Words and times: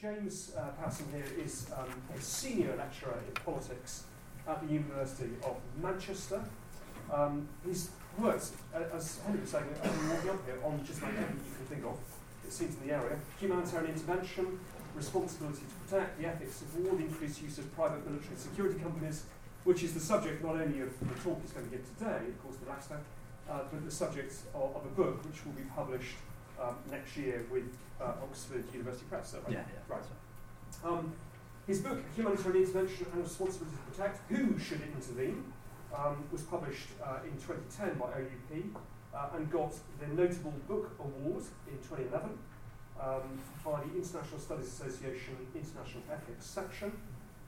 James 0.00 0.52
uh, 0.56 0.68
Pattison 0.80 1.06
here 1.12 1.26
is 1.44 1.66
um, 1.76 1.88
a 2.16 2.20
senior 2.20 2.76
lecturer 2.76 3.18
in 3.26 3.34
politics 3.42 4.04
at 4.46 4.64
the 4.64 4.72
University 4.72 5.30
of 5.42 5.56
Manchester. 5.82 6.40
Um, 7.12 7.48
he's 7.66 7.90
worked, 8.16 8.46
uh, 8.72 8.94
as 8.94 9.18
Henry 9.26 9.40
was 9.40 9.50
saying, 9.50 9.64
uh, 9.82 9.88
walking 10.08 10.30
up 10.30 10.46
here, 10.46 10.58
on 10.62 10.84
just 10.86 11.00
about 11.00 11.14
everything 11.14 11.42
you 11.50 11.56
can 11.56 11.66
think 11.66 11.84
of, 11.84 11.98
it 12.46 12.52
seems, 12.52 12.76
in 12.80 12.86
the 12.86 12.94
area. 12.94 13.18
Humanitarian 13.40 13.92
intervention, 13.92 14.60
responsibility 14.94 15.62
to 15.66 15.74
protect, 15.82 16.20
the 16.20 16.28
ethics 16.28 16.62
of 16.62 16.76
war, 16.78 16.94
the 16.94 17.02
increased 17.02 17.42
use 17.42 17.58
of 17.58 17.74
private 17.74 18.06
military 18.08 18.36
security 18.36 18.78
companies, 18.78 19.24
which 19.64 19.82
is 19.82 19.94
the 19.94 20.00
subject 20.00 20.44
not 20.44 20.54
only 20.54 20.80
of 20.80 20.94
the 21.00 21.14
talk 21.24 21.42
he's 21.42 21.50
going 21.50 21.68
to 21.68 21.76
give 21.76 21.82
today, 21.98 22.30
of 22.30 22.42
course, 22.44 22.54
the 22.62 22.70
last 22.70 22.92
uh, 22.92 23.60
but 23.72 23.84
the 23.84 23.90
subject 23.90 24.32
of, 24.54 24.76
of, 24.76 24.84
a 24.84 24.94
book 24.94 25.24
which 25.24 25.44
will 25.44 25.52
be 25.52 25.66
published 25.74 26.14
um, 26.60 26.76
next 26.90 27.16
year 27.16 27.46
with 27.50 27.76
uh, 28.00 28.12
Oxford 28.22 28.64
University 28.72 29.06
Press. 29.08 29.34
Right? 29.34 29.42
Yeah, 29.48 29.58
yeah. 29.58 29.94
Right. 29.94 30.04
Um, 30.84 31.12
his 31.66 31.80
book, 31.80 31.98
Humanitarian 32.16 32.64
Intervention 32.64 33.06
and 33.12 33.22
Responsibility 33.22 33.76
to 33.76 33.92
Protect, 33.92 34.30
Who 34.30 34.58
Should 34.58 34.80
Intervene, 34.82 35.44
um, 35.94 36.24
was 36.32 36.42
published 36.42 36.88
uh, 37.04 37.18
in 37.24 37.32
2010 37.32 37.98
by 37.98 38.06
OUP 38.06 38.80
uh, 39.14 39.36
and 39.36 39.50
got 39.50 39.74
the 40.00 40.06
Notable 40.08 40.54
Book 40.66 40.96
Award 40.98 41.44
in 41.66 41.76
2011 41.78 42.38
um, 43.00 43.20
by 43.64 43.80
the 43.84 43.96
International 43.96 44.38
Studies 44.38 44.68
Association 44.68 45.36
International 45.54 46.02
Ethics 46.10 46.46
section. 46.46 46.92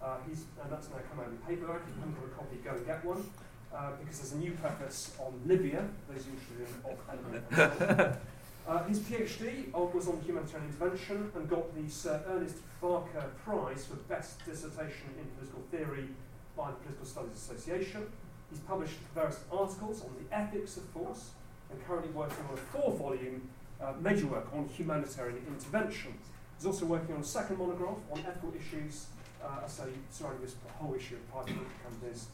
Uh, 0.02 0.16
he's, 0.29 0.45
and 0.62 0.73
that's 0.73 0.88
now 0.88 0.96
come 1.10 1.24
out 1.24 1.30
in 1.30 1.37
paperback. 1.38 1.82
If 1.88 1.96
you 1.96 2.01
haven't 2.01 2.20
got 2.20 2.32
a 2.32 2.37
copy, 2.37 2.56
go 2.65 2.70
and 2.70 2.87
get 2.87 3.04
one. 3.04 3.24
Uh, 3.73 3.92
because 4.01 4.18
there's 4.18 4.32
a 4.32 4.38
new 4.38 4.51
preface 4.52 5.15
on 5.20 5.32
Libya, 5.46 5.87
those 6.09 6.27
interested 6.27 6.66
in 6.66 8.16
uh, 8.70 8.84
his 8.84 9.01
PhD 9.01 9.73
was 9.73 10.06
on 10.06 10.20
humanitarian 10.20 10.69
intervention 10.69 11.33
and 11.34 11.51
got 11.51 11.74
the 11.74 11.91
Sir 11.91 12.23
Ernest 12.29 12.59
Barker 12.80 13.24
Prize 13.45 13.87
for 13.87 13.96
Best 14.09 14.45
Dissertation 14.46 15.10
in 15.19 15.27
Political 15.37 15.62
Theory 15.73 16.09
by 16.57 16.71
the 16.71 16.76
Political 16.76 17.04
Studies 17.04 17.35
Association. 17.35 18.07
He's 18.48 18.60
published 18.60 18.95
various 19.13 19.41
articles 19.51 20.02
on 20.02 20.10
the 20.18 20.37
ethics 20.37 20.76
of 20.76 20.85
force 20.85 21.30
and 21.71 21.85
currently 21.85 22.13
working 22.13 22.45
on 22.48 22.54
a 22.54 22.57
four 22.59 22.93
volume 22.93 23.48
uh, 23.80 23.95
major 24.01 24.29
work 24.29 24.46
on 24.54 24.68
humanitarian 24.68 25.43
intervention. 25.48 26.15
He's 26.57 26.66
also 26.66 26.87
working 26.87 27.16
on 27.16 27.23
a 27.23 27.24
second 27.24 27.59
monograph 27.59 27.98
on 28.13 28.21
ethical 28.21 28.52
issues, 28.54 29.07
uh, 29.45 29.66
surrounding 29.66 30.43
this 30.43 30.54
whole 30.79 30.95
issue 30.95 31.16
of 31.16 31.29
private 31.32 31.57
companies 31.82 32.26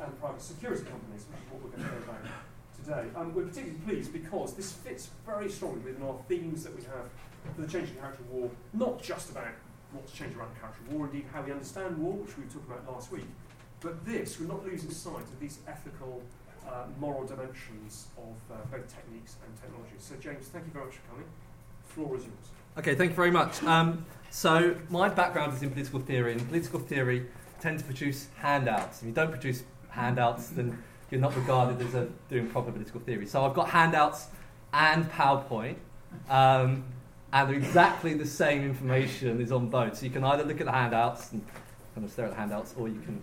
and 0.00 0.18
private 0.20 0.40
security 0.40 0.84
companies, 0.84 1.26
which 1.28 1.40
is 1.40 1.52
what 1.52 1.62
we're 1.62 1.76
going 1.76 1.82
to 1.82 1.88
hear 1.90 1.98
about 1.98 2.51
today. 2.84 3.04
Um, 3.16 3.34
we're 3.34 3.44
particularly 3.44 3.78
pleased 3.86 4.12
because 4.12 4.54
this 4.54 4.72
fits 4.72 5.10
very 5.26 5.48
strongly 5.48 5.80
within 5.80 6.02
our 6.02 6.16
themes 6.28 6.64
that 6.64 6.74
we 6.76 6.82
have 6.84 7.08
for 7.54 7.62
the 7.62 7.68
changing 7.68 7.96
character 7.96 8.22
of 8.22 8.30
war, 8.30 8.50
not 8.72 9.02
just 9.02 9.30
about 9.30 9.48
what's 9.92 10.12
changed 10.12 10.36
around 10.36 10.54
the 10.54 10.60
character 10.60 10.80
of 10.86 10.92
war, 10.92 11.06
indeed 11.06 11.24
how 11.32 11.42
we 11.42 11.52
understand 11.52 11.98
war, 11.98 12.12
which 12.14 12.36
we 12.38 12.44
talked 12.44 12.66
about 12.66 12.90
last 12.92 13.12
week, 13.12 13.26
but 13.80 14.04
this, 14.04 14.38
we're 14.38 14.46
not 14.46 14.64
losing 14.64 14.90
sight 14.90 15.22
of 15.22 15.40
these 15.40 15.58
ethical, 15.66 16.22
uh, 16.68 16.84
moral 16.98 17.26
dimensions 17.26 18.06
of 18.16 18.54
uh, 18.54 18.60
both 18.70 18.86
techniques 18.88 19.36
and 19.44 19.60
technologies. 19.60 19.98
So, 19.98 20.14
James, 20.20 20.46
thank 20.46 20.66
you 20.66 20.72
very 20.72 20.86
much 20.86 20.94
for 20.94 21.10
coming. 21.10 21.26
The 21.86 21.92
floor 21.92 22.16
is 22.16 22.22
yours. 22.22 22.50
Okay, 22.78 22.94
thank 22.94 23.10
you 23.10 23.16
very 23.16 23.30
much. 23.30 23.62
Um, 23.64 24.06
so, 24.30 24.76
my 24.88 25.08
background 25.08 25.52
is 25.52 25.62
in 25.62 25.70
political 25.70 26.00
theory, 26.00 26.32
and 26.32 26.48
political 26.48 26.78
theory 26.78 27.26
tends 27.60 27.82
to 27.82 27.86
produce 27.86 28.28
handouts. 28.36 29.00
If 29.02 29.08
you 29.08 29.12
don't 29.12 29.30
produce 29.30 29.64
handouts, 29.90 30.48
then 30.48 30.82
you're 31.12 31.20
not 31.20 31.36
regarded 31.36 31.80
as 31.86 31.94
a, 31.94 32.08
doing 32.28 32.48
proper 32.48 32.72
political 32.72 33.00
theory. 33.00 33.26
So, 33.26 33.44
I've 33.44 33.54
got 33.54 33.68
handouts 33.68 34.26
and 34.72 35.08
PowerPoint. 35.12 35.76
Um, 36.28 36.84
and 37.32 37.50
exactly 37.50 38.14
the 38.14 38.26
same 38.26 38.62
information 38.62 39.40
is 39.40 39.52
on 39.52 39.68
both. 39.68 39.96
So 39.96 40.04
you 40.04 40.10
can 40.10 40.22
either 40.24 40.44
look 40.44 40.60
at 40.60 40.66
the 40.66 40.72
handouts 40.72 41.32
and 41.32 41.44
kind 41.94 42.04
of 42.04 42.12
stare 42.12 42.26
at 42.26 42.32
the 42.32 42.36
handouts, 42.36 42.74
or 42.76 42.88
you 42.88 43.00
can 43.00 43.22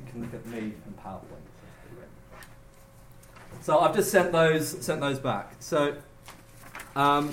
you 0.00 0.10
can 0.10 0.22
look 0.22 0.34
at 0.34 0.44
me 0.46 0.58
and 0.58 0.96
PowerPoint. 0.98 1.22
So 3.60 3.78
I've 3.78 3.94
just 3.94 4.10
sent 4.10 4.32
those 4.32 4.68
sent 4.84 5.00
those 5.00 5.20
back. 5.20 5.54
So 5.60 5.96
um, 6.96 7.32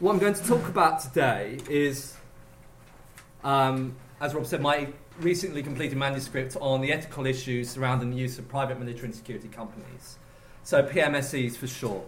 what 0.00 0.12
I'm 0.12 0.18
going 0.18 0.34
to 0.34 0.44
talk 0.44 0.68
about 0.68 1.00
today 1.00 1.58
is, 1.70 2.16
um, 3.44 3.94
as 4.20 4.34
Rob 4.34 4.46
said, 4.46 4.60
my 4.60 4.88
recently 5.20 5.62
completed 5.62 5.98
manuscript 5.98 6.56
on 6.60 6.80
the 6.80 6.92
ethical 6.92 7.26
issues 7.26 7.70
surrounding 7.70 8.10
the 8.10 8.16
use 8.16 8.38
of 8.38 8.48
private 8.48 8.78
military 8.78 9.06
and 9.06 9.14
security 9.14 9.48
companies. 9.48 10.18
So 10.62 10.82
PMSCs 10.82 11.56
for 11.56 11.66
short. 11.66 12.04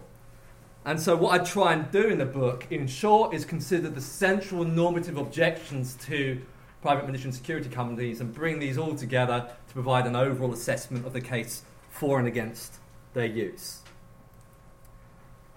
And 0.83 0.99
so, 0.99 1.15
what 1.15 1.39
I 1.39 1.43
try 1.43 1.73
and 1.73 1.91
do 1.91 2.07
in 2.07 2.17
the 2.17 2.25
book, 2.25 2.65
in 2.71 2.87
short, 2.87 3.35
is 3.35 3.45
consider 3.45 3.87
the 3.87 4.01
central 4.01 4.63
normative 4.63 5.15
objections 5.15 5.95
to 6.07 6.41
private 6.81 7.05
military 7.05 7.25
and 7.25 7.35
security 7.35 7.69
companies 7.69 8.19
and 8.19 8.33
bring 8.33 8.57
these 8.57 8.79
all 8.79 8.95
together 8.95 9.47
to 9.67 9.73
provide 9.73 10.07
an 10.07 10.15
overall 10.15 10.51
assessment 10.51 11.05
of 11.05 11.13
the 11.13 11.21
case 11.21 11.61
for 11.91 12.17
and 12.17 12.27
against 12.27 12.79
their 13.13 13.27
use. 13.27 13.81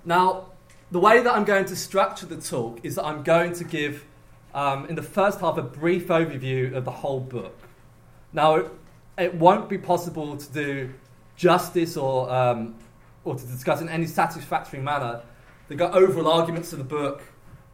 Now, 0.04 0.46
the 0.90 1.00
way 1.00 1.22
that 1.22 1.32
I'm 1.34 1.44
going 1.44 1.64
to 1.66 1.76
structure 1.76 2.26
the 2.26 2.36
talk 2.36 2.80
is 2.82 2.96
that 2.96 3.04
I'm 3.04 3.22
going 3.22 3.54
to 3.54 3.64
give, 3.64 4.04
um, 4.54 4.86
in 4.86 4.94
the 4.94 5.02
first 5.02 5.40
half, 5.40 5.58
a 5.58 5.62
brief 5.62 6.06
overview 6.06 6.74
of 6.74 6.84
the 6.84 6.90
whole 6.90 7.20
book. 7.20 7.58
Now, 8.32 8.70
it, 9.18 9.34
won't 9.34 9.68
be 9.68 9.78
possible 9.78 10.36
to 10.36 10.52
do 10.52 10.94
justice 11.36 11.96
or, 11.96 12.32
um, 12.32 12.76
or 13.24 13.34
to 13.34 13.46
discuss 13.46 13.80
in 13.80 13.88
any 13.88 14.06
satisfactory 14.06 14.80
manner 14.80 15.22
the 15.68 15.92
overall 15.92 16.28
arguments 16.28 16.72
of 16.72 16.78
the 16.78 16.84
book 16.84 17.22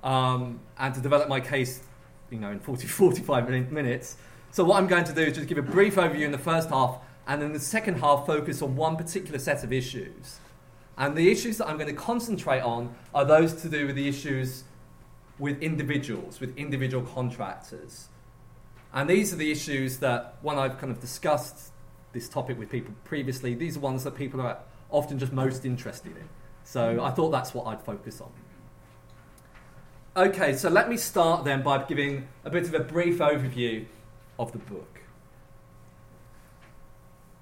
um, 0.02 0.60
and 0.78 0.94
to 0.94 1.00
develop 1.00 1.28
my 1.28 1.40
case 1.40 1.82
you 2.30 2.38
know, 2.38 2.50
in 2.50 2.60
40, 2.60 2.86
45 2.86 3.70
minutes. 3.70 4.16
So 4.50 4.64
what 4.64 4.76
I'm 4.76 4.86
going 4.86 5.04
to 5.04 5.12
do 5.12 5.22
is 5.22 5.36
just 5.36 5.48
give 5.48 5.58
a 5.58 5.62
brief 5.62 5.96
overview 5.96 6.22
in 6.22 6.32
the 6.32 6.38
first 6.38 6.70
half, 6.70 6.98
and 7.26 7.40
then 7.40 7.52
the 7.52 7.60
second 7.60 8.00
half 8.00 8.26
focus 8.26 8.62
on 8.62 8.74
one 8.74 8.96
particular 8.96 9.38
set 9.38 9.62
of 9.62 9.72
issues. 9.72 10.38
And 10.98 11.16
the 11.16 11.30
issues 11.30 11.58
that 11.58 11.68
I'm 11.68 11.76
going 11.76 11.94
to 11.94 12.00
concentrate 12.00 12.60
on 12.60 12.94
are 13.14 13.24
those 13.24 13.54
to 13.62 13.68
do 13.68 13.86
with 13.86 13.96
the 13.96 14.08
issues 14.08 14.64
with 15.40 15.60
individuals, 15.62 16.38
with 16.38 16.56
individual 16.56 17.02
contractors. 17.02 18.08
And 18.92 19.08
these 19.08 19.32
are 19.32 19.36
the 19.36 19.50
issues 19.50 19.98
that, 19.98 20.36
when 20.42 20.58
I've 20.58 20.78
kind 20.78 20.92
of 20.92 21.00
discussed 21.00 21.72
this 22.12 22.28
topic 22.28 22.58
with 22.58 22.70
people 22.70 22.94
previously, 23.04 23.54
these 23.54 23.76
are 23.76 23.80
ones 23.80 24.04
that 24.04 24.14
people 24.14 24.40
are 24.40 24.58
often 24.90 25.18
just 25.18 25.32
most 25.32 25.64
interested 25.64 26.16
in. 26.16 26.28
So 26.64 27.02
I 27.02 27.10
thought 27.10 27.30
that's 27.30 27.54
what 27.54 27.66
I'd 27.66 27.82
focus 27.82 28.20
on. 28.20 28.30
Okay, 30.16 30.56
so 30.56 30.68
let 30.68 30.88
me 30.88 30.96
start 30.96 31.44
then 31.44 31.62
by 31.62 31.82
giving 31.84 32.28
a 32.44 32.50
bit 32.50 32.64
of 32.64 32.74
a 32.74 32.80
brief 32.80 33.18
overview 33.18 33.86
of 34.38 34.52
the 34.52 34.58
book. 34.58 35.00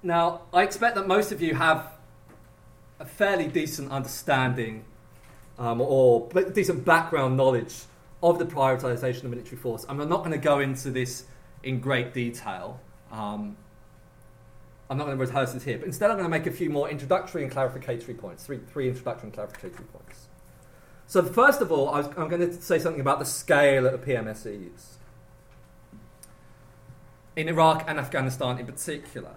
Now, 0.01 0.41
I 0.53 0.63
expect 0.63 0.95
that 0.95 1.07
most 1.07 1.31
of 1.31 1.41
you 1.41 1.55
have 1.55 1.91
a 2.99 3.05
fairly 3.05 3.47
decent 3.47 3.91
understanding 3.91 4.85
um, 5.57 5.81
or 5.81 6.29
decent 6.53 6.85
background 6.85 7.35
knowledge 7.35 7.73
of 8.21 8.39
the 8.39 8.45
privatisation 8.45 9.25
of 9.25 9.31
military 9.31 9.57
force. 9.57 9.85
I'm 9.87 9.97
not 9.97 10.19
going 10.19 10.31
to 10.31 10.37
go 10.37 10.59
into 10.59 10.91
this 10.91 11.25
in 11.63 11.79
great 11.79 12.13
detail. 12.13 12.79
Um, 13.11 13.57
I'm 14.89 14.97
not 14.97 15.05
going 15.05 15.17
to 15.17 15.25
rehearse 15.25 15.53
this 15.53 15.63
here, 15.63 15.77
but 15.77 15.85
instead 15.85 16.09
I'm 16.09 16.17
going 16.17 16.29
to 16.29 16.37
make 16.37 16.47
a 16.47 16.51
few 16.51 16.69
more 16.69 16.89
introductory 16.89 17.43
and 17.43 17.51
clarificatory 17.51 18.17
points, 18.17 18.43
three, 18.45 18.59
three 18.71 18.89
introductory 18.89 19.29
and 19.29 19.37
clarificatory 19.37 19.87
points. 19.93 20.27
So, 21.05 21.23
first 21.23 21.61
of 21.61 21.71
all, 21.71 21.89
I 21.89 22.01
am 22.01 22.29
going 22.29 22.41
to 22.41 22.53
say 22.61 22.77
something 22.77 23.01
about 23.01 23.19
the 23.19 23.25
scale 23.25 23.85
of 23.85 23.93
the 23.93 23.97
PMSCs 23.97 24.97
in 27.35 27.47
Iraq 27.47 27.85
and 27.87 27.99
Afghanistan 27.99 28.59
in 28.59 28.65
particular. 28.65 29.35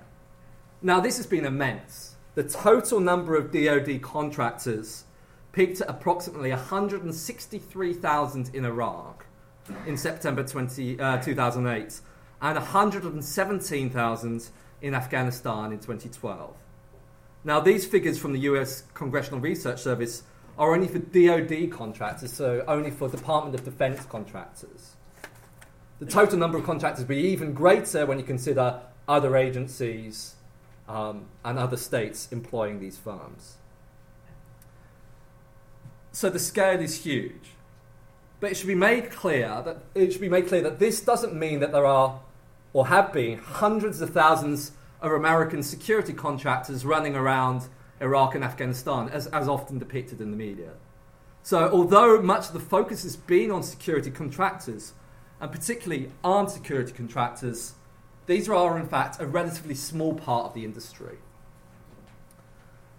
Now, 0.82 1.00
this 1.00 1.16
has 1.16 1.26
been 1.26 1.44
immense. 1.44 2.16
The 2.34 2.42
total 2.42 3.00
number 3.00 3.36
of 3.36 3.52
DoD 3.52 4.02
contractors 4.02 5.04
peaked 5.52 5.80
at 5.80 5.88
approximately 5.88 6.50
163,000 6.50 8.54
in 8.54 8.64
Iraq 8.64 9.26
in 9.86 9.96
September 9.96 10.42
20, 10.42 10.98
uh, 10.98 11.18
2008 11.18 12.00
and 12.40 12.56
117,000 12.56 14.48
in 14.80 14.94
Afghanistan 14.94 15.70
in 15.72 15.78
2012. 15.78 16.56
Now, 17.44 17.60
these 17.60 17.86
figures 17.86 18.18
from 18.18 18.32
the 18.32 18.40
US 18.40 18.82
Congressional 18.94 19.38
Research 19.40 19.80
Service 19.80 20.24
are 20.58 20.74
only 20.74 20.88
for 20.88 20.98
DoD 20.98 21.70
contractors, 21.70 22.32
so 22.32 22.64
only 22.66 22.90
for 22.90 23.08
Department 23.08 23.54
of 23.54 23.64
Defense 23.64 24.04
contractors. 24.06 24.96
The 25.98 26.06
total 26.06 26.38
number 26.38 26.58
of 26.58 26.64
contractors 26.64 27.04
will 27.04 27.14
be 27.14 27.28
even 27.28 27.52
greater 27.52 28.06
when 28.06 28.18
you 28.18 28.24
consider 28.24 28.80
other 29.06 29.36
agencies 29.36 30.34
um, 30.88 31.26
and 31.44 31.58
other 31.58 31.76
states 31.76 32.32
employing 32.32 32.80
these 32.80 32.98
firms. 32.98 33.58
So 36.12 36.28
the 36.28 36.38
scale 36.38 36.80
is 36.80 37.04
huge. 37.04 37.52
But 38.38 38.52
it 38.52 38.56
should 38.56 38.66
be 38.66 38.74
made 38.74 39.10
clear 39.10 39.62
that 39.64 39.78
it 39.94 40.12
should 40.12 40.20
be 40.20 40.28
made 40.28 40.48
clear 40.48 40.62
that 40.62 40.78
this 40.78 41.00
doesn't 41.00 41.34
mean 41.34 41.60
that 41.60 41.72
there 41.72 41.86
are 41.86 42.20
or 42.72 42.88
have 42.88 43.12
been 43.12 43.38
hundreds 43.38 44.00
of 44.00 44.10
thousands 44.10 44.72
of 45.00 45.12
American 45.12 45.62
security 45.62 46.12
contractors 46.12 46.84
running 46.84 47.14
around 47.14 47.68
Iraq 48.00 48.34
and 48.34 48.42
Afghanistan, 48.44 49.08
as, 49.10 49.26
as 49.28 49.48
often 49.48 49.78
depicted 49.78 50.20
in 50.20 50.30
the 50.30 50.36
media. 50.36 50.70
So, 51.42 51.70
although 51.70 52.20
much 52.22 52.48
of 52.48 52.52
the 52.52 52.60
focus 52.60 53.02
has 53.02 53.16
been 53.16 53.50
on 53.50 53.62
security 53.62 54.10
contractors, 54.10 54.92
and 55.40 55.50
particularly 55.50 56.10
armed 56.22 56.50
security 56.50 56.92
contractors, 56.92 57.74
these 58.26 58.48
are 58.48 58.78
in 58.78 58.86
fact 58.86 59.20
a 59.20 59.26
relatively 59.26 59.74
small 59.74 60.14
part 60.14 60.46
of 60.46 60.54
the 60.54 60.64
industry. 60.64 61.18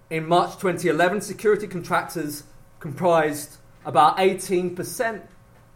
In 0.09 0.27
March 0.27 0.53
2011, 0.53 1.21
security 1.21 1.67
contractors 1.67 2.43
comprised 2.83 3.59
about 3.85 4.17
18% 4.17 5.21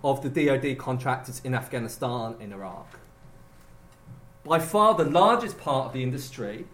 of 0.03 0.21
the 0.21 0.29
DoD 0.29 0.77
contractors 0.77 1.39
in 1.45 1.55
Afghanistan 1.55 2.35
and 2.41 2.51
Iraq. 2.51 2.99
By 4.43 4.59
far 4.59 4.93
the 4.93 5.05
largest 5.05 5.57
part 5.57 5.85
of 5.85 5.93
the 5.93 6.03
industry 6.03 6.65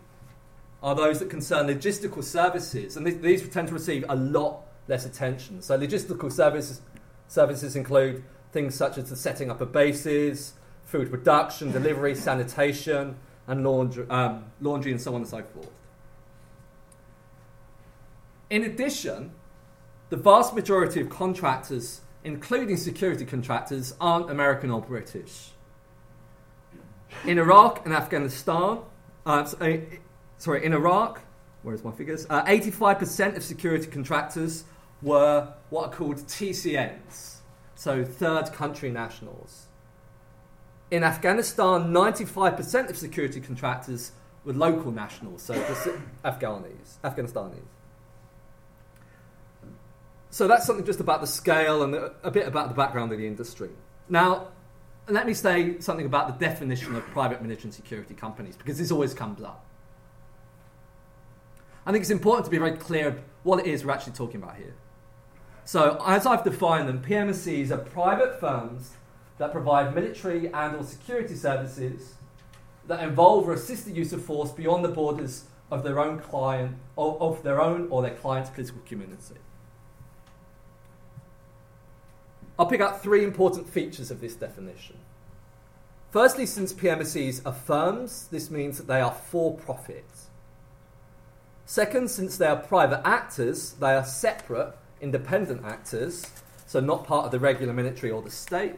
are 0.81 0.95
those 0.95 1.19
that 1.19 1.30
concern 1.30 1.68
logistical 1.68 2.24
services, 2.24 2.97
and 2.97 3.06
these 3.06 3.47
tend 3.47 3.68
to 3.68 3.75
receive 3.75 4.06
a 4.09 4.15
lot 4.15 4.62
less 4.88 5.06
attention. 5.06 5.62
So, 5.62 5.77
logistical 5.77 6.31
services, 6.31 6.81
services 7.27 7.75
include 7.75 8.24
things 8.51 8.74
such 8.74 8.97
as 8.97 9.12
the 9.12 9.15
setting 9.15 9.51
up 9.51 9.62
of 9.62 9.71
bases, 9.71 10.53
food 10.83 11.12
production, 11.12 11.71
delivery, 11.71 12.15
sanitation, 12.15 13.18
and 13.45 13.63
laundry, 13.63 14.09
um, 14.09 14.45
laundry, 14.62 14.94
and 14.94 15.00
so 15.00 15.13
on 15.13 15.21
and 15.21 15.30
so 15.30 15.44
forth. 15.44 15.69
In 18.50 18.63
addition, 18.63 19.33
the 20.13 20.18
vast 20.18 20.54
majority 20.54 21.01
of 21.01 21.10
contractors, 21.10 22.01
including 22.24 22.77
security 22.77 23.25
contractors, 23.25 23.95
aren't 24.00 24.30
American 24.30 24.69
or 24.69 24.80
British. 24.80 25.50
In 27.25 27.39
Iraq 27.39 27.83
and 27.83 27.95
Afghanistan, 27.95 28.81
uh, 29.25 29.44
sorry, 30.38 30.63
in 30.63 30.71
Iraq, 30.71 31.21
where's 31.63 31.83
my 31.83 31.92
figures? 31.92 32.27
Uh, 32.30 32.45
85% 32.45 33.38
of 33.38 33.44
security 33.44 33.88
contractors 33.88 34.65
were 35.01 35.51
what 35.71 35.88
are 35.88 35.92
called 35.92 36.18
TCNs, 36.18 37.38
so 37.74 38.06
third 38.06 38.54
country 38.54 38.92
nationals. 38.92 39.66
In 40.92 41.04
Afghanistan, 41.04 41.92
95% 41.92 42.92
of 42.92 42.98
security 42.98 43.42
contractors 43.42 44.12
were 44.45 44.54
local 44.54 44.92
nationals, 44.92 45.42
so 45.42 45.56
Afghanis, 46.24 47.00
Afghanistanis. 47.04 47.72
So 50.33 50.47
that's 50.47 50.65
something 50.65 50.83
just 50.83 51.00
about 51.00 51.21
the 51.21 51.27
scale 51.27 51.83
and 51.83 51.94
a 52.24 52.31
bit 52.31 52.47
about 52.47 52.69
the 52.69 52.74
background 52.74 53.12
of 53.12 53.19
the 53.19 53.27
industry. 53.27 53.69
Now, 54.09 54.47
let 55.07 55.27
me 55.27 55.35
say 55.35 55.80
something 55.80 56.07
about 56.07 56.27
the 56.27 56.44
definition 56.44 56.95
of 56.95 57.06
private 57.12 57.44
military 57.44 57.65
and 57.65 57.74
security 57.75 58.15
companies, 58.15 58.57
because 58.57 58.80
this 58.80 58.89
always 58.89 59.13
comes 59.13 59.44
up. 59.44 59.63
I 61.85 61.91
think 61.91 62.01
it's 62.01 62.09
important 62.09 62.45
to 62.45 62.50
be 62.51 62.57
very 62.57 62.75
clear 62.75 63.21
what 63.44 63.59
it 63.59 63.68
is 63.68 63.85
we're 63.85 63.94
actually 63.94 64.13
talking 64.13 64.41
about 64.41 64.56
here. 64.56 64.74
So, 65.65 66.01
as 66.03 66.25
I've 66.25 66.44
defined 66.44 66.89
them, 66.89 67.03
PMSCs 67.03 67.69
are 67.69 67.77
private 67.77 68.39
firms 68.39 68.94
that 69.38 69.51
provide 69.51 69.94
military 69.94 70.51
and 70.51 70.75
or 70.75 70.83
security 70.83 71.35
services 71.35 72.15
that 72.88 73.03
involve 73.03 73.47
or 73.47 73.53
assist 73.53 73.85
the 73.85 73.91
use 73.91 74.12
of 74.12 74.25
force 74.25 74.51
beyond 74.51 74.83
the 74.83 74.89
borders 74.89 75.44
of 75.69 75.83
their 75.83 76.00
own 76.00 76.18
client 76.18 76.75
or 76.95 77.21
of 77.21 77.44
their 77.44 77.62
own 77.62 77.88
or 77.91 78.01
their 78.01 78.15
client's 78.15 78.50
political 78.50 78.81
community. 78.88 79.35
I'll 82.57 82.65
pick 82.67 82.81
out 82.81 83.01
three 83.01 83.23
important 83.23 83.67
features 83.67 84.11
of 84.11 84.21
this 84.21 84.35
definition. 84.35 84.97
Firstly, 86.11 86.45
since 86.45 86.73
PMSCs 86.73 87.41
are 87.45 87.53
firms, 87.53 88.27
this 88.29 88.51
means 88.51 88.77
that 88.77 88.88
they 88.88 89.01
are 89.01 89.11
for 89.11 89.55
profit. 89.55 90.05
Second, 91.65 92.11
since 92.11 92.38
they 92.38 92.45
are 92.45 92.57
private 92.57 93.01
actors, 93.03 93.73
they 93.73 93.94
are 93.94 94.05
separate, 94.05 94.75
independent 95.01 95.65
actors, 95.65 96.29
so 96.67 96.79
not 96.79 97.05
part 97.05 97.25
of 97.25 97.31
the 97.31 97.39
regular 97.39 97.73
military 97.73 98.11
or 98.11 98.21
the 98.21 98.29
state. 98.29 98.75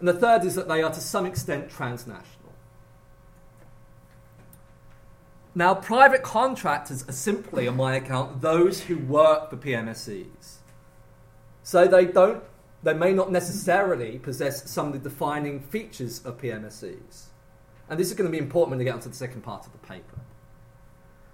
And 0.00 0.08
the 0.08 0.14
third 0.14 0.44
is 0.44 0.54
that 0.56 0.68
they 0.68 0.82
are 0.82 0.92
to 0.92 1.00
some 1.00 1.26
extent 1.26 1.70
transnational. 1.70 2.52
Now, 5.54 5.74
private 5.74 6.22
contractors 6.22 7.08
are 7.08 7.12
simply, 7.12 7.66
on 7.66 7.76
my 7.76 7.96
account, 7.96 8.40
those 8.40 8.82
who 8.82 8.98
work 8.98 9.50
for 9.50 9.56
PMSCs. 9.56 10.57
So 11.68 11.86
they 11.86 12.06
don't 12.06 12.42
they 12.82 12.94
may 12.94 13.12
not 13.12 13.30
necessarily 13.30 14.18
possess 14.18 14.70
some 14.70 14.86
of 14.86 14.94
the 14.94 14.98
defining 15.00 15.60
features 15.60 16.24
of 16.24 16.38
PMSCs. 16.38 17.24
And 17.90 18.00
this 18.00 18.06
is 18.06 18.14
going 18.14 18.24
to 18.24 18.32
be 18.32 18.42
important 18.42 18.70
when 18.70 18.78
we 18.78 18.84
get 18.86 18.94
onto 18.94 19.10
the 19.10 19.14
second 19.14 19.42
part 19.42 19.66
of 19.66 19.72
the 19.72 19.86
paper. 19.86 20.18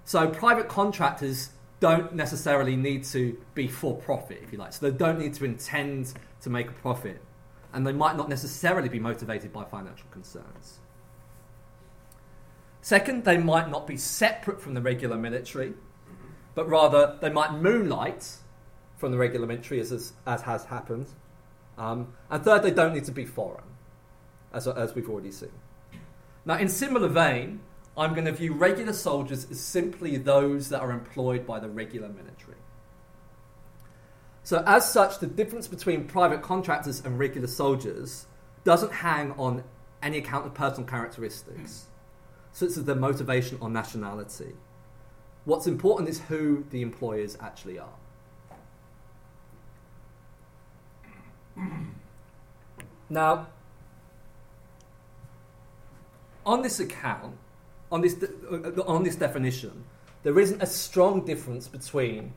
So 0.03 0.27
private 0.27 0.67
contractors 0.67 1.51
don't 1.79 2.13
necessarily 2.15 2.75
need 2.75 3.05
to 3.05 3.37
be 3.53 3.69
for 3.69 3.95
profit, 3.95 4.41
if 4.43 4.51
you 4.51 4.57
like. 4.57 4.73
So 4.73 4.89
they 4.89 4.97
don't 4.97 5.19
need 5.19 5.35
to 5.35 5.45
intend 5.45 6.13
to 6.41 6.49
make 6.49 6.67
a 6.67 6.73
profit. 6.73 7.21
And 7.71 7.87
they 7.87 7.93
might 7.93 8.17
not 8.17 8.27
necessarily 8.27 8.89
be 8.89 8.99
motivated 8.99 9.53
by 9.53 9.63
financial 9.63 10.07
concerns. 10.11 10.79
Second, 12.81 13.23
they 13.23 13.37
might 13.37 13.69
not 13.69 13.87
be 13.87 13.95
separate 13.95 14.61
from 14.61 14.73
the 14.73 14.81
regular 14.81 15.15
military, 15.15 15.75
but 16.55 16.67
rather 16.67 17.17
they 17.21 17.29
might 17.29 17.53
moonlight 17.53 18.39
from 18.97 19.11
the 19.11 19.17
regular 19.17 19.47
military, 19.47 19.79
as, 19.79 19.91
as, 19.91 20.13
as 20.25 20.41
has 20.43 20.65
happened. 20.65 21.07
Um, 21.77 22.13
and 22.29 22.43
third, 22.43 22.63
they 22.63 22.71
don't 22.71 22.93
need 22.93 23.05
to 23.05 23.11
be 23.11 23.25
foreign, 23.25 23.65
as, 24.53 24.67
as 24.67 24.95
we've 24.95 25.09
already 25.09 25.31
seen. 25.31 25.51
Now, 26.45 26.57
in 26.57 26.69
similar 26.69 27.07
vein, 27.07 27.59
I'm 27.97 28.13
going 28.13 28.25
to 28.25 28.31
view 28.31 28.53
regular 28.53 28.93
soldiers 28.93 29.49
as 29.49 29.59
simply 29.59 30.17
those 30.17 30.69
that 30.69 30.81
are 30.81 30.91
employed 30.91 31.45
by 31.45 31.59
the 31.59 31.69
regular 31.69 32.09
military. 32.09 32.57
So, 34.43 34.63
as 34.67 34.89
such, 34.89 35.19
the 35.19 35.27
difference 35.27 35.67
between 35.67 36.05
private 36.05 36.41
contractors 36.41 37.03
and 37.03 37.17
regular 37.17 37.47
soldiers 37.47 38.27
doesn't 38.63 38.91
hang 38.91 39.31
on 39.33 39.63
any 40.03 40.19
account 40.19 40.45
of 40.45 40.53
personal 40.53 40.87
characteristics, 40.87 41.85
such 42.51 42.69
as 42.69 42.83
their 42.83 42.95
motivation 42.95 43.57
or 43.59 43.69
nationality. 43.69 44.53
What's 45.45 45.67
important 45.67 46.09
is 46.09 46.19
who 46.21 46.65
the 46.69 46.81
employers 46.81 47.37
actually 47.41 47.79
are. 47.79 47.93
Now, 53.09 53.47
on 56.45 56.61
this 56.61 56.79
account, 56.79 57.37
on 57.91 58.01
this, 58.01 58.15
uh, 58.23 58.81
on 58.81 59.03
this 59.03 59.15
definition, 59.15 59.85
there 60.23 60.39
isn't 60.39 60.61
a 60.61 60.65
strong 60.65 61.25
difference 61.25 61.67
between 61.67 62.33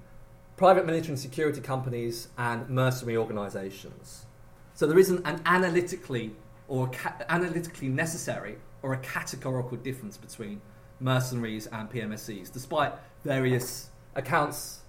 private 0.56 0.86
military 0.86 1.10
and 1.10 1.18
security 1.18 1.60
companies 1.60 2.28
and 2.36 2.68
mercenary 2.68 3.16
organizations. 3.16 4.26
So 4.74 4.86
there 4.86 4.98
isn't 4.98 5.26
an 5.26 5.40
analytically 5.46 6.34
or 6.68 6.88
ca- 6.88 7.16
analytically 7.28 7.88
necessary 7.88 8.58
or 8.82 8.92
a 8.92 8.98
categorical 8.98 9.76
difference 9.78 10.16
between 10.16 10.60
mercenaries 11.00 11.66
and 11.68 11.90
PMSCs, 11.90 12.52
despite 12.52 12.92
various 13.24 13.88
accounts 14.14 14.80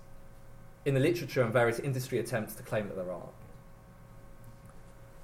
in 0.86 0.94
the 0.94 1.00
literature 1.00 1.42
and 1.42 1.54
various 1.54 1.80
industry 1.80 2.20
attempts 2.20 2.56
to 2.56 2.64
claim 2.64 2.88
that 2.88 2.96
there 2.96 3.12
are. 3.12 3.30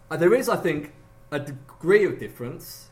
Uh, 0.09 0.17
there 0.17 0.33
is, 0.33 0.49
I 0.49 0.57
think, 0.57 0.93
a 1.31 1.39
degree 1.39 2.05
of 2.05 2.19
difference. 2.19 2.89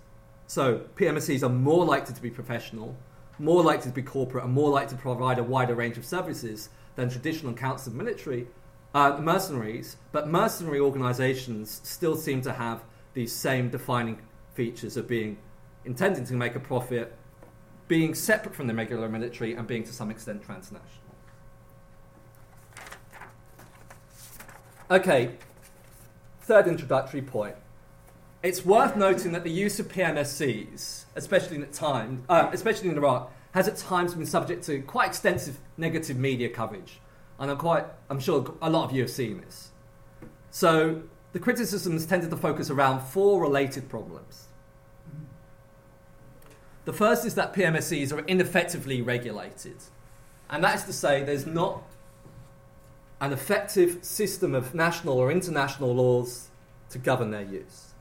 So 0.48 0.82
PMSCs 0.96 1.44
are 1.44 1.50
more 1.50 1.86
likely 1.86 2.14
to 2.16 2.22
be 2.22 2.30
professional, 2.30 2.96
more 3.40 3.64
likely 3.64 3.90
to 3.90 3.96
be 3.96 4.02
corporate, 4.02 4.44
and 4.44 4.54
more 4.54 4.70
likely 4.70 4.96
to 4.96 5.02
provide 5.02 5.38
a 5.38 5.44
wider 5.44 5.76
range 5.76 5.98
of 5.98 6.06
services 6.06 6.70
than 6.96 7.10
traditional 7.10 7.54
accounts 7.54 7.88
of 7.88 7.94
military 7.94 8.48
uh, 8.96 9.18
mercenaries. 9.20 9.98
But 10.12 10.28
mercenary 10.28 10.80
organisations 10.80 11.82
still 11.84 12.16
seem 12.16 12.42
to 12.42 12.54
have 12.54 12.84
these 13.14 13.32
same 13.32 13.70
defining 13.70 14.20
features 14.54 14.98
of 14.98 15.08
being 15.08 15.38
intending 15.86 16.26
to 16.26 16.34
make 16.34 16.56
a 16.56 16.60
profit, 16.60 17.16
being 17.88 18.16
separate 18.16 18.56
from 18.56 18.68
the 18.68 18.74
regular 18.74 19.10
military, 19.10 19.54
and 19.54 19.68
being 19.68 19.84
to 19.84 19.94
some 19.94 20.10
extent 20.10 20.44
transnational. 20.44 21.02
Okay, 24.90 25.38
Third 26.44 26.68
introductory 26.68 27.22
point. 27.22 27.56
It's 28.42 28.66
worth 28.66 28.98
noting 28.98 29.32
that 29.32 29.46
the 29.46 29.50
use 29.50 29.80
of 29.80 29.88
PMSCs, 29.88 31.06
especially 31.16 31.56
in 31.56 31.66
time, 31.68 32.26
uh, 32.28 32.50
especially 32.52 32.90
in 32.90 32.98
Iraq, 32.98 33.32
has 33.54 33.70
at 33.70 33.78
times 33.78 34.14
been 34.14 34.26
subject 34.26 34.66
to 34.66 34.82
quite 34.82 35.08
extensive 35.08 35.58
negative 35.78 36.18
media 36.18 36.50
coverage, 36.50 37.00
and 37.40 37.50
I'm 37.50 37.56
quite, 37.56 37.86
I'm 38.10 38.20
sure 38.20 38.54
a 38.62 38.70
lot 38.70 38.84
of 38.84 38.92
you 38.92 39.02
have 39.04 39.10
seen 39.10 39.40
this. 39.40 39.72
So 40.52 41.04
the 41.32 41.40
criticisms 41.40 42.06
tended 42.06 42.30
to 42.32 42.38
focus 42.38 42.70
around 42.70 43.08
four 43.08 43.42
related 43.42 43.88
problems. 43.88 44.48
The 46.84 46.92
first 46.92 47.26
is 47.26 47.36
that 47.36 47.54
PMSCs 47.54 48.12
are 48.12 48.20
ineffectively 48.26 49.02
regulated, 49.02 49.78
and 50.50 50.62
that 50.66 50.76
is 50.76 50.84
to 50.84 50.94
say, 50.94 51.24
there's 51.24 51.46
not 51.46 51.84
an 53.22 53.32
effective 53.32 54.04
system 54.04 54.54
of 54.54 54.74
national 54.76 55.18
or 55.18 55.32
international 55.32 55.94
laws 55.94 56.50
to 56.90 56.98
govern 56.98 57.32
their 57.32 57.44
use. 57.44 57.94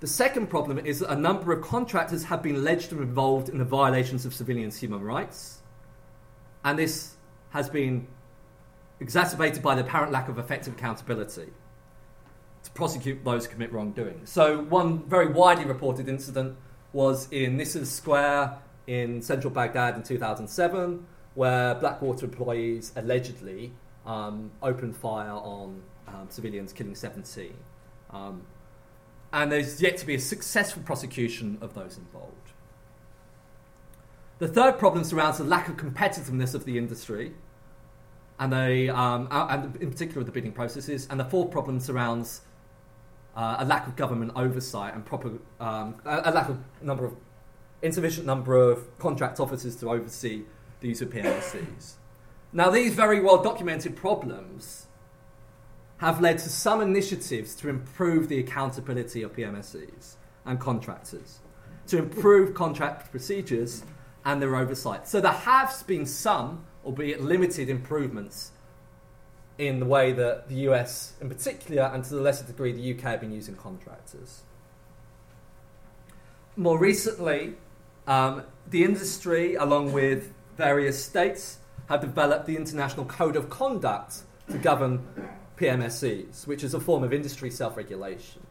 The 0.00 0.06
second 0.06 0.48
problem 0.48 0.78
is 0.78 1.00
that 1.00 1.12
a 1.12 1.16
number 1.16 1.52
of 1.52 1.62
contractors 1.62 2.24
have 2.24 2.42
been 2.42 2.56
alleged 2.56 2.88
to 2.88 2.94
be 2.94 3.02
involved 3.02 3.50
in 3.50 3.58
the 3.58 3.64
violations 3.64 4.24
of 4.24 4.34
civilians' 4.34 4.78
human 4.78 5.02
rights, 5.02 5.60
and 6.64 6.78
this 6.78 7.16
has 7.50 7.68
been 7.68 8.06
exacerbated 8.98 9.62
by 9.62 9.74
the 9.74 9.82
apparent 9.82 10.12
lack 10.12 10.28
of 10.28 10.38
effective 10.38 10.74
accountability 10.74 11.48
to 12.62 12.70
prosecute 12.72 13.22
those 13.24 13.46
who 13.46 13.52
commit 13.52 13.72
wrongdoing. 13.72 14.22
So, 14.24 14.62
one 14.62 15.04
very 15.04 15.28
widely 15.28 15.64
reported 15.64 16.08
incident 16.08 16.56
was 16.92 17.28
in 17.30 17.56
Nisour 17.56 17.86
Square 17.86 18.58
in 18.86 19.22
central 19.22 19.52
Baghdad 19.52 19.96
in 19.96 20.02
2007, 20.02 21.06
where 21.34 21.74
Blackwater 21.76 22.26
employees 22.26 22.92
allegedly 22.96 23.72
um, 24.06 24.50
opened 24.62 24.96
fire 24.96 25.30
on 25.30 25.82
um, 26.08 26.26
civilians, 26.28 26.72
killing 26.72 26.94
17. 26.94 27.54
Um, 28.10 28.42
and 29.32 29.52
there's 29.52 29.80
yet 29.80 29.96
to 29.98 30.06
be 30.06 30.14
a 30.14 30.18
successful 30.18 30.82
prosecution 30.82 31.58
of 31.60 31.74
those 31.74 31.96
involved. 31.96 32.34
The 34.38 34.48
third 34.48 34.78
problem 34.78 35.04
surrounds 35.04 35.38
the 35.38 35.44
lack 35.44 35.68
of 35.68 35.76
competitiveness 35.76 36.54
of 36.54 36.64
the 36.64 36.78
industry, 36.78 37.34
and, 38.38 38.52
they, 38.52 38.88
um, 38.88 39.28
and 39.30 39.76
in 39.76 39.90
particular 39.90 40.24
the 40.24 40.32
bidding 40.32 40.52
processes. 40.52 41.06
And 41.10 41.20
the 41.20 41.26
fourth 41.26 41.50
problem 41.50 41.78
surrounds 41.78 42.40
uh, 43.36 43.56
a 43.58 43.64
lack 43.64 43.86
of 43.86 43.96
government 43.96 44.32
oversight 44.34 44.94
and 44.94 45.04
proper, 45.04 45.32
um, 45.60 45.96
a, 46.04 46.22
a, 46.24 46.32
lack 46.32 46.48
of 46.48 46.58
number 46.82 47.04
of 47.04 47.14
insufficient 47.82 48.26
number 48.26 48.56
of 48.56 48.98
contract 48.98 49.38
officers 49.40 49.76
to 49.76 49.90
oversee 49.90 50.42
the 50.80 50.88
use 50.88 51.02
of 51.02 51.12
Now, 52.52 52.70
these 52.70 52.94
very 52.94 53.20
well 53.20 53.42
documented 53.42 53.96
problems 53.96 54.86
have 55.98 56.20
led 56.20 56.38
to 56.38 56.48
some 56.48 56.80
initiatives 56.80 57.54
to 57.54 57.68
improve 57.68 58.28
the 58.28 58.38
accountability 58.38 59.22
of 59.22 59.34
PMSCs 59.34 60.16
and 60.46 60.58
contractors, 60.58 61.40
to 61.86 61.98
improve 61.98 62.54
contract 62.54 63.10
procedures 63.10 63.84
and 64.24 64.40
their 64.40 64.56
oversight. 64.56 65.06
So 65.06 65.20
there 65.20 65.32
have 65.32 65.84
been 65.86 66.06
some, 66.06 66.64
albeit 66.84 67.20
limited, 67.20 67.68
improvements 67.68 68.52
in 69.58 69.78
the 69.78 69.84
way 69.84 70.12
that 70.12 70.48
the 70.48 70.54
US, 70.70 71.12
in 71.20 71.28
particular, 71.28 71.82
and 71.82 72.02
to 72.04 72.14
the 72.14 72.20
lesser 72.20 72.46
degree 72.46 72.72
the 72.72 72.94
UK, 72.94 73.02
have 73.02 73.20
been 73.20 73.32
using 73.32 73.54
contractors. 73.54 74.42
More 76.56 76.78
recently, 76.78 77.54
um, 78.06 78.42
the 78.66 78.84
industry, 78.84 79.54
along 79.54 79.92
with 79.92 80.32
various 80.56 81.02
states, 81.02 81.58
have 81.88 82.00
developed 82.00 82.46
the 82.46 82.56
International 82.56 83.04
Code 83.04 83.36
of 83.36 83.50
Conduct 83.50 84.22
to 84.50 84.58
govern 84.58 85.06
PMSCs, 85.56 86.46
which 86.46 86.64
is 86.64 86.74
a 86.74 86.80
form 86.80 87.02
of 87.02 87.12
industry 87.12 87.50
self 87.50 87.76
regulation. 87.76 88.46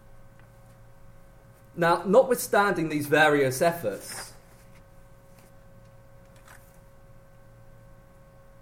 Now, 1.75 2.03
notwithstanding 2.05 2.89
these 2.89 3.07
various 3.07 3.61
efforts, 3.61 4.33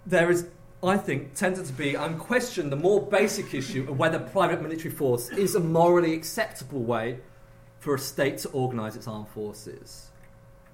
there 0.06 0.30
is, 0.30 0.46
I 0.82 0.96
think, 0.96 1.34
tended 1.34 1.66
to 1.66 1.72
be 1.72 1.96
unquestioned 1.96 2.70
the 2.70 2.76
more 2.76 3.04
basic 3.04 3.54
issue 3.54 3.86
of 3.90 3.98
whether 3.98 4.18
private 4.18 4.62
military 4.62 4.90
force 4.90 5.28
is 5.30 5.54
a 5.54 5.60
morally 5.60 6.14
acceptable 6.14 6.82
way 6.82 7.18
for 7.80 7.94
a 7.94 7.98
state 7.98 8.38
to 8.38 8.48
organise 8.50 8.96
its 8.96 9.08
armed 9.08 9.28
forces. 9.28 10.08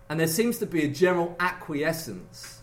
And 0.09 0.21
there 0.21 0.27
seems 0.27 0.59
to 0.59 0.67
be 0.67 0.85
a 0.85 0.89
general 0.89 1.35
acquiescence 1.41 2.63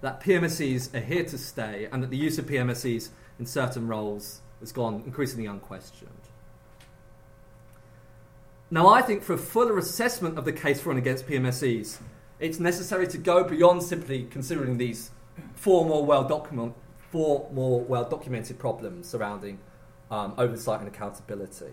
that 0.00 0.20
PMSCs 0.20 0.94
are 0.94 1.00
here 1.00 1.24
to 1.24 1.38
stay 1.38 1.88
and 1.90 2.02
that 2.02 2.10
the 2.10 2.16
use 2.16 2.38
of 2.38 2.46
PMSCs 2.46 3.08
in 3.38 3.46
certain 3.46 3.88
roles 3.88 4.42
has 4.60 4.70
gone 4.70 5.02
increasingly 5.06 5.46
unquestioned. 5.46 6.10
Now, 8.70 8.88
I 8.88 9.02
think 9.02 9.22
for 9.22 9.34
a 9.34 9.38
fuller 9.38 9.78
assessment 9.78 10.38
of 10.38 10.44
the 10.44 10.52
case 10.52 10.80
for 10.80 10.90
and 10.90 10.98
against 10.98 11.26
PMSCs, 11.26 11.98
it's 12.40 12.58
necessary 12.58 13.06
to 13.08 13.18
go 13.18 13.44
beyond 13.44 13.82
simply 13.82 14.24
considering 14.24 14.76
these 14.76 15.10
four 15.54 15.84
more 15.84 16.04
well 16.04 16.24
documented 16.24 16.74
four 17.10 17.48
more 17.52 17.80
well 17.80 18.08
documented 18.08 18.58
problems 18.58 19.08
surrounding 19.08 19.58
um, 20.10 20.34
oversight 20.36 20.80
and 20.80 20.88
accountability. 20.88 21.70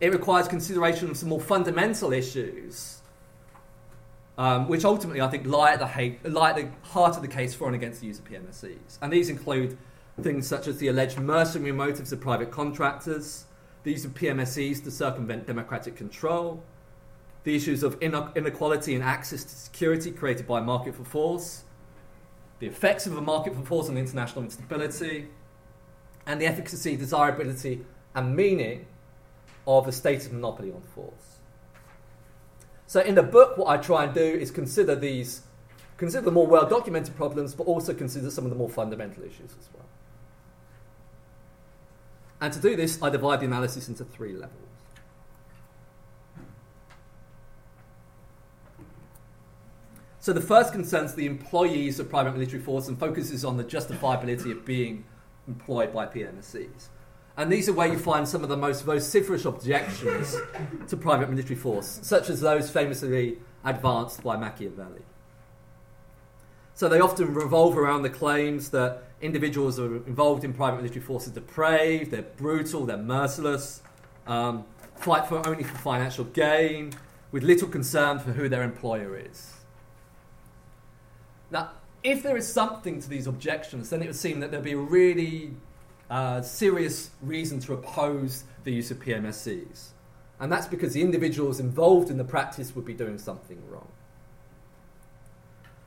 It 0.00 0.12
requires 0.12 0.48
consideration 0.48 1.10
of 1.10 1.16
some 1.16 1.28
more 1.28 1.40
fundamental 1.40 2.12
issues, 2.12 3.00
um, 4.36 4.68
which 4.68 4.84
ultimately 4.84 5.20
I 5.20 5.28
think 5.28 5.46
lie 5.46 5.72
at, 5.72 5.78
the 5.78 6.30
lie 6.30 6.50
at 6.50 6.56
the 6.56 6.68
heart 6.88 7.16
of 7.16 7.22
the 7.22 7.28
case 7.28 7.54
for 7.54 7.66
and 7.66 7.74
against 7.74 8.00
the 8.00 8.06
use 8.06 8.18
of 8.18 8.24
PMSCs. 8.24 8.98
And 9.00 9.12
these 9.12 9.28
include 9.28 9.78
things 10.20 10.46
such 10.46 10.66
as 10.66 10.78
the 10.78 10.88
alleged 10.88 11.18
mercenary 11.18 11.72
motives 11.72 12.12
of 12.12 12.20
private 12.20 12.50
contractors, 12.50 13.44
the 13.82 13.92
use 13.92 14.04
of 14.04 14.12
PMSCs 14.14 14.82
to 14.84 14.90
circumvent 14.90 15.46
democratic 15.46 15.96
control, 15.96 16.62
the 17.44 17.54
issues 17.54 17.82
of 17.82 18.00
inequality 18.00 18.94
and 18.94 19.04
access 19.04 19.44
to 19.44 19.54
security 19.54 20.10
created 20.10 20.46
by 20.46 20.60
market 20.60 20.94
for 20.94 21.04
force, 21.04 21.64
the 22.58 22.66
effects 22.66 23.06
of 23.06 23.16
a 23.16 23.20
market 23.20 23.54
for 23.54 23.62
force 23.62 23.88
on 23.88 23.98
international 23.98 24.44
instability, 24.44 25.28
and 26.26 26.40
the 26.40 26.46
efficacy, 26.46 26.96
desirability, 26.96 27.84
and 28.14 28.34
meaning 28.34 28.86
of 29.66 29.86
a 29.86 29.92
stated 29.92 30.32
monopoly 30.32 30.70
on 30.72 30.80
force. 30.94 31.33
So, 32.86 33.00
in 33.00 33.14
the 33.14 33.22
book, 33.22 33.56
what 33.56 33.68
I 33.68 33.76
try 33.76 34.04
and 34.04 34.14
do 34.14 34.22
is 34.22 34.50
consider 34.50 34.94
these, 34.94 35.42
consider 35.96 36.24
the 36.24 36.30
more 36.30 36.46
well 36.46 36.68
documented 36.68 37.16
problems, 37.16 37.54
but 37.54 37.64
also 37.64 37.94
consider 37.94 38.30
some 38.30 38.44
of 38.44 38.50
the 38.50 38.56
more 38.56 38.68
fundamental 38.68 39.22
issues 39.22 39.54
as 39.58 39.68
well. 39.74 39.86
And 42.40 42.52
to 42.52 42.60
do 42.60 42.76
this, 42.76 43.02
I 43.02 43.10
divide 43.10 43.40
the 43.40 43.46
analysis 43.46 43.88
into 43.88 44.04
three 44.04 44.32
levels. 44.32 44.60
So 50.24 50.32
the 50.32 50.40
first 50.40 50.72
concerns 50.72 51.14
the 51.14 51.26
employees 51.26 52.00
of 52.00 52.08
private 52.08 52.32
military 52.32 52.62
force 52.62 52.88
and 52.88 52.98
focuses 52.98 53.44
on 53.44 53.58
the 53.58 53.64
justifiability 53.64 54.50
of 54.52 54.64
being 54.64 55.04
employed 55.46 55.92
by 55.92 56.06
PMSCs. 56.06 56.88
And 57.36 57.50
these 57.50 57.68
are 57.68 57.72
where 57.72 57.88
you 57.88 57.98
find 57.98 58.28
some 58.28 58.42
of 58.42 58.48
the 58.48 58.56
most 58.56 58.84
vociferous 58.84 59.44
objections 59.44 60.36
to 60.88 60.96
private 60.96 61.28
military 61.28 61.56
force, 61.56 61.98
such 62.02 62.30
as 62.30 62.40
those 62.40 62.70
famously 62.70 63.38
advanced 63.64 64.22
by 64.22 64.36
Machiavelli. 64.36 65.02
So 66.74 66.88
they 66.88 67.00
often 67.00 67.34
revolve 67.34 67.76
around 67.76 68.02
the 68.02 68.10
claims 68.10 68.70
that 68.70 69.04
individuals 69.20 69.78
are 69.80 69.96
involved 70.06 70.44
in 70.44 70.52
private 70.52 70.78
military 70.78 71.00
force 71.00 71.26
are 71.26 71.32
depraved, 71.32 72.10
they're 72.10 72.22
brutal, 72.22 72.84
they're 72.84 72.96
merciless, 72.96 73.80
um, 74.26 74.64
fight 74.96 75.26
for 75.26 75.46
only 75.46 75.64
for 75.64 75.76
financial 75.78 76.24
gain, 76.24 76.92
with 77.32 77.42
little 77.42 77.68
concern 77.68 78.18
for 78.18 78.32
who 78.32 78.48
their 78.48 78.62
employer 78.62 79.16
is. 79.16 79.54
Now, 81.50 81.70
if 82.02 82.22
there 82.22 82.36
is 82.36 82.52
something 82.52 83.00
to 83.00 83.08
these 83.08 83.26
objections, 83.26 83.90
then 83.90 84.02
it 84.02 84.06
would 84.06 84.16
seem 84.16 84.40
that 84.40 84.50
there'd 84.50 84.62
be 84.62 84.72
a 84.72 84.76
really 84.76 85.52
uh, 86.14 86.40
serious 86.40 87.10
reason 87.22 87.58
to 87.58 87.72
oppose 87.72 88.44
the 88.62 88.72
use 88.72 88.92
of 88.92 89.00
PMSCs. 89.00 89.88
And 90.38 90.50
that's 90.50 90.68
because 90.68 90.92
the 90.92 91.02
individuals 91.02 91.58
involved 91.58 92.08
in 92.08 92.18
the 92.18 92.24
practice 92.24 92.76
would 92.76 92.84
be 92.84 92.94
doing 92.94 93.18
something 93.18 93.60
wrong. 93.68 93.88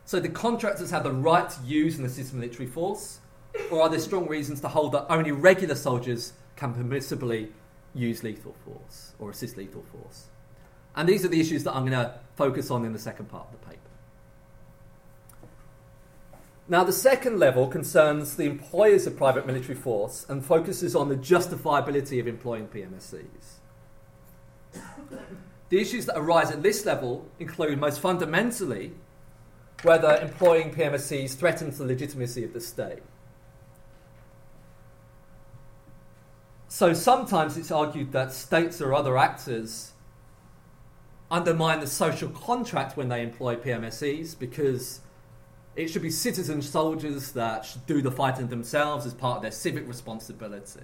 So, 0.03 0.19
the 0.19 0.27
contractors 0.27 0.91
have 0.91 1.03
the 1.03 1.13
right 1.13 1.49
to 1.49 1.61
use 1.65 1.97
and 1.97 2.05
assist 2.05 2.33
military 2.33 2.67
force? 2.67 3.19
Or 3.71 3.81
are 3.81 3.89
there 3.89 3.99
strong 3.99 4.27
reasons 4.27 4.59
to 4.61 4.67
hold 4.67 4.91
that 4.91 5.05
only 5.09 5.31
regular 5.31 5.75
soldiers 5.75 6.33
can 6.57 6.73
permissibly 6.73 7.47
use 7.93 8.21
lethal 8.21 8.55
force 8.65 9.13
or 9.19 9.29
assist 9.29 9.55
lethal 9.55 9.83
force? 9.93 10.25
And 10.97 11.07
these 11.07 11.23
are 11.23 11.29
the 11.29 11.39
issues 11.39 11.63
that 11.63 11.73
I'm 11.73 11.85
going 11.85 11.91
to 11.93 12.19
focus 12.35 12.69
on 12.69 12.83
in 12.83 12.91
the 12.91 12.99
second 12.99 13.29
part 13.29 13.47
of 13.47 13.51
the 13.53 13.65
paper. 13.65 13.86
Now, 16.69 16.83
the 16.83 16.91
second 16.91 17.39
level 17.39 17.67
concerns 17.67 18.35
the 18.35 18.43
employers 18.43 19.07
of 19.07 19.15
private 19.15 19.47
military 19.47 19.75
force 19.75 20.25
and 20.27 20.45
focuses 20.45 20.95
on 20.95 21.07
the 21.07 21.15
justifiability 21.15 22.19
of 22.19 22.27
employing 22.27 22.67
PMSCs. 22.67 23.59
The 25.69 25.79
issues 25.79 26.05
that 26.07 26.17
arise 26.17 26.51
at 26.51 26.63
this 26.63 26.85
level 26.85 27.25
include, 27.39 27.79
most 27.79 28.01
fundamentally, 28.01 28.91
whether 29.83 30.17
employing 30.17 30.73
PMSCs 30.73 31.35
threatens 31.35 31.77
the 31.77 31.85
legitimacy 31.85 32.43
of 32.43 32.51
the 32.51 32.61
state. 32.61 33.03
So 36.67 36.93
sometimes 36.93 37.57
it's 37.57 37.71
argued 37.71 38.11
that 38.11 38.33
states 38.33 38.81
or 38.81 38.93
other 38.93 39.17
actors 39.17 39.93
undermine 41.31 41.79
the 41.79 41.87
social 41.87 42.29
contract 42.29 42.97
when 42.97 43.07
they 43.09 43.21
employ 43.21 43.55
PMSCs 43.55 44.37
because 44.37 45.01
it 45.77 45.91
should 45.91 46.01
be 46.01 46.09
citizen 46.09 46.59
soldiers 46.63 47.31
that 47.33 47.63
should 47.63 47.85
do 47.85 48.01
the 48.01 48.09
fighting 48.09 48.47
themselves 48.47 49.05
as 49.05 49.13
part 49.13 49.37
of 49.37 49.41
their 49.43 49.51
civic 49.51 49.87
responsibility. 49.87 50.81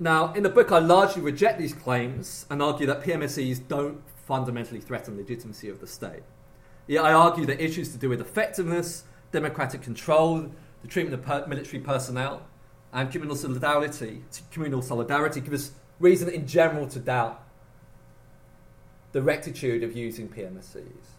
Now, 0.00 0.32
in 0.32 0.42
the 0.42 0.48
book, 0.48 0.72
I 0.72 0.80
largely 0.80 1.22
reject 1.22 1.56
these 1.56 1.72
claims 1.72 2.46
and 2.50 2.60
argue 2.60 2.84
that 2.88 3.04
PMSCs 3.04 3.68
don't 3.68 4.02
fundamentally 4.26 4.80
threaten 4.80 5.14
the 5.14 5.22
legitimacy 5.22 5.68
of 5.68 5.80
the 5.80 5.86
state. 5.86 6.24
Yet 6.88 7.04
I 7.04 7.12
argue 7.12 7.46
that 7.46 7.62
issues 7.62 7.92
to 7.92 7.98
do 7.98 8.08
with 8.08 8.20
effectiveness, 8.20 9.04
democratic 9.30 9.80
control, 9.80 10.50
the 10.82 10.88
treatment 10.88 11.14
of 11.14 11.24
per- 11.24 11.46
military 11.46 11.80
personnel, 11.80 12.42
and 12.92 13.10
communal 13.10 13.36
solidarity, 13.36 14.24
communal 14.50 14.82
solidarity 14.82 15.40
give 15.40 15.52
us 15.52 15.70
reason 16.00 16.28
in 16.28 16.46
general 16.46 16.88
to 16.88 16.98
doubt 16.98 17.40
the 19.12 19.22
rectitude 19.22 19.84
of 19.84 19.96
using 19.96 20.28
PMSCs. 20.28 21.14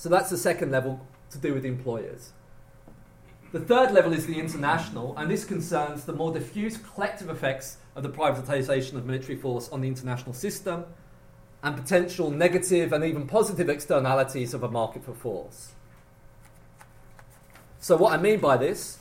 So 0.00 0.08
that's 0.08 0.30
the 0.30 0.38
second 0.38 0.70
level 0.70 0.98
to 1.30 1.36
do 1.36 1.52
with 1.52 1.66
employers. 1.66 2.32
The 3.52 3.60
third 3.60 3.92
level 3.92 4.14
is 4.14 4.24
the 4.24 4.40
international, 4.40 5.14
and 5.18 5.30
this 5.30 5.44
concerns 5.44 6.06
the 6.06 6.14
more 6.14 6.32
diffuse 6.32 6.78
collective 6.78 7.28
effects 7.28 7.76
of 7.94 8.02
the 8.02 8.08
privatisation 8.08 8.94
of 8.94 9.04
military 9.04 9.36
force 9.36 9.68
on 9.68 9.82
the 9.82 9.88
international 9.88 10.32
system 10.32 10.86
and 11.62 11.76
potential 11.76 12.30
negative 12.30 12.94
and 12.94 13.04
even 13.04 13.26
positive 13.26 13.68
externalities 13.68 14.54
of 14.54 14.62
a 14.62 14.70
market 14.70 15.04
for 15.04 15.12
force. 15.12 15.72
So, 17.78 17.94
what 17.98 18.14
I 18.14 18.16
mean 18.16 18.40
by 18.40 18.56
this 18.56 19.00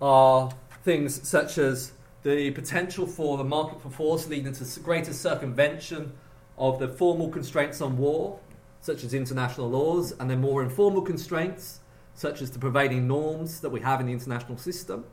are 0.00 0.52
things 0.84 1.28
such 1.28 1.58
as 1.58 1.94
the 2.22 2.52
potential 2.52 3.08
for 3.08 3.38
the 3.38 3.44
market 3.44 3.82
for 3.82 3.90
force 3.90 4.28
leading 4.28 4.52
to 4.52 4.80
greater 4.82 5.12
circumvention 5.12 6.12
of 6.58 6.78
the 6.78 6.86
formal 6.86 7.28
constraints 7.28 7.80
on 7.80 7.98
war, 7.98 8.38
such 8.82 9.04
as 9.04 9.14
international 9.14 9.70
laws, 9.70 10.12
and 10.20 10.28
then 10.28 10.40
more 10.40 10.62
informal 10.62 11.00
constraints, 11.00 11.80
such 12.14 12.42
as 12.42 12.50
the 12.50 12.58
prevailing 12.58 13.08
norms 13.08 13.60
that 13.60 13.70
we 13.70 13.80
have 13.80 14.00
in 14.00 14.06
the 14.06 14.12
international 14.12 14.58
system. 14.58 15.04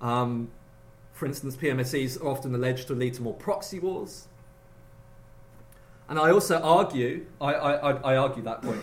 Um, 0.00 0.50
for 1.12 1.26
instance, 1.26 1.56
PMSCs 1.56 2.20
are 2.22 2.28
often 2.28 2.54
alleged 2.54 2.88
to 2.88 2.94
lead 2.94 3.14
to 3.14 3.22
more 3.22 3.34
proxy 3.34 3.78
wars. 3.78 4.26
And 6.08 6.18
I 6.18 6.30
also 6.30 6.60
argue, 6.60 7.26
I, 7.40 7.54
I, 7.54 7.90
I 7.92 8.16
argue 8.16 8.42
that 8.42 8.62
point. 8.62 8.80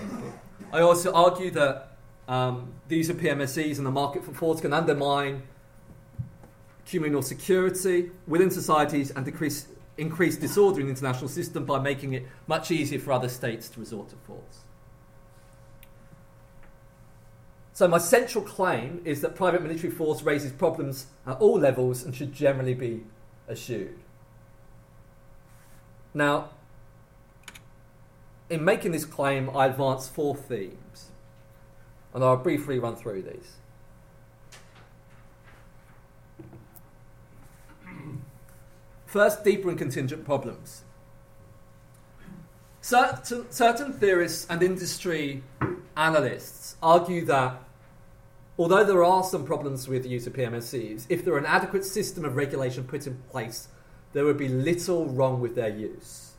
I 0.72 0.82
also 0.82 1.12
argue 1.12 1.52
that 1.52 1.98
um, 2.28 2.74
the 2.88 2.98
use 2.98 3.10
of 3.10 3.18
PMSCs 3.18 3.78
and 3.78 3.86
the 3.86 3.92
market 3.92 4.24
for 4.24 4.34
force 4.34 4.62
can 4.62 4.72
undermine 4.72 5.44
communal 6.86 7.22
security 7.22 8.12
within 8.28 8.50
societies 8.50 9.12
and 9.12 9.26
decrease, 9.26 9.68
increase 9.98 10.38
disorder 10.38 10.80
in 10.80 10.88
the 10.88 10.92
international 10.92 11.28
system 11.28 11.66
by 11.66 11.80
making 11.80 12.14
it 12.14 12.26
much 12.48 12.72
easier 12.72 13.00
for 13.00 13.12
other 13.12 13.30
states 13.30 13.70
to 13.70 13.80
resort 13.80 14.10
to 14.10 14.16
force. 14.16 14.64
So, 17.74 17.88
my 17.88 18.00
central 18.00 18.44
claim 18.44 19.02
is 19.06 19.22
that 19.22 19.36
private 19.36 19.62
military 19.62 19.92
force 19.92 20.24
raises 20.24 20.52
problems 20.52 21.08
at 21.28 21.38
all 21.38 21.60
levels 21.60 22.04
and 22.04 22.16
should 22.16 22.34
generally 22.34 22.74
be 22.74 23.04
eschewed. 23.48 24.00
Now, 26.14 26.50
in 28.50 28.64
making 28.64 28.94
this 28.94 29.06
claim, 29.06 29.56
I 29.56 29.68
advance 29.68 30.08
four 30.08 30.36
themes, 30.36 31.12
and 32.14 32.24
I'll 32.24 32.38
briefly 32.38 32.80
run 32.80 32.96
through 32.96 33.22
these. 33.24 33.58
First, 39.08 39.46
deeper 39.46 39.70
and 39.70 39.78
contingent 39.78 40.26
problems. 40.26 40.84
Certain, 42.82 43.50
certain 43.50 43.94
theorists 43.94 44.46
and 44.50 44.62
industry 44.62 45.44
analysts 45.96 46.76
argue 46.84 47.24
that 47.26 47.64
although 48.60 48.84
there 48.84 49.04
are 49.04 49.24
some 49.24 49.46
problems 49.46 49.88
with 49.88 50.04
the 50.04 50.10
use 50.10 50.28
of 50.28 50.34
PMSCs, 50.34 51.06
if 51.08 51.24
there 51.24 51.34
were 51.34 51.40
an 51.40 51.46
adequate 51.46 51.86
system 51.86 52.26
of 52.26 52.36
regulation 52.36 52.84
put 52.84 53.08
in 53.08 53.16
place, 53.32 53.70
there 54.12 54.26
would 54.26 54.38
be 54.38 54.50
little 54.50 55.06
wrong 55.06 55.40
with 55.40 55.56
their 55.56 55.70
use. 55.70 56.34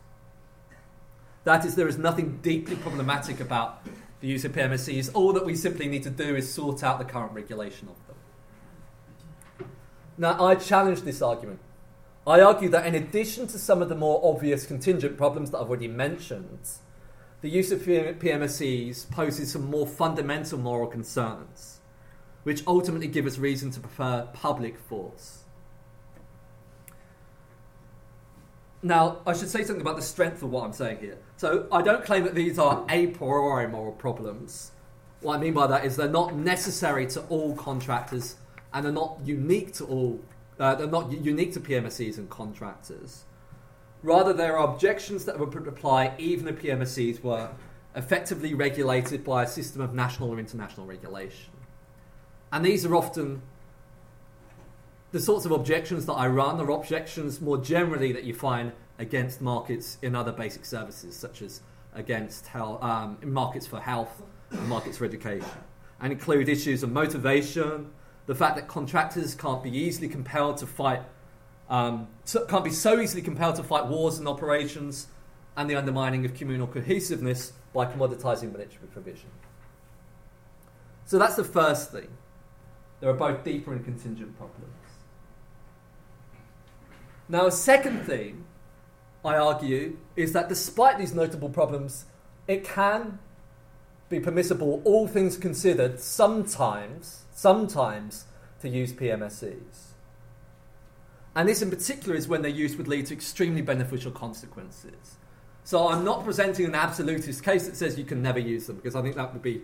That 1.45 1.65
is, 1.65 1.75
there 1.75 1.89
is 1.89 1.97
nothing 1.97 2.39
deeply 2.43 2.77
problematic 2.77 3.41
about 3.41 3.87
the 4.21 4.29
use 4.29 4.45
of 4.45 4.53
PMSCs. 4.53 5.11
All 5.15 5.33
that 5.33 5.47
we 5.47 5.55
simply 5.55 5.89
need 5.89 6.03
to 6.03 6.11
do 6.11 6.37
is 6.37 6.53
sort 6.53 6.83
out 6.83 6.99
the 6.99 7.07
current 7.07 7.33
regulation 7.33 7.89
of 7.89 7.97
them. 8.07 9.69
Now, 10.19 10.45
I 10.45 10.57
challenge 10.57 11.03
this 11.03 11.23
argument. 11.23 11.61
I 12.29 12.43
argue 12.43 12.69
that 12.69 12.85
in 12.85 12.95
addition 12.95 13.47
to 13.47 13.59
some 13.59 13.81
of 13.81 13.89
the 13.89 13.95
more 13.95 14.21
obvious 14.23 14.67
contingent 14.67 15.17
problems 15.17 15.51
that 15.51 15.59
I've 15.59 15.69
already 15.69 15.89
mentioned, 15.89 16.69
the 17.41 17.49
use 17.49 17.73
of 17.73 17.81
PMSCs 17.81 19.11
poses 19.11 19.53
some 19.53 19.71
more 19.71 19.87
fundamental 19.87 20.59
moral 20.59 20.89
concerns, 20.89 21.81
which 22.43 22.63
ultimately 22.67 23.09
give 23.09 23.25
us 23.25 23.39
reason 23.39 23.71
to 23.71 23.81
prefer 23.81 24.29
public 24.35 24.79
force. 24.79 25.45
Now, 28.83 29.23
I 29.27 29.33
should 29.33 29.49
say 29.49 29.65
something 29.65 29.81
about 29.81 29.97
the 29.97 30.03
strength 30.03 30.43
of 30.43 30.51
what 30.51 30.65
I'm 30.65 30.75
saying 30.75 30.99
here. 30.99 31.17
So, 31.39 31.67
I 31.73 31.81
don't 31.81 32.05
claim 32.05 32.25
that 32.25 32.35
these 32.35 32.59
are 32.59 32.85
a 32.91 33.07
priori 33.07 33.69
moral 33.69 33.95
problems. 33.95 34.73
What 35.23 35.37
I 35.37 35.39
mean 35.39 35.55
by 35.55 35.67
that 35.67 35.87
is 35.87 35.97
they're 35.97 36.09
not 36.11 36.35
necessary 36.35 37.07
to 37.09 37.23
all 37.23 37.57
contractors 37.57 38.37
and 38.75 38.85
they're 38.85 38.93
not 38.93 39.19
unique 39.25 39.73
to 39.75 39.87
all 39.87 40.21
uh, 40.59 40.75
they're 40.75 40.87
not 40.87 41.13
unique 41.13 41.53
to 41.55 41.61
PMSCs 41.61 42.19
and 42.19 42.29
contractors. 42.29 43.25
Rather, 44.03 44.33
there 44.33 44.57
are 44.57 44.73
objections 44.73 45.25
that 45.25 45.39
would 45.39 45.55
apply 45.67 46.15
even 46.19 46.49
if 46.49 46.63
PMSCs 46.63 47.23
were 47.23 47.51
effectively 47.97 48.55
regulated 48.55 49.25
by 49.25 49.43
a 49.43 49.47
system 49.47 49.83
of 49.83 49.95
national 49.95 50.31
or 50.31 50.39
international 50.39 50.87
regulation. 50.87 51.53
And 52.53 52.65
these 52.65 52.85
are 52.85 52.95
often 52.95 53.43
the 55.11 55.21
sorts 55.21 55.45
of 55.45 55.53
objections 55.53 56.07
that 56.07 56.13
I 56.13 56.27
run 56.27 56.61
are 56.61 56.71
objections 56.71 57.41
more 57.41 57.59
generally 57.59 58.13
that 58.13 58.25
you 58.25 58.35
find 58.35 58.73
against 58.99 59.41
markets 59.41 59.99
in 60.03 60.15
other 60.15 60.33
basic 60.33 60.65
services, 60.65 61.17
such 61.17 61.41
as 61.41 61.63
against 61.95 62.47
health, 62.47 62.83
um, 62.83 63.19
markets 63.25 63.67
for 63.67 63.81
health, 63.81 64.23
markets 64.67 64.99
for 64.99 65.05
education, 65.05 65.49
and 66.01 66.13
include 66.13 66.49
issues 66.49 66.83
of 66.83 66.93
motivation, 66.93 67.91
the 68.29 68.35
fact 68.35 68.57
that 68.57 68.69
contractors 68.69 69.35
can't 69.35 69.63
be 69.63 69.71
easily 69.71 70.07
compelled 70.07 70.59
to 70.59 70.67
fight, 70.67 71.01
um, 71.71 72.07
can't 72.49 72.63
be 72.63 72.71
so 72.71 73.01
easily 73.01 73.23
compelled 73.23 73.57
to 73.57 73.63
fight 73.63 73.87
wars 73.87 74.19
and 74.19 74.29
operations, 74.29 75.09
and 75.57 75.69
the 75.69 75.75
undermining 75.75 76.27
of 76.27 76.35
communal 76.35 76.67
cohesiveness 76.67 77.55
by 77.73 77.87
commoditizing 77.87 78.53
military 78.53 78.87
provision. 78.93 79.31
So 81.07 81.19
that's 81.19 81.37
the 81.37 81.43
first 81.43 81.91
thing. 81.91 82.09
There 83.01 83.09
are 83.09 83.15
both 83.15 83.45
deeper 83.45 83.73
and 83.73 83.83
contingent 83.83 84.37
problems. 84.37 84.75
Now, 87.31 87.47
a 87.47 87.53
second 87.53 88.05
thing 88.05 88.45
I 89.25 89.37
argue 89.37 89.97
is 90.17 90.35
that 90.35 90.51
despite 90.51 90.99
these 90.99 91.15
notable 91.15 91.49
problems, 91.49 92.05
it 92.47 92.63
can 92.63 93.21
be 94.11 94.21
permissible, 94.21 94.83
all 94.85 95.09
things 95.09 95.39
considered, 95.39 95.99
sometimes 95.99 97.25
sometimes 97.39 98.25
to 98.61 98.69
use 98.69 98.93
PMSCs. 98.93 99.93
And 101.37 101.49
this 101.49 101.63
in 101.63 101.71
particular 101.71 102.17
is 102.17 102.27
when 102.27 102.43
their 102.43 102.51
use 102.51 102.75
would 102.77 102.89
lead 102.89 103.07
to 103.07 103.15
extremely 103.15 103.63
beneficial 103.63 104.11
consequences. 104.11 105.19
So 105.63 105.87
I'm 105.89 106.05
not 106.05 106.25
presenting 106.25 106.67
an 106.67 106.75
absolutist 106.75 107.45
case 107.45 107.67
that 107.67 107.77
says 107.77 107.97
you 107.97 108.05
can 108.05 108.23
never 108.23 108.41
use 108.41 108.67
them 108.67 108.75
because 108.75 108.97
I 108.97 109.03
think 109.03 109.15
that 109.15 109.33
would 109.33 109.43
be 109.43 109.63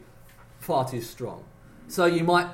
far 0.60 0.88
too 0.88 1.00
strong. 1.00 1.42
So 1.88 2.06
you 2.06 2.22
might 2.22 2.46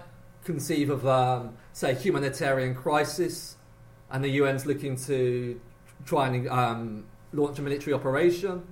conceive 0.45 0.89
of, 0.89 1.07
um, 1.07 1.55
say, 1.75 1.95
humanitarian 1.95 2.75
crisis, 2.75 3.57
and 4.11 4.25
the 4.25 4.41
UN's 4.41 4.65
looking 4.65 4.97
to 5.05 5.61
try 6.07 6.29
and 6.29 6.49
um, 6.49 7.05
launch 7.35 7.59
a 7.59 7.63
military 7.63 7.93
operation. 7.93 8.63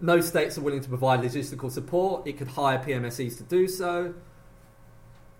No 0.00 0.20
states 0.20 0.58
are 0.58 0.62
willing 0.62 0.80
to 0.80 0.88
provide 0.88 1.20
logistical 1.20 1.70
support. 1.70 2.26
It 2.26 2.36
could 2.36 2.48
hire 2.48 2.78
PMSCs 2.78 3.36
to 3.36 3.44
do 3.44 3.68
so 3.68 4.14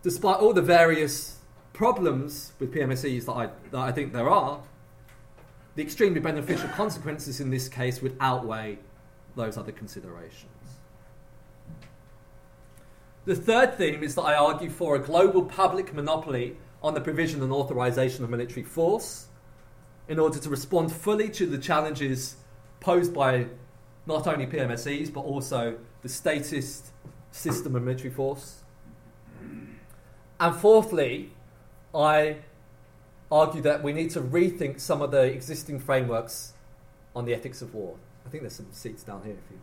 despite 0.03 0.37
all 0.37 0.53
the 0.53 0.63
various 0.63 1.39
problems 1.73 2.53
with 2.59 2.73
PMSCs 2.75 3.27
that 3.27 3.33
I, 3.33 3.47
that 3.71 3.81
I 3.81 3.93
think 3.93 4.13
there 4.13 4.29
are, 4.29 4.61
the 5.75 5.83
extremely 5.83 6.21
beneficial 6.21 6.69
consequences 6.71 7.41
in 7.41 7.51
this 7.51 7.69
case 7.69 8.03
would 8.03 8.17
outweigh 8.21 8.79
those 9.37 9.57
other 9.57 9.73
considerations. 9.73 10.51
The 13.25 13.37
third 13.37 13.79
theme 13.79 14.03
is 14.03 14.17
that 14.17 14.23
I 14.23 14.35
argue 14.35 14.69
for 14.69 14.97
a 14.97 14.99
global 14.99 15.45
public 15.45 15.95
monopoly 15.95 16.57
on 16.83 16.95
the 16.95 17.01
provision 17.01 17.41
and 17.43 17.53
authorization 17.53 18.25
of 18.25 18.31
military 18.31 18.65
force 18.65 19.29
in 20.09 20.19
order 20.19 20.39
to 20.41 20.51
respond 20.51 20.93
fully 20.93 21.29
to 21.31 21.47
the 21.47 21.59
challenges 21.59 22.37
posed 22.81 23.15
by 23.15 23.47
not 24.07 24.27
only 24.27 24.47
PMSCs 24.47 25.13
but 25.13 25.21
also 25.21 25.79
the 26.03 26.09
statist 26.09 26.91
system 27.31 27.77
of 27.77 27.83
military 27.85 28.11
force. 28.11 28.62
And 30.43 30.55
fourthly, 30.57 31.31
I 31.95 32.39
argue 33.31 33.63
that 33.63 33.85
we 33.85 33.93
need 33.93 34.11
to 34.11 34.21
rethink 34.21 34.81
some 34.81 35.01
of 35.01 35.13
the 35.13 35.23
existing 35.23 35.79
frameworks 35.79 36.55
on 37.15 37.27
the 37.27 37.33
ethics 37.33 37.63
of 37.63 37.73
war. 37.73 37.95
I 38.27 38.29
think 38.29 38.43
there's 38.43 38.57
some 38.57 38.67
seats 38.73 39.05
down 39.05 39.23
here 39.23 39.35
if 39.35 39.53
you. 39.53 39.61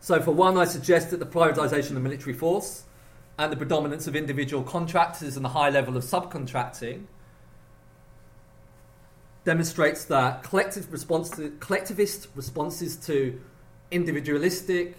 So, 0.00 0.20
for 0.20 0.32
one, 0.32 0.56
I 0.56 0.64
suggest 0.64 1.12
that 1.12 1.20
the 1.20 1.26
privatisation 1.26 1.92
of 1.92 2.02
military 2.02 2.34
force 2.34 2.82
and 3.38 3.52
the 3.52 3.56
predominance 3.56 4.08
of 4.08 4.16
individual 4.16 4.64
contractors 4.64 5.36
and 5.36 5.44
the 5.44 5.50
high 5.50 5.70
level 5.70 5.96
of 5.96 6.02
subcontracting 6.02 7.04
demonstrates 9.46 10.04
that 10.06 10.42
collective 10.42 10.92
response 10.92 11.30
to, 11.30 11.50
collectivist 11.60 12.26
responses 12.34 12.96
to 12.96 13.40
individualistic, 13.92 14.96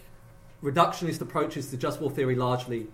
reductionist 0.63 1.19
approaches 1.19 1.69
to 1.69 1.75
just 1.75 1.99
war 1.99 2.10
theory 2.10 2.33
largely, 2.33 2.88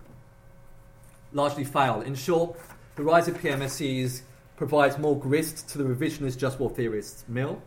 largely 1.31 1.63
fail. 1.63 2.01
In 2.01 2.15
short, 2.15 2.59
the 2.95 3.03
rise 3.03 3.27
of 3.27 3.37
PMSCs 3.37 4.21
provides 4.57 4.97
more 4.97 5.17
grist 5.17 5.69
to 5.69 5.77
the 5.77 5.83
revisionist 5.83 6.39
just 6.39 6.59
war 6.59 6.71
theorists' 6.71 7.23
mill. 7.27 7.61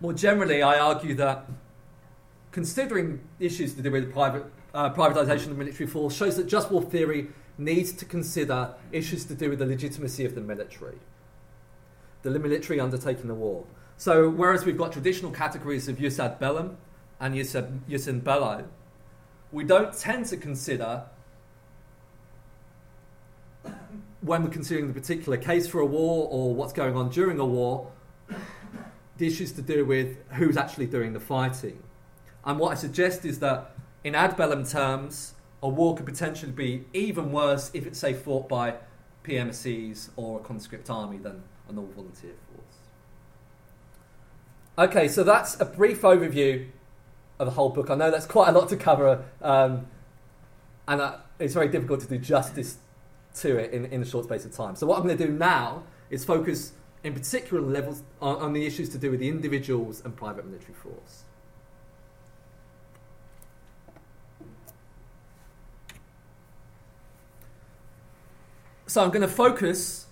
more 0.00 0.12
generally, 0.12 0.62
I 0.62 0.80
argue 0.80 1.14
that 1.14 1.46
considering 2.50 3.20
issues 3.38 3.74
to 3.74 3.82
do 3.82 3.90
with 3.92 4.12
private, 4.12 4.46
uh, 4.74 4.92
privatisation 4.92 5.52
of 5.52 5.58
military 5.58 5.86
force 5.86 6.16
shows 6.16 6.36
that 6.38 6.48
just 6.48 6.72
war 6.72 6.82
theory 6.82 7.28
needs 7.56 7.92
to 7.92 8.04
consider 8.04 8.74
issues 8.90 9.24
to 9.26 9.34
do 9.34 9.48
with 9.50 9.60
the 9.60 9.66
legitimacy 9.66 10.24
of 10.24 10.34
the 10.34 10.40
military, 10.40 10.98
the 12.22 12.30
military 12.30 12.80
undertaking 12.80 13.28
the 13.28 13.34
war. 13.34 13.64
So, 13.96 14.28
whereas 14.28 14.64
we've 14.64 14.78
got 14.78 14.92
traditional 14.92 15.30
categories 15.30 15.88
of 15.88 15.98
jus 15.98 16.18
ad 16.18 16.38
bellum 16.38 16.78
and 17.18 17.34
jus, 17.34 17.54
ad, 17.54 17.82
jus 17.88 18.06
in 18.06 18.20
bello, 18.20 18.64
we 19.52 19.64
don't 19.64 19.96
tend 19.96 20.26
to 20.26 20.36
consider, 20.36 21.04
when 24.20 24.42
we're 24.42 24.50
considering 24.50 24.88
the 24.88 24.94
particular 24.94 25.36
case 25.36 25.66
for 25.66 25.80
a 25.80 25.86
war 25.86 26.28
or 26.30 26.54
what's 26.54 26.72
going 26.72 26.96
on 26.96 27.10
during 27.10 27.38
a 27.38 27.44
war, 27.44 27.90
the 29.18 29.26
issues 29.26 29.52
to 29.52 29.62
do 29.62 29.84
with 29.84 30.16
who's 30.32 30.56
actually 30.56 30.86
doing 30.86 31.12
the 31.12 31.20
fighting. 31.20 31.82
And 32.44 32.58
what 32.58 32.72
I 32.72 32.74
suggest 32.74 33.24
is 33.24 33.38
that 33.40 33.74
in 34.02 34.14
ad 34.14 34.36
bellum 34.36 34.64
terms, 34.64 35.34
a 35.62 35.68
war 35.68 35.94
could 35.94 36.06
potentially 36.06 36.52
be 36.52 36.86
even 36.94 37.32
worse 37.32 37.70
if 37.74 37.86
it's, 37.86 37.98
say, 37.98 38.14
fought 38.14 38.48
by 38.48 38.76
PMCs 39.24 40.10
or 40.16 40.40
a 40.40 40.42
conscript 40.42 40.88
army 40.88 41.18
than 41.18 41.42
a 41.70 41.72
normal 41.72 41.92
volunteer 41.94 42.32
force. 42.52 42.64
Okay, 44.90 45.08
so 45.08 45.22
that's 45.22 45.60
a 45.60 45.64
brief 45.64 46.02
overview 46.02 46.66
of 47.38 47.46
the 47.46 47.52
whole 47.52 47.70
book. 47.70 47.90
I 47.90 47.94
know 47.94 48.10
that's 48.10 48.26
quite 48.26 48.48
a 48.48 48.52
lot 48.52 48.68
to 48.70 48.76
cover, 48.76 49.24
um, 49.40 49.86
and 50.86 51.00
uh, 51.00 51.16
it's 51.38 51.54
very 51.54 51.68
difficult 51.68 52.00
to 52.00 52.06
do 52.06 52.18
justice 52.18 52.78
to 53.36 53.56
it 53.56 53.72
in, 53.72 53.86
in 53.86 54.02
a 54.02 54.04
short 54.04 54.24
space 54.26 54.44
of 54.44 54.52
time. 54.52 54.76
So, 54.76 54.86
what 54.86 54.98
I'm 54.98 55.04
going 55.04 55.16
to 55.16 55.26
do 55.26 55.32
now 55.32 55.84
is 56.10 56.24
focus 56.24 56.72
in 57.02 57.14
particular 57.14 57.62
levels 57.62 58.02
on, 58.20 58.36
on 58.36 58.52
the 58.52 58.66
issues 58.66 58.88
to 58.90 58.98
do 58.98 59.10
with 59.10 59.20
the 59.20 59.28
individuals 59.28 60.02
and 60.04 60.14
private 60.16 60.44
military 60.44 60.74
force. 60.74 61.24
So 68.90 69.04
I'm 69.04 69.10
going 69.10 69.22
to 69.22 69.28
focus 69.28 70.06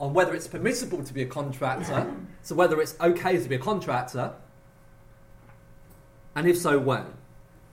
on 0.00 0.14
whether 0.14 0.34
it's 0.34 0.46
permissible 0.46 1.02
to 1.02 1.12
be 1.12 1.22
a 1.22 1.26
contractor, 1.26 2.14
so 2.42 2.54
whether 2.54 2.80
it's 2.80 2.94
okay 3.00 3.36
to 3.36 3.48
be 3.48 3.56
a 3.56 3.58
contractor, 3.58 4.32
and 6.34 6.46
if 6.46 6.56
so, 6.56 6.78
when. 6.78 7.04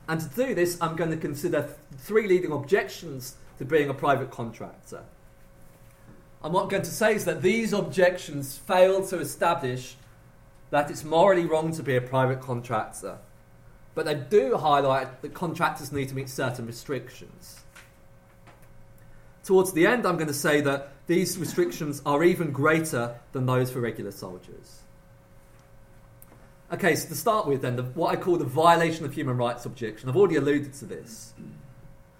And 0.07 0.19
to 0.19 0.27
do 0.27 0.55
this, 0.55 0.77
I'm 0.81 0.95
going 0.95 1.11
to 1.11 1.17
consider 1.17 1.63
th- 1.63 1.75
three 1.97 2.27
leading 2.27 2.51
objections 2.51 3.35
to 3.57 3.65
being 3.65 3.89
a 3.89 3.93
private 3.93 4.31
contractor. 4.31 5.03
And 6.43 6.53
what 6.53 6.63
I'm 6.63 6.69
going 6.69 6.83
to 6.83 6.91
say 6.91 7.15
is 7.15 7.25
that 7.25 7.41
these 7.41 7.73
objections 7.73 8.57
fail 8.57 9.05
to 9.07 9.19
establish 9.19 9.95
that 10.69 10.89
it's 10.91 11.03
morally 11.03 11.45
wrong 11.45 11.71
to 11.73 11.83
be 11.83 11.95
a 11.95 12.01
private 12.01 12.41
contractor, 12.41 13.17
but 13.93 14.05
they 14.05 14.15
do 14.15 14.57
highlight 14.57 15.21
that 15.21 15.33
contractors 15.33 15.91
need 15.91 16.09
to 16.09 16.15
meet 16.15 16.29
certain 16.29 16.65
restrictions. 16.65 17.61
Towards 19.43 19.73
the 19.73 19.85
end, 19.85 20.05
I'm 20.05 20.15
going 20.15 20.27
to 20.27 20.33
say 20.33 20.61
that 20.61 20.91
these 21.07 21.37
restrictions 21.37 22.01
are 22.05 22.23
even 22.23 22.51
greater 22.51 23.15
than 23.31 23.45
those 23.45 23.71
for 23.71 23.79
regular 23.79 24.11
soldiers. 24.11 24.81
Okay, 26.73 26.95
so 26.95 27.09
to 27.09 27.15
start 27.15 27.47
with, 27.47 27.61
then, 27.61 27.75
the, 27.75 27.83
what 27.83 28.11
I 28.11 28.15
call 28.15 28.37
the 28.37 28.45
violation 28.45 29.05
of 29.05 29.13
human 29.13 29.37
rights 29.37 29.65
objection. 29.65 30.09
I've 30.09 30.15
already 30.15 30.35
alluded 30.35 30.73
to 30.73 30.85
this. 30.85 31.33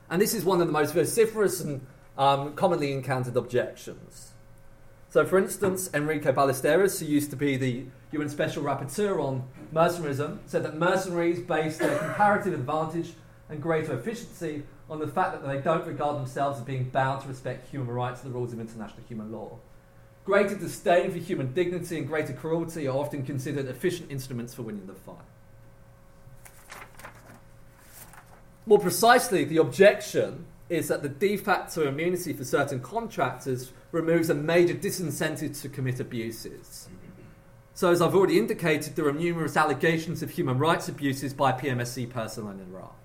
And 0.09 0.21
this 0.21 0.35
is 0.35 0.45
one 0.45 0.61
of 0.61 0.67
the 0.67 0.73
most 0.73 0.93
vociferous 0.93 1.61
and 1.61 1.85
um, 2.17 2.53
commonly 2.53 2.93
encountered 2.93 3.35
objections. 3.35 4.33
So, 5.09 5.25
for 5.25 5.39
instance, 5.39 5.89
Enrique 5.93 6.31
Ballesteros, 6.31 6.99
who 6.99 7.05
used 7.05 7.31
to 7.31 7.35
be 7.35 7.57
the 7.57 7.85
UN 8.11 8.29
Special 8.29 8.61
Rapporteur 8.63 9.19
on 9.19 9.47
mercenarism, 9.73 10.39
said 10.45 10.63
that 10.63 10.77
mercenaries 10.77 11.39
base 11.39 11.77
their 11.77 11.97
comparative 11.97 12.53
advantage 12.53 13.13
and 13.49 13.61
greater 13.61 13.97
efficiency 13.97 14.63
on 14.89 14.99
the 14.99 15.07
fact 15.07 15.31
that 15.33 15.47
they 15.47 15.59
don't 15.59 15.85
regard 15.87 16.17
themselves 16.17 16.59
as 16.59 16.65
being 16.65 16.83
bound 16.85 17.21
to 17.21 17.27
respect 17.27 17.69
human 17.69 17.87
rights 17.87 18.23
and 18.23 18.31
the 18.31 18.37
rules 18.37 18.53
of 18.53 18.59
international 18.59 19.03
human 19.07 19.31
law. 19.31 19.57
Greater 20.25 20.55
disdain 20.55 21.11
for 21.11 21.17
human 21.17 21.53
dignity 21.53 21.97
and 21.97 22.07
greater 22.07 22.33
cruelty 22.33 22.87
are 22.87 22.97
often 22.97 23.23
considered 23.23 23.67
efficient 23.67 24.11
instruments 24.11 24.53
for 24.53 24.63
winning 24.63 24.87
the 24.87 24.93
fight. 24.93 25.17
More 28.65 28.79
precisely, 28.79 29.43
the 29.43 29.57
objection 29.57 30.45
is 30.69 30.87
that 30.87 31.03
the 31.03 31.09
de 31.09 31.37
facto 31.37 31.87
immunity 31.87 32.33
for 32.33 32.43
certain 32.43 32.79
contractors 32.79 33.71
removes 33.91 34.31
a 34.31 34.33
major 34.33 34.73
disincentive 34.73 35.61
to 35.61 35.69
commit 35.69 35.99
abuses. 35.99 36.89
So, 37.75 37.91
as 37.91 38.01
I've 38.01 38.15
already 38.15 38.39
indicated, 38.39 38.95
there 38.95 39.07
are 39.07 39.13
numerous 39.13 39.57
allegations 39.57 40.23
of 40.23 40.31
human 40.31 40.57
rights 40.57 40.89
abuses 40.89 41.33
by 41.33 41.51
PMSC 41.51 42.09
personnel 42.09 42.51
in 42.51 42.61
Iraq. 42.61 42.95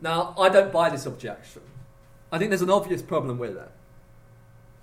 Now, 0.00 0.34
I 0.38 0.48
don't 0.48 0.72
buy 0.72 0.90
this 0.90 1.06
objection. 1.06 1.62
I 2.30 2.38
think 2.38 2.50
there's 2.50 2.62
an 2.62 2.70
obvious 2.70 3.02
problem 3.02 3.38
with 3.38 3.56
it. 3.56 3.70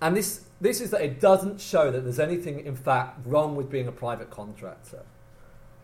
And 0.01 0.17
this, 0.17 0.41
this 0.59 0.81
is 0.81 0.89
that 0.91 1.01
it 1.01 1.19
doesn't 1.19 1.61
show 1.61 1.91
that 1.91 2.01
there's 2.01 2.19
anything, 2.19 2.65
in 2.65 2.75
fact, 2.75 3.19
wrong 3.25 3.55
with 3.55 3.69
being 3.69 3.87
a 3.87 3.91
private 3.91 4.29
contractor. 4.29 5.03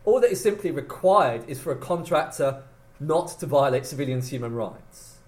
All 0.03 0.19
that 0.21 0.31
is 0.31 0.41
simply 0.41 0.71
required 0.71 1.47
is 1.47 1.59
for 1.59 1.71
a 1.71 1.75
contractor 1.75 2.63
not 2.99 3.39
to 3.39 3.45
violate 3.45 3.85
civilians' 3.85 4.29
human 4.29 4.53
rights. 4.53 5.19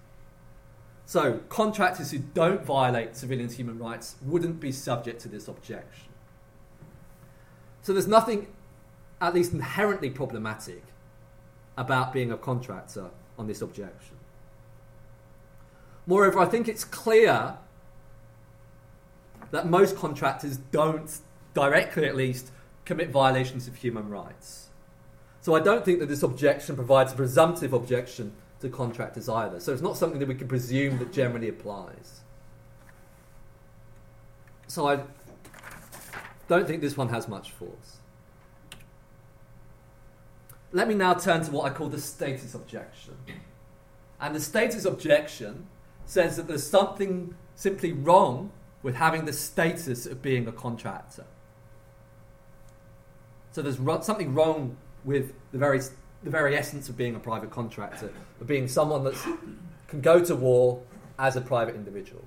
So, 1.06 1.40
contractors 1.48 2.10
who 2.10 2.18
don't 2.18 2.64
violate 2.64 3.16
civilians' 3.16 3.56
human 3.56 3.78
rights 3.78 4.16
wouldn't 4.22 4.60
be 4.60 4.72
subject 4.72 5.20
to 5.22 5.28
this 5.28 5.48
objection. 5.48 6.08
So, 7.82 7.92
there's 7.92 8.08
nothing, 8.08 8.48
at 9.20 9.34
least 9.34 9.52
inherently 9.52 10.10
problematic, 10.10 10.84
about 11.76 12.12
being 12.12 12.30
a 12.30 12.36
contractor 12.36 13.10
on 13.38 13.46
this 13.46 13.62
objection. 13.62 14.16
Moreover, 16.06 16.40
I 16.40 16.46
think 16.46 16.68
it's 16.68 16.84
clear 16.84 17.56
that 19.50 19.68
most 19.68 19.96
contractors 19.96 20.56
don't, 20.56 21.18
directly 21.54 22.06
at 22.06 22.16
least, 22.16 22.50
commit 22.84 23.10
violations 23.10 23.68
of 23.68 23.76
human 23.76 24.08
rights. 24.08 24.68
So 25.40 25.54
I 25.54 25.60
don't 25.60 25.84
think 25.84 25.98
that 26.00 26.08
this 26.08 26.22
objection 26.22 26.76
provides 26.76 27.12
a 27.12 27.16
presumptive 27.16 27.72
objection 27.72 28.32
to 28.60 28.68
contractors 28.68 29.28
either. 29.28 29.60
So 29.60 29.72
it's 29.72 29.82
not 29.82 29.96
something 29.96 30.20
that 30.20 30.28
we 30.28 30.34
can 30.34 30.48
presume 30.48 30.98
that 30.98 31.12
generally 31.12 31.48
applies. 31.48 32.20
So 34.68 34.88
I 34.88 35.00
don't 36.48 36.66
think 36.66 36.80
this 36.80 36.96
one 36.96 37.08
has 37.08 37.28
much 37.28 37.50
force. 37.50 37.98
Let 40.72 40.88
me 40.88 40.94
now 40.94 41.14
turn 41.14 41.44
to 41.44 41.50
what 41.50 41.70
I 41.70 41.74
call 41.74 41.88
the 41.88 42.00
status 42.00 42.54
objection. 42.54 43.14
And 44.20 44.34
the 44.34 44.40
status 44.40 44.84
objection 44.84 45.66
says 46.06 46.36
that 46.36 46.48
there's 46.48 46.66
something 46.66 47.34
simply 47.54 47.92
wrong 47.92 48.50
with 48.82 48.94
having 48.94 49.26
the 49.26 49.32
status 49.32 50.06
of 50.06 50.22
being 50.22 50.48
a 50.48 50.52
contractor. 50.52 51.26
So 53.52 53.60
there's 53.60 53.78
ro- 53.78 54.00
something 54.00 54.34
wrong 54.34 54.76
with 55.04 55.34
the 55.52 55.58
very, 55.58 55.80
the 56.22 56.30
very 56.30 56.56
essence 56.56 56.88
of 56.88 56.96
being 56.96 57.14
a 57.14 57.20
private 57.20 57.50
contractor, 57.50 58.10
of 58.40 58.46
being 58.46 58.66
someone 58.66 59.04
that 59.04 59.14
can 59.88 60.00
go 60.00 60.24
to 60.24 60.34
war 60.34 60.82
as 61.18 61.36
a 61.36 61.40
private 61.40 61.74
individual. 61.74 62.24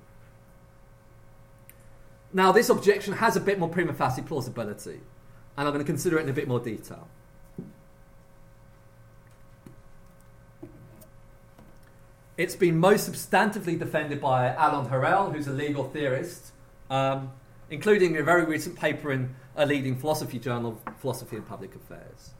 Now, 2.31 2.51
this 2.51 2.69
objection 2.69 3.13
has 3.13 3.35
a 3.35 3.39
bit 3.39 3.57
more 3.57 3.69
prima 3.69 3.93
facie 3.93 4.21
plausibility, 4.21 4.99
and 5.57 5.67
I'm 5.67 5.73
going 5.73 5.79
to 5.79 5.89
consider 5.89 6.19
it 6.19 6.23
in 6.23 6.29
a 6.29 6.33
bit 6.33 6.47
more 6.47 6.59
detail. 6.59 7.07
It's 12.37 12.55
been 12.55 12.77
most 12.77 13.09
substantively 13.09 13.79
defended 13.79 14.19
by 14.19 14.53
Alon 14.53 14.89
Harel, 14.89 15.31
who's 15.31 15.47
a 15.47 15.53
legal 15.53 15.85
theorist, 15.85 16.51
um, 16.89 17.31
including 17.69 18.17
a 18.17 18.23
very 18.23 18.43
recent 18.43 18.75
paper 18.75 19.13
in 19.13 19.33
a 19.55 19.65
leading 19.65 19.95
philosophy 19.95 20.37
journal, 20.37 20.81
Philosophy 20.99 21.37
and 21.37 21.47
Public 21.47 21.73
Affairs. 21.75 22.31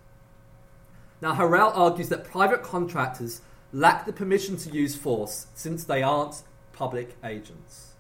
Now, 1.22 1.34
Harel 1.34 1.72
argues 1.74 2.10
that 2.10 2.26
private 2.26 2.62
contractors 2.62 3.42
lack 3.72 4.06
the 4.06 4.12
permission 4.12 4.58
to 4.58 4.70
use 4.70 4.96
force 4.98 5.48
since 5.56 5.86
they 5.86 6.04
aren't 6.04 6.44
public 6.74 7.16
agents. 7.24 7.94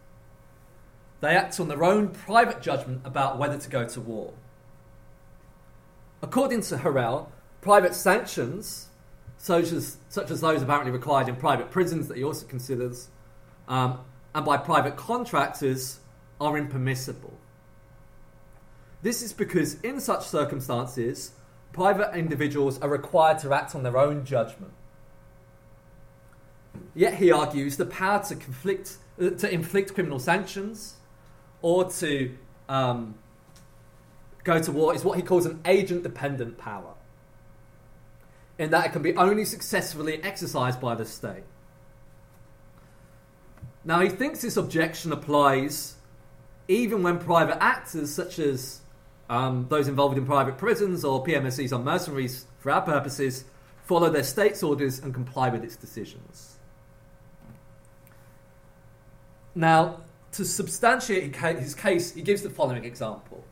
They 1.21 1.33
act 1.33 1.61
on 1.61 1.69
their 1.69 1.85
own 1.85 2.09
private 2.09 2.61
judgment 2.61 3.01
about 3.05 3.39
whether 3.39 3.57
to 3.57 3.69
go 3.69 3.87
to 3.87 4.01
war. 4.01 4.33
According 6.21 6.61
to 6.63 6.79
Harel, 6.79 7.31
private 7.61 7.95
sanctions 7.95 8.89
such 9.45 9.71
as, 9.71 9.97
such 10.09 10.31
as 10.31 10.41
those 10.41 10.63
apparently 10.63 10.91
required 10.91 11.29
in 11.29 11.35
private 11.35 11.69
prisons 11.69 12.07
that 12.07 12.17
he 12.17 12.23
also 12.23 12.47
considers, 12.47 13.09
um, 13.67 13.99
and 14.33 14.43
by 14.43 14.57
private 14.57 14.95
contractors, 14.95 15.99
are 16.41 16.57
impermissible. 16.57 17.37
This 19.03 19.21
is 19.21 19.33
because, 19.33 19.79
in 19.81 19.99
such 19.99 20.25
circumstances, 20.25 21.33
private 21.73 22.17
individuals 22.17 22.79
are 22.81 22.89
required 22.89 23.37
to 23.39 23.53
act 23.53 23.75
on 23.75 23.83
their 23.83 23.99
own 23.99 24.25
judgment. 24.25 24.73
Yet, 26.95 27.13
he 27.13 27.31
argues, 27.31 27.77
the 27.77 27.85
power 27.85 28.23
to, 28.23 28.35
conflict, 28.35 28.97
uh, 29.21 29.29
to 29.29 29.53
inflict 29.53 29.93
criminal 29.93 30.17
sanctions 30.17 30.95
or 31.61 31.91
to 31.91 32.35
um, 32.67 33.13
go 34.43 34.59
to 34.59 34.71
war 34.71 34.95
is 34.95 35.05
what 35.05 35.17
he 35.17 35.21
calls 35.21 35.45
an 35.45 35.61
agent 35.65 36.01
dependent 36.01 36.57
power, 36.57 36.94
in 38.57 38.71
that 38.71 38.85
it 38.85 38.91
can 38.91 39.01
be 39.01 39.15
only 39.15 39.45
successfully 39.45 40.21
exercised 40.23 40.79
by 40.79 40.95
the 40.95 41.05
state. 41.05 41.43
Now, 43.83 43.99
he 43.99 44.09
thinks 44.09 44.41
this 44.41 44.57
objection 44.57 45.11
applies 45.11 45.95
even 46.67 47.03
when 47.03 47.19
private 47.19 47.61
actors, 47.61 48.11
such 48.11 48.39
as 48.39 48.81
um, 49.29 49.67
those 49.69 49.87
involved 49.87 50.17
in 50.17 50.25
private 50.25 50.57
prisons 50.57 51.05
or 51.05 51.23
PMSCs 51.23 51.73
on 51.73 51.83
mercenaries 51.83 52.45
for 52.57 52.71
our 52.71 52.81
purposes, 52.81 53.45
follow 53.83 54.09
their 54.09 54.23
state's 54.23 54.63
orders 54.63 54.99
and 54.99 55.13
comply 55.13 55.49
with 55.49 55.63
its 55.63 55.75
decisions. 55.75 56.57
Now, 59.53 60.01
to 60.33 60.43
substantiate 60.43 61.35
his 61.35 61.75
case, 61.75 62.13
he 62.13 62.21
gives 62.21 62.41
the 62.41 62.49
following 62.49 62.83
example. 62.83 63.44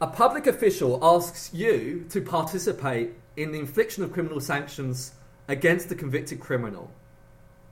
A 0.00 0.06
public 0.06 0.46
official 0.46 1.00
asks 1.02 1.52
you 1.52 2.06
to 2.10 2.20
participate 2.20 3.14
in 3.36 3.50
the 3.50 3.58
infliction 3.58 4.04
of 4.04 4.12
criminal 4.12 4.40
sanctions 4.40 5.12
against 5.48 5.90
a 5.90 5.96
convicted 5.96 6.38
criminal. 6.38 6.92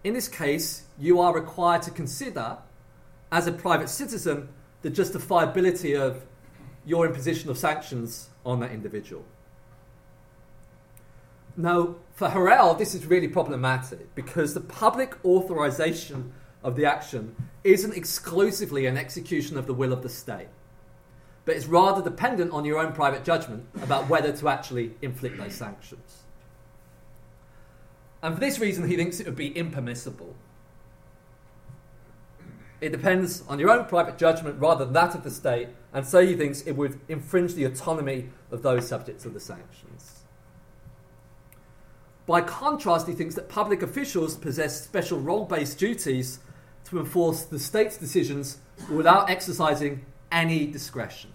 In 0.02 0.14
this 0.14 0.26
case, 0.26 0.82
you 0.98 1.20
are 1.20 1.32
required 1.32 1.82
to 1.82 1.92
consider, 1.92 2.58
as 3.30 3.46
a 3.46 3.52
private 3.52 3.88
citizen, 3.88 4.48
the 4.82 4.90
justifiability 4.90 5.96
of 5.96 6.24
your 6.84 7.06
imposition 7.06 7.48
of 7.48 7.58
sanctions 7.58 8.28
on 8.44 8.58
that 8.58 8.72
individual. 8.72 9.24
Now, 11.56 11.94
for 12.12 12.28
Harel, 12.28 12.74
this 12.74 12.92
is 12.94 13.06
really 13.06 13.28
problematic 13.28 14.14
because 14.16 14.52
the 14.52 14.60
public 14.60 15.14
authorization 15.24 16.32
of 16.64 16.74
the 16.74 16.86
action 16.86 17.36
isn't 17.62 17.96
exclusively 17.96 18.86
an 18.86 18.96
execution 18.96 19.56
of 19.56 19.66
the 19.66 19.74
will 19.74 19.92
of 19.92 20.02
the 20.02 20.08
state, 20.08 20.48
but 21.46 21.54
it's 21.54 21.66
rather 21.66 22.02
dependent 22.02 22.50
on 22.50 22.64
your 22.66 22.78
own 22.78 22.92
private 22.92 23.24
judgment 23.24 23.64
about 23.80 24.10
whether 24.10 24.32
to 24.32 24.48
actually 24.48 24.92
inflict 25.00 25.38
those 25.38 25.54
sanctions. 25.54 26.24
And 28.20 28.34
for 28.34 28.40
this 28.40 28.58
reason, 28.58 28.86
he 28.88 28.96
thinks 28.96 29.20
it 29.20 29.26
would 29.26 29.36
be 29.36 29.56
impermissible. 29.56 30.34
It 32.80 32.90
depends 32.90 33.44
on 33.48 33.60
your 33.60 33.70
own 33.70 33.86
private 33.86 34.18
judgment 34.18 34.60
rather 34.60 34.84
than 34.84 34.92
that 34.94 35.14
of 35.14 35.22
the 35.22 35.30
state, 35.30 35.68
and 35.94 36.04
so 36.04 36.26
he 36.26 36.34
thinks 36.34 36.62
it 36.62 36.72
would 36.72 37.00
infringe 37.08 37.54
the 37.54 37.64
autonomy 37.64 38.28
of 38.50 38.62
those 38.62 38.86
subjects 38.86 39.24
of 39.24 39.32
the 39.32 39.40
sanctions. 39.40 40.24
By 42.26 42.40
contrast, 42.40 43.06
he 43.06 43.14
thinks 43.14 43.36
that 43.36 43.48
public 43.48 43.82
officials 43.82 44.36
possess 44.36 44.82
special 44.82 45.20
role 45.20 45.44
based 45.44 45.78
duties 45.78 46.40
to 46.86 46.98
enforce 46.98 47.44
the 47.44 47.60
state's 47.60 47.96
decisions 47.96 48.58
without 48.90 49.30
exercising 49.30 50.04
any 50.32 50.66
discretion. 50.66 51.30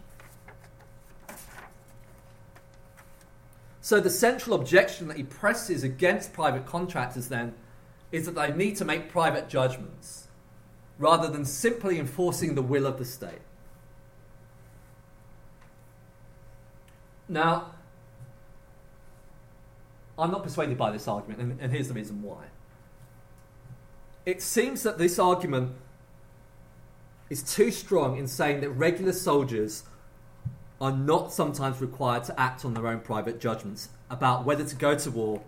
So, 3.82 4.00
the 4.00 4.12
central 4.12 4.56
objection 4.56 5.08
that 5.08 5.17
he 5.17 5.24
presses 5.24 5.84
against 5.84 6.34
private 6.34 6.67
contractors 6.67 7.30
then 7.30 7.56
is 8.12 8.28
that 8.28 8.36
they 8.36 8.54
need 8.54 8.76
to 8.78 8.86
make 8.86 9.10
private 9.10 9.50
judgments 9.50 10.28
rather 11.00 11.28
than 11.28 11.46
simply 11.46 11.98
enforcing 11.98 12.54
the 12.54 12.62
will 12.62 12.86
of 12.86 13.00
the 13.00 13.06
state. 13.06 13.41
Now, 17.28 17.72
I'm 20.20 20.30
not 20.30 20.44
persuaded 20.44 20.78
by 20.78 20.91
this 20.91 21.08
argument, 21.08 21.41
and, 21.41 21.60
and 21.60 21.72
here's 21.72 21.88
the 21.88 21.96
reason 21.96 22.22
why. 22.22 22.44
It 24.28 24.44
seems 24.44 24.84
that 24.84 25.00
this 25.00 25.17
argument 25.17 25.72
is 27.32 27.41
too 27.41 27.72
strong 27.72 28.17
in 28.17 28.28
saying 28.28 28.62
that 28.62 28.70
regular 28.70 29.13
soldiers 29.13 29.86
are 30.82 30.91
not 30.91 31.32
sometimes 31.32 31.80
required 31.80 32.24
to 32.24 32.38
act 32.39 32.65
on 32.65 32.74
their 32.74 32.88
own 32.88 33.00
private 33.00 33.39
judgments 33.39 33.89
about 34.10 34.46
whether 34.46 34.65
to 34.65 34.76
go 34.76 34.98
to 34.98 35.12
war 35.12 35.44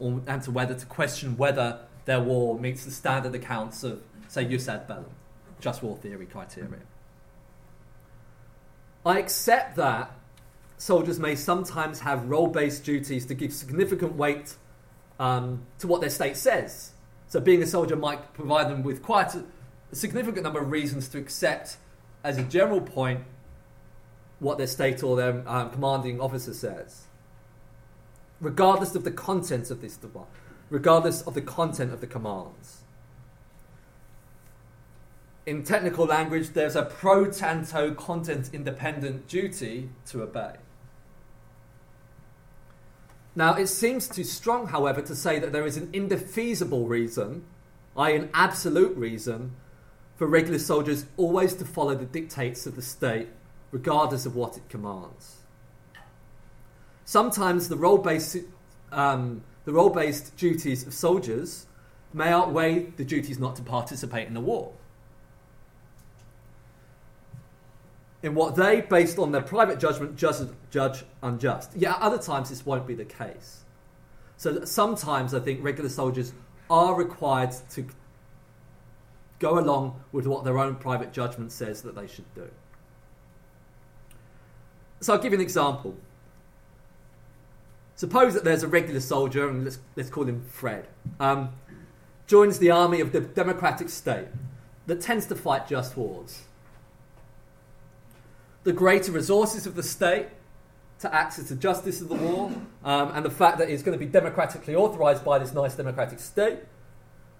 or, 0.00 0.20
and 0.26 0.42
to 0.42 0.50
whether 0.50 0.74
to 0.74 0.84
question 0.86 1.36
whether 1.36 1.78
their 2.04 2.20
war 2.20 2.58
meets 2.58 2.84
the 2.84 2.90
standard 2.90 3.32
accounts 3.34 3.84
of, 3.84 4.02
say, 4.26 4.44
jus 4.44 4.68
ad 4.68 4.88
bellum, 4.88 5.06
just 5.60 5.82
war 5.84 5.96
theory 5.96 6.26
criteria. 6.26 6.80
I 9.06 9.20
accept 9.20 9.76
that 9.76 10.10
soldiers 10.78 11.20
may 11.20 11.36
sometimes 11.36 12.00
have 12.00 12.28
role 12.28 12.48
based 12.48 12.84
duties 12.84 13.24
to 13.26 13.34
give 13.34 13.52
significant 13.52 14.16
weight 14.16 14.54
um, 15.20 15.62
to 15.78 15.86
what 15.86 16.00
their 16.00 16.10
state 16.10 16.36
says. 16.36 16.92
So, 17.28 17.38
being 17.38 17.62
a 17.62 17.66
soldier 17.66 17.94
might 17.94 18.34
provide 18.34 18.68
them 18.68 18.82
with 18.82 19.02
quite 19.02 19.34
a, 19.36 19.44
a 19.92 19.94
significant 19.94 20.42
number 20.42 20.60
of 20.60 20.72
reasons 20.72 21.08
to 21.10 21.18
accept, 21.18 21.76
as 22.24 22.36
a 22.36 22.42
general 22.42 22.80
point, 22.80 23.20
what 24.40 24.58
their 24.58 24.66
state 24.66 25.02
or 25.02 25.16
their 25.16 25.48
um, 25.48 25.70
commanding 25.70 26.20
officer 26.20 26.52
says, 26.52 27.04
regardless 28.40 28.94
of 28.94 29.04
the 29.04 29.10
content 29.10 29.70
of 29.70 29.80
this 29.80 29.98
regardless 30.70 31.22
of 31.22 31.34
the 31.34 31.42
content 31.42 31.92
of 31.92 32.00
the 32.00 32.06
commands. 32.06 32.78
In 35.46 35.62
technical 35.62 36.06
language, 36.06 36.50
there's 36.50 36.76
a 36.76 36.82
pro 36.82 37.26
tanto 37.26 37.94
content 37.94 38.50
independent 38.52 39.28
duty 39.28 39.90
to 40.06 40.22
obey. 40.22 40.54
Now, 43.34 43.54
it 43.54 43.68
seems 43.68 44.08
too 44.08 44.24
strong, 44.24 44.68
however, 44.68 45.02
to 45.02 45.14
say 45.14 45.38
that 45.38 45.52
there 45.52 45.66
is 45.66 45.76
an 45.76 45.90
indefeasible 45.92 46.86
reason, 46.86 47.44
i.e., 47.96 48.16
an 48.16 48.28
absolute 48.34 48.96
reason, 48.96 49.52
for 50.16 50.26
regular 50.26 50.58
soldiers 50.58 51.06
always 51.16 51.54
to 51.54 51.64
follow 51.64 51.94
the 51.94 52.04
dictates 52.04 52.66
of 52.66 52.76
the 52.76 52.82
state, 52.82 53.28
regardless 53.70 54.26
of 54.26 54.34
what 54.34 54.56
it 54.56 54.68
commands. 54.68 55.36
Sometimes 57.04 57.68
the 57.68 57.76
role 57.76 57.98
based 57.98 58.36
um, 58.92 59.42
the 59.64 59.72
role 59.72 59.90
based 59.90 60.36
duties 60.36 60.86
of 60.86 60.94
soldiers 60.94 61.66
may 62.12 62.28
outweigh 62.28 62.86
the 62.96 63.04
duties 63.04 63.38
not 63.38 63.56
to 63.56 63.62
participate 63.62 64.26
in 64.26 64.34
the 64.34 64.40
war. 64.40 64.72
in 68.22 68.34
what 68.34 68.54
they, 68.54 68.82
based 68.82 69.18
on 69.18 69.32
their 69.32 69.42
private 69.42 69.78
judgment, 69.78 70.16
just 70.16 70.48
judge 70.70 71.04
unjust. 71.22 71.70
Yeah, 71.74 71.94
other 71.94 72.18
times 72.18 72.50
this 72.50 72.66
won't 72.66 72.86
be 72.86 72.94
the 72.94 73.04
case. 73.04 73.64
So 74.36 74.64
sometimes 74.64 75.34
I 75.34 75.40
think 75.40 75.62
regular 75.62 75.88
soldiers 75.88 76.32
are 76.68 76.94
required 76.94 77.52
to 77.70 77.86
go 79.38 79.58
along 79.58 80.02
with 80.12 80.26
what 80.26 80.44
their 80.44 80.58
own 80.58 80.76
private 80.76 81.12
judgment 81.12 81.50
says 81.52 81.82
that 81.82 81.94
they 81.94 82.06
should 82.06 82.32
do. 82.34 82.50
So 85.00 85.14
I'll 85.14 85.18
give 85.18 85.32
you 85.32 85.38
an 85.38 85.42
example. 85.42 85.94
Suppose 87.96 88.34
that 88.34 88.44
there's 88.44 88.62
a 88.62 88.68
regular 88.68 89.00
soldier, 89.00 89.48
and 89.48 89.64
let's, 89.64 89.78
let's 89.96 90.10
call 90.10 90.24
him 90.24 90.42
Fred, 90.42 90.86
um, 91.18 91.50
joins 92.26 92.58
the 92.58 92.70
army 92.70 93.00
of 93.00 93.12
the 93.12 93.20
democratic 93.20 93.88
state 93.88 94.28
that 94.86 95.00
tends 95.00 95.26
to 95.26 95.36
fight 95.36 95.68
just 95.68 95.96
wars 95.96 96.42
the 98.62 98.72
greater 98.72 99.12
resources 99.12 99.66
of 99.66 99.74
the 99.74 99.82
state 99.82 100.26
to 100.98 101.14
access 101.14 101.48
the 101.48 101.56
justice 101.56 102.00
of 102.02 102.08
the 102.08 102.14
war, 102.14 102.52
um, 102.84 103.10
and 103.14 103.24
the 103.24 103.30
fact 103.30 103.58
that 103.58 103.70
it's 103.70 103.82
going 103.82 103.98
to 103.98 104.04
be 104.04 104.10
democratically 104.10 104.74
authorized 104.74 105.24
by 105.24 105.38
this 105.38 105.54
nice 105.54 105.74
democratic 105.74 106.20
state 106.20 106.58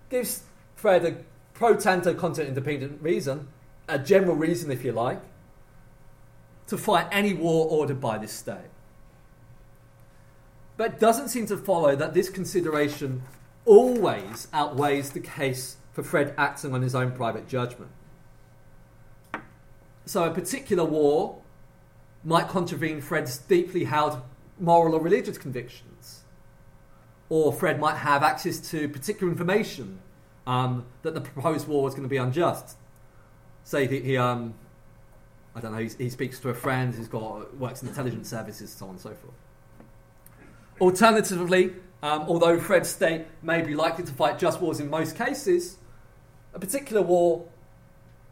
gives 0.08 0.44
Fred 0.76 1.04
a 1.04 1.16
pro 1.52 1.76
tanto 1.76 2.14
content 2.14 2.48
independent 2.48 3.02
reason, 3.02 3.48
a 3.86 3.98
general 3.98 4.34
reason, 4.34 4.70
if 4.70 4.82
you 4.82 4.92
like, 4.92 5.20
to 6.70 6.78
fight 6.78 7.08
any 7.10 7.34
war 7.34 7.66
ordered 7.68 8.00
by 8.00 8.16
this 8.16 8.32
state. 8.32 8.70
But 10.76 10.94
it 10.94 11.00
doesn't 11.00 11.28
seem 11.28 11.46
to 11.46 11.56
follow 11.56 11.94
that 11.96 12.14
this 12.14 12.30
consideration 12.30 13.22
always 13.66 14.48
outweighs 14.52 15.10
the 15.10 15.20
case 15.20 15.76
for 15.92 16.02
Fred 16.02 16.32
acting 16.38 16.72
on 16.72 16.80
his 16.80 16.94
own 16.94 17.10
private 17.12 17.48
judgment. 17.48 17.90
So 20.06 20.24
a 20.24 20.30
particular 20.30 20.84
war 20.84 21.42
might 22.24 22.48
contravene 22.48 23.00
Fred's 23.00 23.36
deeply 23.38 23.84
held 23.84 24.22
moral 24.58 24.94
or 24.94 25.00
religious 25.00 25.38
convictions. 25.38 26.22
Or 27.28 27.52
Fred 27.52 27.80
might 27.80 27.96
have 27.96 28.22
access 28.22 28.58
to 28.70 28.88
particular 28.88 29.30
information 29.30 30.00
um, 30.46 30.86
that 31.02 31.14
the 31.14 31.20
proposed 31.20 31.66
war 31.66 31.88
is 31.88 31.94
going 31.94 32.04
to 32.04 32.08
be 32.08 32.16
unjust. 32.16 32.76
Say 33.64 33.86
that 33.86 34.04
he, 34.04 34.16
um, 34.16 34.54
I 35.54 35.60
don't 35.60 35.72
know, 35.72 35.78
he, 35.78 35.90
he 35.98 36.10
speaks 36.10 36.38
to 36.40 36.50
a 36.50 36.54
friend 36.54 36.94
who's 36.94 37.08
got 37.08 37.56
works 37.56 37.82
in 37.82 37.88
intelligence 37.88 38.28
services, 38.28 38.72
so 38.72 38.86
on 38.86 38.92
and 38.92 39.00
so 39.00 39.10
forth. 39.10 39.34
Alternatively, 40.80 41.72
um, 42.02 42.22
although 42.22 42.58
Fred's 42.58 42.88
state 42.88 43.26
may 43.42 43.60
be 43.60 43.74
likely 43.74 44.04
to 44.04 44.12
fight 44.12 44.38
just 44.38 44.60
wars 44.60 44.80
in 44.80 44.88
most 44.88 45.16
cases, 45.16 45.76
a 46.54 46.58
particular 46.58 47.02
war, 47.02 47.46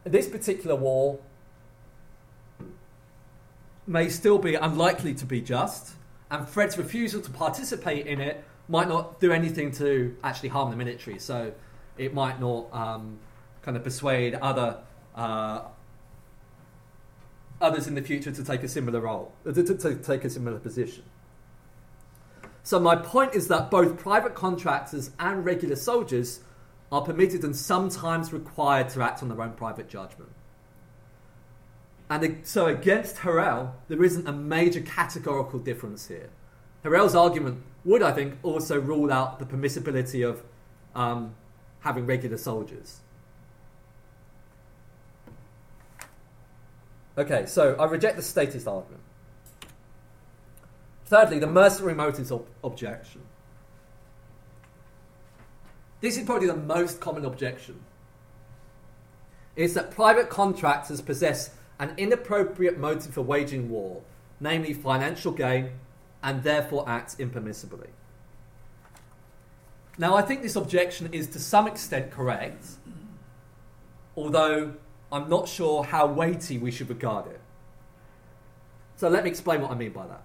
this 0.04 0.28
particular 0.28 0.74
war, 0.74 1.18
may 3.86 4.08
still 4.08 4.38
be 4.38 4.54
unlikely 4.54 5.14
to 5.14 5.26
be 5.26 5.40
just, 5.40 5.94
and 6.30 6.48
Fred's 6.48 6.78
refusal 6.78 7.20
to 7.20 7.30
participate 7.30 8.06
in 8.06 8.20
it 8.20 8.44
might 8.68 8.88
not 8.88 9.18
do 9.18 9.32
anything 9.32 9.72
to 9.72 10.14
actually 10.22 10.50
harm 10.50 10.70
the 10.70 10.76
military. 10.76 11.18
So 11.18 11.52
it 11.96 12.12
might 12.12 12.38
not 12.40 12.72
um, 12.72 13.18
kind 13.62 13.76
of 13.76 13.82
persuade 13.82 14.34
other 14.34 14.78
uh, 15.14 15.62
others 17.60 17.86
in 17.86 17.94
the 17.94 18.02
future 18.02 18.30
to 18.30 18.44
take 18.44 18.62
a 18.62 18.68
similar 18.68 19.00
role, 19.00 19.32
uh, 19.46 19.52
to, 19.52 19.62
to, 19.62 19.94
take 19.96 20.24
a 20.24 20.30
similar 20.30 20.58
position. 20.58 21.04
So 22.62 22.78
my 22.78 22.96
point 22.96 23.34
is 23.34 23.48
that 23.48 23.70
both 23.70 23.98
private 23.98 24.34
contractors 24.34 25.10
and 25.18 25.44
regular 25.44 25.76
soldiers 25.76 26.40
are 26.92 27.02
permitted 27.02 27.42
and 27.42 27.56
sometimes 27.56 28.32
required 28.32 28.88
to 28.90 29.02
act 29.02 29.22
on 29.22 29.28
their 29.28 29.40
own 29.40 29.52
private 29.52 29.88
judgment. 29.88 30.30
And 32.10 32.40
so 32.42 32.66
against 32.66 33.18
Harel, 33.18 33.74
there 33.88 34.02
isn't 34.02 34.26
a 34.26 34.32
major 34.32 34.80
categorical 34.80 35.58
difference 35.58 36.08
here. 36.08 36.30
Harel's 36.82 37.14
argument 37.14 37.62
would, 37.84 38.02
I 38.02 38.12
think, 38.12 38.38
also 38.42 38.80
rule 38.80 39.12
out 39.12 39.38
the 39.38 39.44
permissibility 39.44 40.26
of 40.26 40.42
um, 40.94 41.34
having 41.80 42.06
regular 42.06 42.38
soldiers. 42.38 43.00
Okay, 47.18 47.46
so 47.46 47.74
I 47.74 47.86
reject 47.86 48.16
the 48.16 48.22
statist 48.22 48.68
argument. 48.68 49.02
Thirdly, 51.06 51.40
the 51.40 51.48
mercenary 51.48 51.94
motives 51.94 52.30
ob- 52.30 52.46
objection. 52.62 53.22
This 56.00 56.16
is 56.16 56.24
probably 56.24 56.46
the 56.46 56.54
most 56.56 57.00
common 57.00 57.24
objection. 57.24 57.80
Is 59.56 59.74
that 59.74 59.90
private 59.90 60.30
contractors 60.30 61.00
possess 61.00 61.50
an 61.80 61.92
inappropriate 61.96 62.78
motive 62.78 63.14
for 63.14 63.22
waging 63.22 63.68
war, 63.68 64.02
namely 64.38 64.72
financial 64.72 65.32
gain, 65.32 65.70
and 66.22 66.44
therefore 66.44 66.88
act 66.88 67.18
impermissibly. 67.18 67.88
Now, 69.96 70.14
I 70.14 70.22
think 70.22 70.42
this 70.42 70.54
objection 70.54 71.12
is 71.12 71.26
to 71.28 71.40
some 71.40 71.66
extent 71.66 72.12
correct, 72.12 72.64
although 74.16 74.74
I'm 75.10 75.28
not 75.28 75.48
sure 75.48 75.84
how 75.84 76.06
weighty 76.06 76.58
we 76.58 76.70
should 76.70 76.88
regard 76.88 77.26
it. 77.26 77.40
So, 78.96 79.08
let 79.08 79.24
me 79.24 79.30
explain 79.30 79.62
what 79.62 79.70
I 79.70 79.74
mean 79.74 79.92
by 79.92 80.06
that. 80.06 80.22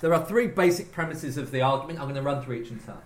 There 0.00 0.14
are 0.14 0.24
three 0.24 0.46
basic 0.46 0.92
premises 0.92 1.36
of 1.36 1.50
the 1.50 1.60
argument. 1.60 1.98
I'm 1.98 2.06
going 2.06 2.14
to 2.14 2.22
run 2.22 2.42
through 2.42 2.56
each 2.56 2.70
in 2.70 2.78
turn. 2.78 3.02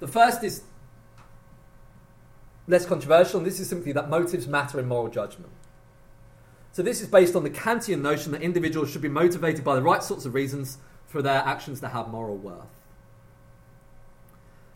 The 0.00 0.08
first 0.08 0.44
is 0.44 0.62
less 2.66 2.86
controversial, 2.86 3.38
and 3.38 3.46
this 3.46 3.60
is 3.60 3.68
simply 3.68 3.92
that 3.92 4.08
motives 4.08 4.46
matter 4.46 4.78
in 4.78 4.88
moral 4.88 5.08
judgment. 5.08 5.50
So, 6.72 6.82
this 6.82 7.00
is 7.00 7.08
based 7.08 7.36
on 7.36 7.44
the 7.44 7.50
Kantian 7.50 8.00
notion 8.00 8.32
that 8.32 8.42
individuals 8.42 8.90
should 8.90 9.02
be 9.02 9.08
motivated 9.08 9.62
by 9.64 9.74
the 9.74 9.82
right 9.82 10.02
sorts 10.02 10.26
of 10.26 10.34
reasons 10.34 10.78
for 11.06 11.22
their 11.22 11.40
actions 11.40 11.80
to 11.80 11.88
have 11.88 12.08
moral 12.08 12.36
worth. 12.36 12.66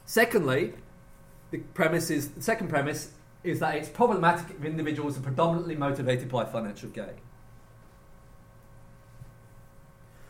Secondly, 0.06 0.74
the 1.50 1.58
premise 1.58 2.10
is 2.10 2.30
the 2.30 2.42
second 2.42 2.68
premise 2.68 3.12
is 3.42 3.60
that 3.60 3.74
it's 3.74 3.88
problematic 3.88 4.50
if 4.50 4.64
individuals 4.64 5.16
are 5.16 5.22
predominantly 5.22 5.74
motivated 5.74 6.28
by 6.28 6.44
financial 6.44 6.90
gain. 6.90 7.20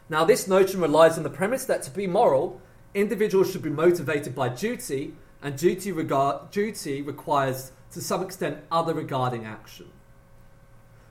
Now, 0.08 0.24
this 0.24 0.48
notion 0.48 0.80
relies 0.80 1.16
on 1.16 1.22
the 1.22 1.30
premise 1.30 1.64
that 1.66 1.82
to 1.84 1.90
be 1.90 2.06
moral, 2.06 2.60
individuals 2.94 3.52
should 3.52 3.62
be 3.62 3.70
motivated 3.70 4.34
by 4.34 4.48
duty, 4.48 5.14
and 5.42 5.56
duty, 5.56 5.92
regard, 5.92 6.50
duty 6.50 7.02
requires, 7.02 7.72
to 7.92 8.00
some 8.00 8.22
extent, 8.22 8.58
other 8.70 8.94
regarding 8.94 9.44
action. 9.44 9.90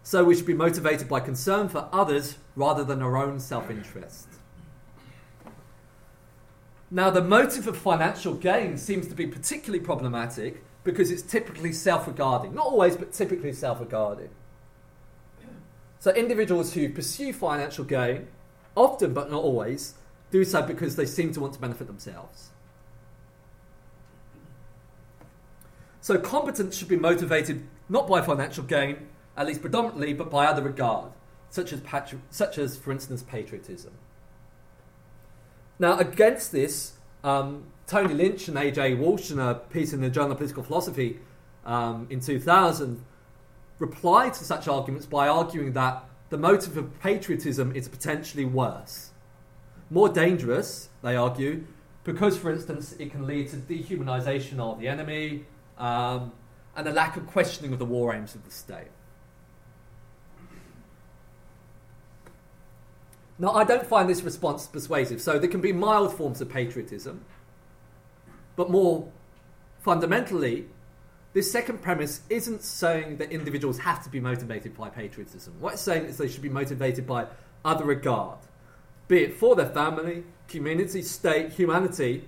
So 0.04 0.24
we 0.24 0.36
should 0.36 0.46
be 0.46 0.54
motivated 0.54 1.08
by 1.08 1.20
concern 1.20 1.70
for 1.70 1.90
others 1.92 2.38
rather 2.56 2.84
than 2.84 3.02
our 3.02 3.18
own 3.18 3.40
self 3.40 3.70
interest. 3.70 4.29
Now, 6.92 7.10
the 7.12 7.22
motive 7.22 7.68
of 7.68 7.78
financial 7.78 8.34
gain 8.34 8.78
seems 8.78 9.08
to 9.08 9.16
be 9.16 9.28
particularly 9.28 9.84
problematic 9.84 10.64
because 10.84 11.12
it's 11.12 11.22
typically 11.22 11.72
self 11.72 12.08
regarding. 12.08 12.56
Not 12.56 12.66
always, 12.66 12.98
but 12.98 13.12
typically 13.12 13.54
self 13.54 13.80
regarding. 13.80 14.30
So, 16.00 16.12
individuals 16.12 16.74
who 16.74 16.90
pursue 16.90 17.32
financial 17.32 17.84
gain, 17.84 18.28
often 18.76 19.14
but 19.14 19.30
not 19.30 19.44
always, 19.44 19.96
do 20.32 20.44
so 20.44 20.62
because 20.62 20.96
they 20.96 21.06
seem 21.06 21.32
to 21.34 21.40
want 21.42 21.54
to 21.54 21.60
benefit 21.60 21.88
themselves. 21.88 22.50
So, 26.02 26.18
combatants 26.18 26.76
should 26.78 26.88
be 26.88 26.98
motivated 26.98 27.68
not 27.88 28.08
by 28.08 28.22
financial 28.22 28.64
gain, 28.64 29.10
at 29.38 29.46
least 29.46 29.62
predominantly, 29.62 30.14
but 30.14 30.32
by 30.32 30.46
other 30.46 30.64
regard, 30.64 31.12
such 31.50 31.72
as, 31.72 31.82
patri- 31.82 32.20
such 32.32 32.58
as 32.58 32.78
for 32.78 32.92
instance, 32.92 33.22
patriotism. 33.22 33.94
Now, 35.80 35.98
against 35.98 36.52
this, 36.52 36.94
um, 37.24 37.64
Tony 37.88 38.14
Lynch 38.14 38.50
and 38.50 38.58
A.J. 38.58 38.96
Walsh, 38.96 39.32
in 39.32 39.40
a 39.40 39.56
piece 39.56 39.94
in 39.94 40.02
the 40.02 40.10
Journal 40.10 40.34
of 40.34 40.38
Political 40.38 40.64
Philosophy 40.64 41.20
um, 41.66 42.06
in 42.10 42.20
2000, 42.20 43.04
replied 43.80 44.34
to 44.34 44.44
such 44.44 44.68
arguments 44.68 45.06
by 45.06 45.30
arguing 45.30 45.72
that 45.74 46.04
the 46.30 46.38
motive 46.38 46.76
of 46.76 47.00
patriotism 47.00 47.74
is 47.76 47.88
potentially 47.88 48.44
worse. 48.44 49.12
More 49.90 50.10
dangerous, 50.10 50.90
they 51.02 51.16
argue, 51.16 51.66
because, 52.04 52.38
for 52.38 52.52
instance, 52.52 52.94
it 53.00 53.10
can 53.10 53.26
lead 53.26 53.50
to 53.50 53.56
dehumanization 53.56 54.60
of 54.60 54.80
the 54.80 54.88
enemy 54.88 55.46
um, 55.78 56.34
and 56.76 56.88
a 56.88 56.92
lack 56.92 57.16
of 57.16 57.26
questioning 57.26 57.72
of 57.72 57.80
the 57.80 57.86
war 57.86 58.14
aims 58.14 58.36
of 58.36 58.44
the 58.44 58.52
state. 58.52 58.90
Now, 63.40 63.54
I 63.54 63.64
don't 63.64 63.86
find 63.86 64.10
this 64.10 64.22
response 64.22 64.68
persuasive. 64.68 65.22
So, 65.22 65.40
there 65.40 65.50
can 65.50 65.62
be 65.62 65.72
mild 65.72 66.14
forms 66.14 66.42
of 66.42 66.50
patriotism, 66.50 67.24
but 68.58 68.70
more 68.70 69.10
fundamentally, 69.80 70.68
this 71.34 71.50
second 71.50 71.82
premise 71.82 72.22
isn't 72.30 72.64
saying 72.64 73.18
that 73.18 73.32
individuals 73.32 73.80
have 73.80 74.04
to 74.04 74.10
be 74.10 74.20
motivated 74.20 74.76
by 74.76 74.90
patriotism. 74.90 75.54
What 75.60 75.74
it's 75.74 75.82
saying 75.82 76.06
is 76.06 76.18
they 76.18 76.28
should 76.28 76.42
be 76.42 76.50
motivated 76.50 77.08
by 77.08 77.28
other 77.64 77.86
regard, 77.86 78.40
be 79.08 79.24
it 79.24 79.38
for 79.38 79.56
their 79.56 79.70
family, 79.70 80.24
community, 80.48 81.02
state, 81.02 81.52
humanity, 81.54 82.28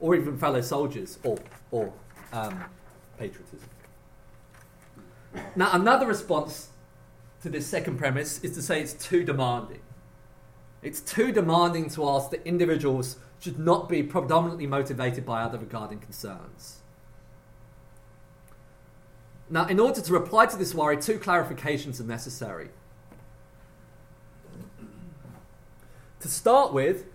or 0.00 0.14
even 0.14 0.38
fellow 0.38 0.60
soldiers 0.60 1.18
or, 1.22 1.38
or 1.70 1.92
um, 2.32 2.64
patriotism. 3.18 3.68
Now, 5.54 5.70
another 5.72 6.06
response 6.06 6.68
to 7.42 7.48
this 7.48 7.66
second 7.66 7.98
premise 7.98 8.42
is 8.42 8.52
to 8.52 8.62
say 8.62 8.80
it's 8.80 8.94
too 8.94 9.24
demanding. 9.24 9.80
It's 10.82 11.00
too 11.00 11.32
demanding 11.32 11.90
to 11.90 12.08
ask 12.08 12.30
that 12.30 12.46
individuals 12.46 13.16
should 13.40 13.58
not 13.58 13.88
be 13.88 14.02
predominantly 14.02 14.66
motivated 14.66 15.24
by 15.24 15.42
other 15.42 15.58
regarding 15.58 15.98
concerns. 16.00 16.78
Now, 19.50 19.66
in 19.66 19.80
order 19.80 20.00
to 20.00 20.12
reply 20.12 20.46
to 20.46 20.56
this 20.56 20.74
worry, 20.74 20.96
two 20.96 21.18
clarifications 21.18 22.00
are 22.00 22.04
necessary. 22.04 22.68
To 26.20 26.28
start 26.28 26.72
with, 26.72 27.06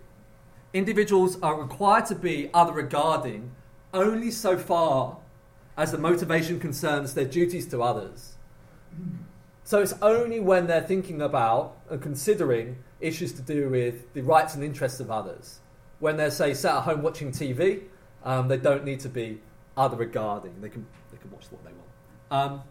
individuals 0.73 1.37
are 1.41 1.59
required 1.61 2.05
to 2.07 2.15
be 2.15 2.49
other 2.53 2.73
regarding 2.73 3.51
only 3.93 4.31
so 4.31 4.57
far 4.57 5.17
as 5.77 5.91
the 5.91 5.97
motivation 5.97 6.59
concerns 6.59 7.13
their 7.13 7.25
duties 7.25 7.67
to 7.67 7.83
others. 7.83 8.35
So 9.63 9.81
it's 9.81 9.93
only 10.01 10.39
when 10.39 10.67
they're 10.67 10.81
thinking 10.81 11.21
about 11.21 11.77
and 11.89 12.01
considering 12.01 12.77
issues 12.99 13.31
to 13.33 13.41
do 13.41 13.69
with 13.69 14.11
the 14.13 14.21
rights 14.21 14.55
and 14.55 14.63
interests 14.63 14.99
of 14.99 15.09
others. 15.09 15.59
When 15.99 16.17
they're, 16.17 16.31
say, 16.31 16.53
sat 16.53 16.75
at 16.75 16.83
home 16.83 17.01
watching 17.01 17.31
TV, 17.31 17.83
um, 18.25 18.49
they 18.49 18.57
don't 18.57 18.83
need 18.83 18.99
to 19.01 19.09
be 19.09 19.39
other 19.77 19.95
regarding. 19.95 20.59
They 20.59 20.69
can, 20.69 20.85
they 21.11 21.17
can 21.17 21.31
watch 21.31 21.45
what 21.49 21.63
they 21.63 21.71
want. 21.71 22.51
Um, 22.51 22.63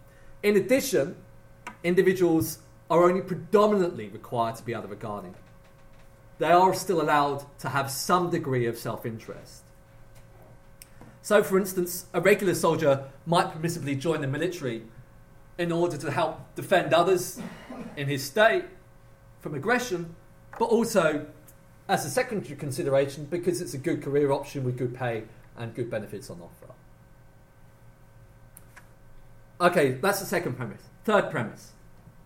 in 0.42 0.56
addition, 0.56 1.16
individuals 1.82 2.58
are 2.90 3.04
only 3.04 3.22
predominantly 3.22 4.08
required 4.08 4.56
to 4.56 4.62
be 4.62 4.74
other 4.74 4.88
regarding. 4.88 5.34
They 6.38 6.50
are 6.50 6.74
still 6.74 7.00
allowed 7.00 7.46
to 7.60 7.68
have 7.70 7.90
some 7.90 8.30
degree 8.30 8.66
of 8.66 8.76
self 8.76 9.06
interest. 9.06 9.62
So, 11.22 11.42
for 11.42 11.56
instance, 11.56 12.06
a 12.12 12.20
regular 12.20 12.54
soldier 12.54 13.04
might 13.26 13.54
permissibly 13.54 13.98
join 13.98 14.20
the 14.20 14.26
military 14.26 14.82
in 15.58 15.70
order 15.72 15.96
to 15.96 16.10
help 16.10 16.54
defend 16.54 16.94
others 16.94 17.40
in 17.96 18.08
his 18.08 18.24
state 18.24 18.64
from 19.40 19.54
aggression, 19.54 20.14
but 20.58 20.66
also 20.66 21.26
as 21.88 22.04
a 22.04 22.10
secondary 22.10 22.56
consideration 22.56 23.26
because 23.26 23.60
it's 23.60 23.74
a 23.74 23.78
good 23.78 24.02
career 24.02 24.32
option 24.32 24.64
with 24.64 24.78
good 24.78 24.94
pay 24.94 25.24
and 25.56 25.74
good 25.74 25.90
benefits 25.90 26.30
on 26.30 26.40
offer. 26.40 26.72
Okay, 29.60 29.92
that's 29.92 30.20
the 30.20 30.26
second 30.26 30.56
premise. 30.56 30.82
Third 31.04 31.30
premise. 31.30 31.72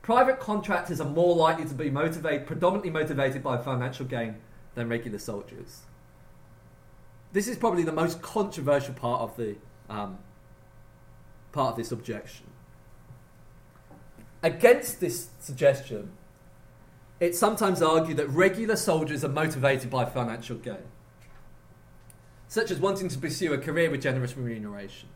Private 0.02 0.38
contractors 0.38 1.00
are 1.00 1.08
more 1.08 1.34
likely 1.34 1.64
to 1.64 1.74
be 1.74 1.90
motivated, 1.90 2.46
predominantly 2.46 2.90
motivated 2.90 3.42
by 3.42 3.58
financial 3.58 4.06
gain 4.06 4.36
than 4.74 4.88
regular 4.88 5.18
soldiers. 5.18 5.80
This 7.32 7.48
is 7.48 7.56
probably 7.56 7.82
the 7.82 7.92
most 7.92 8.22
controversial 8.22 8.94
part 8.94 9.20
of 9.20 9.36
the 9.36 9.56
um, 9.90 10.18
part 11.52 11.72
of 11.72 11.76
this 11.76 11.92
objection. 11.92 12.45
Against 14.46 15.00
this 15.00 15.30
suggestion, 15.40 16.12
it's 17.18 17.36
sometimes 17.36 17.82
argued 17.82 18.18
that 18.18 18.28
regular 18.28 18.76
soldiers 18.76 19.24
are 19.24 19.28
motivated 19.28 19.90
by 19.90 20.04
financial 20.04 20.56
gain, 20.56 20.86
such 22.46 22.70
as 22.70 22.78
wanting 22.78 23.08
to 23.08 23.18
pursue 23.18 23.52
a 23.54 23.58
career 23.58 23.90
with 23.90 24.02
generous 24.02 24.36
remuneration. 24.36 25.08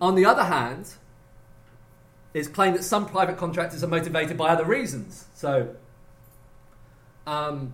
On 0.00 0.14
the 0.14 0.24
other 0.24 0.44
hand, 0.44 0.94
it's 2.32 2.46
claimed 2.46 2.76
that 2.76 2.84
some 2.84 3.06
private 3.06 3.38
contractors 3.38 3.82
are 3.82 3.88
motivated 3.88 4.36
by 4.36 4.50
other 4.50 4.64
reasons. 4.64 5.26
So, 5.34 5.74
um, 7.26 7.72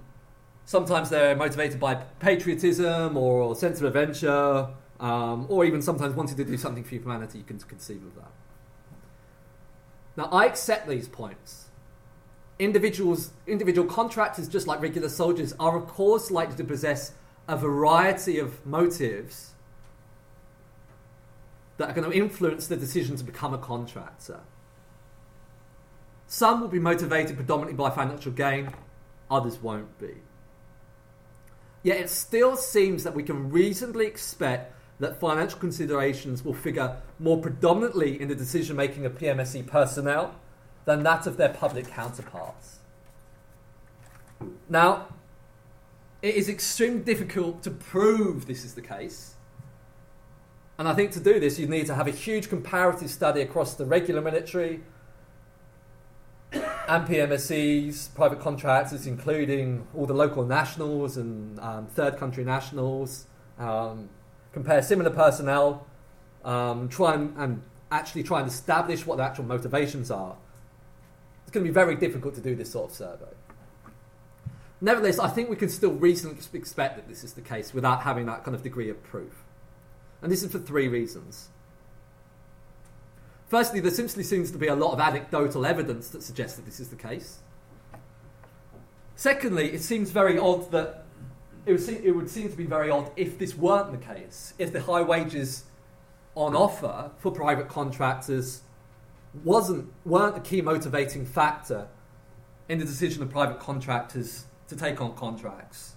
sometimes 0.65 1.11
they're 1.11 1.37
motivated 1.37 1.79
by 1.79 1.97
patriotism 2.21 3.19
or 3.19 3.55
sense 3.55 3.83
of 3.83 3.85
adventure, 3.85 4.71
um, 4.99 5.45
or 5.51 5.67
even 5.67 5.83
sometimes 5.83 6.15
wanting 6.15 6.39
to 6.39 6.45
do 6.45 6.57
something 6.57 6.85
for 6.85 6.95
humanity. 6.95 7.37
You 7.37 7.45
can 7.45 7.59
conceive 7.59 8.03
of 8.03 8.15
that. 8.15 8.33
Now, 10.19 10.29
I 10.33 10.47
accept 10.47 10.89
these 10.89 11.07
points. 11.07 11.67
Individuals, 12.59 13.31
individual 13.47 13.87
contractors, 13.87 14.49
just 14.49 14.67
like 14.67 14.83
regular 14.83 15.09
soldiers, 15.09 15.55
are 15.61 15.77
of 15.77 15.87
course 15.87 16.33
likely 16.33 16.57
to 16.57 16.65
possess 16.65 17.13
a 17.47 17.57
variety 17.57 18.41
of 18.41 18.67
motives 18.67 19.53
that 21.77 21.89
are 21.89 21.93
going 21.93 22.11
to 22.11 22.17
influence 22.17 22.67
the 22.67 22.77
decision 22.77 23.15
to 23.15 23.23
become 23.23 23.55
a 23.55 23.59
contractor. 23.59 24.41
Some 26.27 26.63
will 26.63 26.69
be 26.69 26.81
motivated 26.81 27.37
predominantly 27.37 27.77
by 27.77 27.91
financial 27.91 28.33
gain, 28.33 28.71
others 29.31 29.63
won't 29.63 30.01
be. 30.01 30.15
Yet 31.85 32.01
it 32.01 32.11
still 32.11 32.57
seems 32.57 33.05
that 33.05 33.15
we 33.15 33.23
can 33.23 33.51
reasonably 33.51 34.07
expect 34.07 34.75
that 35.01 35.21
financial 35.21 35.59
considerations 35.59 36.45
will 36.45 36.55
figure 36.55 36.97
more 37.19 37.39
predominantly 37.39 38.21
in 38.21 38.29
the 38.29 38.35
decision 38.35 38.77
making 38.77 39.07
of 39.07 39.17
PMSC 39.17 39.67
personnel 39.67 40.35
than 40.85 41.03
that 41.05 41.27
of 41.27 41.37
their 41.37 41.51
public 41.51 41.87
counterparts. 41.89 42.79
Now, 44.69 45.09
it 46.23 46.35
is 46.35 46.49
extremely 46.49 47.01
difficult 47.01 47.63
to 47.63 47.71
prove 47.71 48.47
this 48.47 48.65
is 48.65 48.75
the 48.75 48.83
case. 48.83 49.35
And 50.79 50.89
I 50.89 50.95
think 50.95 51.11
to 51.13 51.21
do 51.21 51.41
this, 51.41 51.59
you 51.59 51.67
need 51.67 51.87
to 51.87 51.95
have 51.95 52.07
a 52.07 52.13
huge 52.13 52.49
comparative 52.49 53.11
study 53.11 53.41
across 53.41 53.75
the 53.75 53.85
regular 53.85 54.21
military 54.21 54.81
and 56.53 57.07
PMSCs, 57.07 58.15
private 58.15 58.41
contractors, 58.41 59.07
including 59.07 59.87
all 59.95 60.07
the 60.07 60.15
local 60.15 60.45
nationals 60.45 61.17
and 61.17 61.59
um, 61.61 61.87
third 61.87 62.17
country 62.17 62.45
nationals, 62.45 63.27
um, 63.59 64.09
compare 64.59 64.83
similar 64.83 65.11
personnel, 65.11 65.87
um, 66.45 66.89
try 66.89 67.15
and, 67.15 67.33
and 67.37 67.63
actually 67.93 68.25
try 68.25 68.41
and 68.41 68.49
establish 68.49 69.07
what 69.07 69.19
the 69.19 69.23
actual 69.23 69.45
motivations 69.45 70.11
are. 70.11 70.37
It's 71.45 71.53
going 71.53 71.65
to 71.65 71.71
be 71.71 71.73
very 71.73 71.95
difficult 71.95 72.35
to 72.35 72.41
do 72.41 72.57
this 72.57 72.73
sort 72.73 72.91
of 72.91 72.97
survey. 72.97 73.33
Nevertheless, 74.81 75.21
I 75.21 75.29
think 75.29 75.49
we 75.49 75.55
can 75.55 75.69
still 75.69 75.93
reasonably 75.93 76.43
expect 76.55 76.97
that 76.97 77.09
this 77.09 77.23
is 77.23 77.35
the 77.35 77.41
case 77.41 77.73
without 77.73 78.03
having 78.03 78.27
that 78.27 78.43
kind 78.45 78.55
of 78.55 78.63
degree 78.65 78.91
of 78.91 79.01
proof. 79.05 79.45
And 80.23 80.31
this 80.31 80.43
is 80.43 80.51
for 80.51 80.59
three 80.59 80.89
reasons. 80.89 81.51
Firstly, 83.47 83.79
there 83.79 83.93
simply 83.93 84.25
seems 84.25 84.51
to 84.51 84.59
be 84.59 84.67
a 84.67 84.75
lot 84.75 84.93
of 84.93 85.01
anecdotal 85.01 85.65
evidence 85.65 86.09
that 86.09 86.23
suggests 86.25 86.57
that 86.57 86.67
this 86.67 86.81
is 86.81 86.89
the 86.89 86.97
case. 86.97 87.39
Secondly, 89.15 89.73
it 89.73 89.83
seems 89.83 90.11
very 90.11 90.37
odd 90.37 90.71
that 90.73 91.05
it 91.69 91.73
would, 91.73 91.83
seem, 91.83 92.01
it 92.03 92.11
would 92.13 92.31
seem 92.31 92.49
to 92.51 92.57
be 92.57 92.65
very 92.65 92.91
odd 92.91 93.11
if 93.15 93.39
this 93.39 93.55
weren't 93.55 93.93
the 93.93 93.99
case, 93.99 94.55
if 94.59 94.73
the 94.73 94.81
high 94.81 95.03
wages 95.03 95.65
on 96.35 96.57
offer 96.57 97.11
for 97.19 97.31
private 97.31 97.69
contractors 97.69 98.63
wasn't 99.45 99.93
weren't 100.07 100.35
a 100.35 100.41
key 100.41 100.63
motivating 100.63 101.27
factor 101.27 101.87
in 102.71 102.79
the 102.79 102.87
decision 102.87 103.23
of 103.23 103.29
private 103.29 103.61
contractors 103.61 104.47
to 104.69 104.77
take 104.77 104.99
on 105.03 105.15
contracts. 105.15 105.95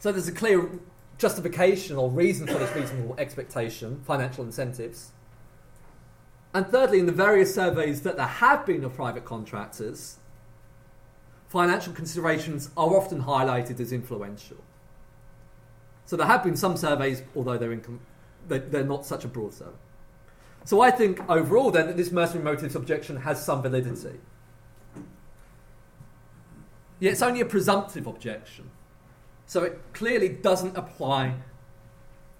So 0.00 0.10
there's 0.10 0.26
a 0.26 0.32
clear 0.32 0.68
justification 1.16 1.96
or 1.96 2.10
reason 2.10 2.48
for 2.48 2.54
this 2.54 2.74
reasonable 2.74 3.14
expectation, 3.16 4.02
financial 4.04 4.42
incentives. 4.44 5.12
And 6.52 6.66
thirdly, 6.66 6.98
in 6.98 7.06
the 7.06 7.12
various 7.12 7.54
surveys 7.54 8.02
that 8.02 8.16
there 8.16 8.26
have 8.26 8.66
been 8.66 8.82
of 8.82 8.94
private 8.94 9.24
contractors, 9.24 10.18
financial 11.54 11.92
considerations 11.92 12.68
are 12.76 12.96
often 12.96 13.22
highlighted 13.22 13.78
as 13.78 13.92
influential. 13.92 14.56
So 16.04 16.16
there 16.16 16.26
have 16.26 16.42
been 16.42 16.56
some 16.56 16.76
surveys, 16.76 17.22
although 17.36 17.56
they're, 17.56 18.58
they're 18.58 18.82
not 18.82 19.06
such 19.06 19.24
a 19.24 19.28
broad 19.28 19.54
survey. 19.54 19.70
So 20.64 20.80
I 20.80 20.90
think 20.90 21.20
overall 21.30 21.70
then 21.70 21.86
that 21.86 21.96
this 21.96 22.10
mercenary 22.10 22.44
motives 22.44 22.74
objection 22.74 23.18
has 23.18 23.44
some 23.44 23.62
validity. 23.62 24.18
Yet 26.98 27.12
it's 27.12 27.22
only 27.22 27.40
a 27.40 27.46
presumptive 27.46 28.08
objection. 28.08 28.68
So 29.46 29.62
it 29.62 29.80
clearly 29.92 30.30
doesn't 30.30 30.76
apply 30.76 31.34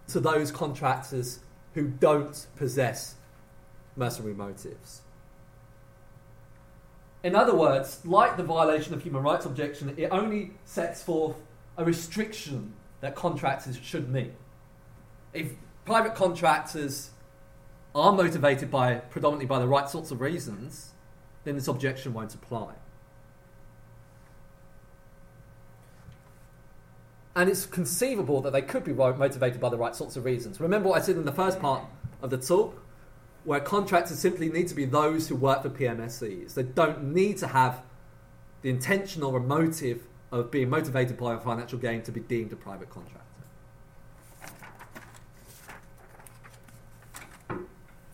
to 0.09 0.19
those 0.19 0.51
contractors 0.51 1.39
who 1.75 1.87
don't 1.87 2.49
possess 2.57 3.15
mercenary 3.95 4.35
motives. 4.35 5.03
In 7.25 7.35
other 7.35 7.55
words, 7.55 8.03
like 8.05 8.37
the 8.37 8.43
violation 8.43 8.93
of 8.93 9.03
human 9.03 9.23
rights 9.23 9.47
objection, 9.47 9.93
it 9.97 10.09
only 10.11 10.51
sets 10.67 11.03
forth 11.03 11.37
a 11.79 11.85
restriction 11.85 12.75
that 13.01 13.17
contractors 13.17 13.79
should 13.83 14.11
meet. 14.11 14.33
If 15.33 15.53
private 15.87 16.15
contractors 16.15 17.11
are 17.95 18.13
motivated 18.13 18.71
by 18.71 18.97
predominantly 18.97 19.47
by 19.47 19.59
the 19.59 19.67
right 19.67 19.89
sorts 19.89 20.11
of 20.11 20.21
reasons, 20.21 20.91
then 21.45 21.55
this 21.55 21.67
objection 21.67 22.13
won't 22.13 22.35
apply. 22.35 22.75
And 27.35 27.49
it's 27.49 27.65
conceivable 27.65 28.43
that 28.43 28.53
they 28.53 28.63
could 28.63 28.85
be 28.85 28.93
motivated 28.93 29.61
by 29.61 29.71
the 29.71 29.79
right 29.79 29.97
sorts 29.97 30.17
of 30.17 30.27
reasons. 30.27 30.61
Remember 30.61 30.91
what 30.91 31.01
I 31.01 31.05
said 31.05 31.17
in 31.17 31.25
the 31.25 31.33
first 31.33 31.59
part 31.59 31.85
of 32.21 32.29
the 32.29 32.37
talk? 32.37 32.84
Where 33.45 33.61
contractors 33.61 34.19
simply 34.19 34.49
need 34.49 34.69
to 34.69 34.75
be 34.75 34.85
those 34.85 35.29
who 35.29 35.37
work 35.37 35.63
for 35.63 35.71
PMSCs. 35.71 36.55
They 36.55 36.63
don't 36.63 37.13
need 37.13 37.39
to 37.39 37.47
have 37.47 37.83
the 38.63 38.71
intention 38.71 39.23
or 39.23 39.37
a 39.37 39.41
motive 39.41 40.07
of 40.33 40.51
being 40.51 40.71
motivated 40.71 41.19
by 41.19 41.35
a 41.35 41.39
financial 41.39 41.79
gain 41.79 42.03
to 42.03 42.13
be 42.13 42.21
deemed 42.21 42.53
a 42.53 42.57
private 42.57 42.89
contractor. 42.91 43.21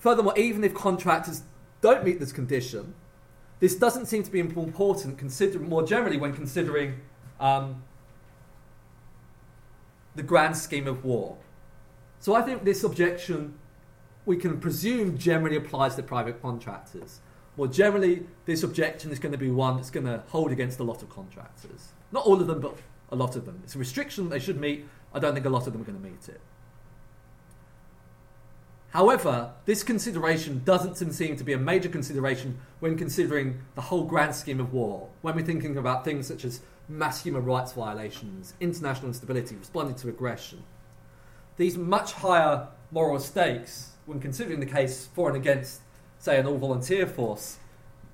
Furthermore, 0.01 0.37
even 0.37 0.65
if 0.65 0.75
contractors 0.75 1.43
don't 1.81 2.05
meet 2.05 2.19
this 2.19 2.33
condition, 2.33 2.95
this 3.61 3.77
doesn't 3.77 4.07
seem 4.07 4.23
to 4.23 4.31
be 4.31 4.41
important 4.41 5.19
consider- 5.19 5.61
more 5.61 5.83
generally 5.83 6.17
when 6.17 6.33
considering 6.33 7.01
um, 7.39 7.83
the 10.17 10.23
grand 10.23 10.57
scheme 10.57 10.87
of 10.87 11.05
war. 11.05 11.37
So 12.19 12.35
I 12.35 12.43
think 12.43 12.65
this 12.65 12.83
objection 12.83 13.55
we 14.27 14.37
can 14.37 14.61
presume 14.61 15.19
generally 15.19 15.57
applies 15.57 15.97
to 15.97 16.03
private 16.03 16.41
contractors. 16.43 17.21
Well, 17.57 17.71
generally, 17.71 18.27
this 18.47 18.63
objection 18.63 19.11
is 19.11 19.19
going 19.19 19.33
to 19.33 19.39
be 19.39 19.51
one 19.51 19.77
that's 19.77 19.91
going 19.91 20.07
to 20.07 20.23
hold 20.29 20.53
against 20.53 20.79
a 20.81 20.85
lot 20.85 21.03
of 21.03 21.11
contractors. 21.11 21.89
Not 22.13 22.25
all 22.25 22.41
of 22.41 22.47
them, 22.47 22.61
but 22.61 22.77
a 23.11 23.17
lot 23.17 23.37
of 23.37 23.45
them. 23.45 23.61
It's 23.65 23.75
a 23.75 23.79
restriction 23.79 24.29
they 24.29 24.39
should 24.39 24.61
meet. 24.61 24.87
I 25.13 25.19
don't 25.19 25.35
think 25.35 25.47
a 25.47 25.51
lot 25.51 25.67
of 25.67 25.73
them 25.73 25.83
are 25.83 25.85
going 25.85 26.01
to 26.01 26.09
meet 26.09 26.29
it. 26.29 26.41
However, 28.91 29.53
this 29.67 29.85
consideration 29.85 30.63
doesn't 30.65 30.97
seem 31.13 31.37
to 31.37 31.45
be 31.45 31.53
a 31.53 31.59
major 31.59 31.89
consideration 31.89 32.59
when 32.81 32.97
considering 32.99 33.61
the 33.77 33.83
whole 33.83 34.05
grand 34.05 34.35
scheme 34.35 34.59
of 34.59 34.73
war, 34.73 35.09
when 35.23 35.37
we're 35.37 35.45
thinking 35.45 35.77
about 35.77 36.05
things 36.05 36.27
such 36.27 36.45
as 36.45 36.61
mass 36.89 37.23
human 37.23 37.45
rights 37.45 37.73
violations, 37.73 38.55
international 38.59 39.09
instability, 39.09 39.55
responding 39.55 39.95
to 39.95 40.09
aggression. 40.09 40.65
These 41.57 41.79
much 41.79 42.15
higher 42.15 42.67
moral 42.91 43.21
stakes 43.21 43.90
when 44.11 44.19
considering 44.19 44.59
the 44.59 44.67
case 44.67 45.07
for 45.15 45.29
and 45.29 45.37
against, 45.37 45.83
say, 46.19 46.37
an 46.37 46.45
all 46.45 46.59
volunteer 46.59 47.07
force, 47.07 47.59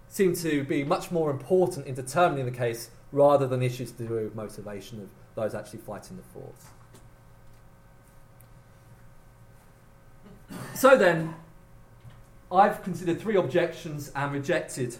seem 0.09 0.35
to 0.35 0.63
be 0.63 0.85
much 0.85 1.11
more 1.11 1.31
important 1.31 1.87
in 1.87 1.95
determining 1.95 2.45
the 2.45 2.53
case 2.53 2.91
rather 3.13 3.47
than 3.47 3.63
issues 3.63 3.93
to 3.93 4.03
do 4.03 4.13
with 4.13 4.35
motivation 4.35 5.01
of 5.01 5.09
those 5.35 5.55
actually 5.55 5.79
fighting 5.79 6.19
the 6.19 6.23
force. 6.23 6.67
So 10.75 10.99
then, 10.99 11.35
I've 12.53 12.83
considered 12.83 13.19
three 13.19 13.37
objections 13.37 14.13
and 14.15 14.33
rejected 14.33 14.97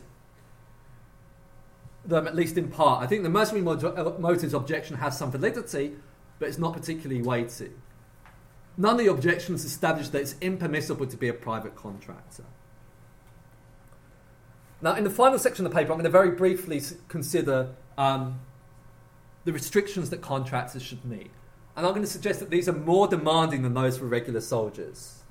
them, 2.07 2.27
at 2.27 2.35
least 2.35 2.57
in 2.57 2.69
part. 2.69 3.05
I 3.05 3.07
think 3.07 3.23
the 3.23 3.29
mercenary 3.29 3.67
uh, 3.67 4.13
motives 4.19 4.55
objection 4.55 4.97
has 4.97 5.19
some 5.19 5.31
validity, 5.31 5.93
but 6.39 6.49
it's 6.49 6.59
not 6.59 6.73
particularly 6.73 7.21
weighty. 7.21 7.73
None 8.79 8.93
of 8.93 8.99
the 8.99 9.11
objections 9.11 9.65
establish 9.65 10.09
that 10.09 10.21
it's 10.21 10.35
impermissible 10.41 11.07
to 11.07 11.17
be 11.17 11.29
a 11.29 11.33
private 11.35 11.75
contractor. 11.75 12.45
Now, 14.83 14.95
in 14.95 15.05
the 15.05 15.11
final 15.11 15.39
section 15.39 15.65
of 15.65 15.73
the 15.73 15.77
paper, 15.77 15.93
I'm 15.93 15.99
going 15.99 16.05
to 16.05 16.11
very 16.11 16.33
briefly 16.33 16.83
consider 17.09 17.71
um, 17.97 18.41
the 19.45 19.53
restrictions 19.53 20.11
that 20.11 20.21
contractors 20.21 20.83
should 20.83 21.05
meet. 21.05 21.31
And 21.77 21.87
I'm 21.87 21.93
going 21.93 22.05
to 22.05 22.11
suggest 22.11 22.41
that 22.41 22.51
these 22.51 22.69
are 22.69 22.73
more 22.73 23.09
demanding 23.09 23.63
than 23.63 23.75
those 23.75 23.99
for 23.99 24.07
regular 24.07 24.41
soldiers. 24.41 25.23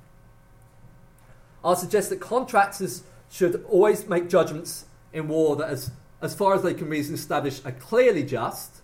I'll 1.63 1.75
suggest 1.75 2.09
that 2.09 2.19
contractors 2.19 3.03
should 3.29 3.63
always 3.67 4.07
make 4.07 4.29
judgments 4.29 4.85
in 5.13 5.27
war 5.27 5.55
that, 5.55 5.69
as, 5.69 5.91
as 6.21 6.33
far 6.33 6.53
as 6.55 6.61
they 6.61 6.73
can 6.73 6.89
reasonably 6.89 7.19
establish, 7.19 7.63
are 7.65 7.71
clearly 7.71 8.23
just, 8.23 8.81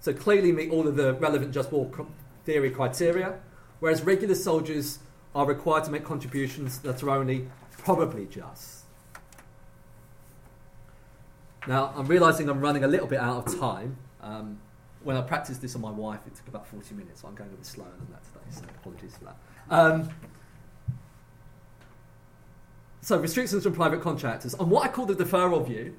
so 0.00 0.12
clearly 0.12 0.52
meet 0.52 0.70
all 0.70 0.86
of 0.86 0.96
the 0.96 1.14
relevant 1.14 1.52
just 1.52 1.72
war 1.72 1.90
theory 2.48 2.70
criteria, 2.70 3.34
whereas 3.78 4.02
regular 4.02 4.34
soldiers 4.34 5.00
are 5.34 5.44
required 5.44 5.84
to 5.84 5.90
make 5.90 6.02
contributions 6.02 6.78
that 6.78 7.02
are 7.02 7.10
only 7.10 7.46
probably 7.72 8.24
just. 8.24 8.84
Now, 11.66 11.92
I'm 11.94 12.06
realizing 12.06 12.48
I'm 12.48 12.62
running 12.62 12.84
a 12.84 12.88
little 12.88 13.06
bit 13.06 13.20
out 13.20 13.46
of 13.46 13.60
time. 13.60 13.98
Um, 14.22 14.58
when 15.02 15.14
I 15.14 15.20
practiced 15.20 15.60
this 15.60 15.74
on 15.74 15.82
my 15.82 15.90
wife, 15.90 16.20
it 16.26 16.34
took 16.36 16.48
about 16.48 16.66
40 16.66 16.94
minutes, 16.94 17.20
so 17.20 17.28
I'm 17.28 17.34
going 17.34 17.50
a 17.50 17.52
bit 17.52 17.66
slower 17.66 17.92
than 17.98 18.08
that 18.12 18.24
today, 18.24 18.46
so 18.50 18.62
apologies 18.80 19.14
for 19.18 19.24
that. 19.26 19.36
Um, 19.68 20.08
so, 23.02 23.18
restrictions 23.18 23.62
from 23.62 23.74
private 23.74 24.00
contractors. 24.00 24.54
On 24.54 24.70
what 24.70 24.86
I 24.86 24.88
call 24.88 25.04
the 25.04 25.14
deferral 25.14 25.66
view, 25.66 25.96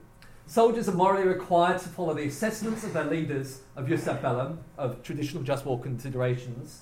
soldiers 0.49 0.89
are 0.89 0.93
morally 0.93 1.27
required 1.27 1.79
to 1.79 1.87
follow 1.89 2.13
the 2.13 2.25
assessments 2.25 2.83
of 2.83 2.91
their 2.91 3.05
leaders 3.05 3.61
of 3.75 3.89
ad 3.91 4.21
bellum, 4.21 4.59
of 4.77 5.01
traditional 5.03 5.43
just 5.43 5.65
war 5.65 5.79
considerations, 5.79 6.81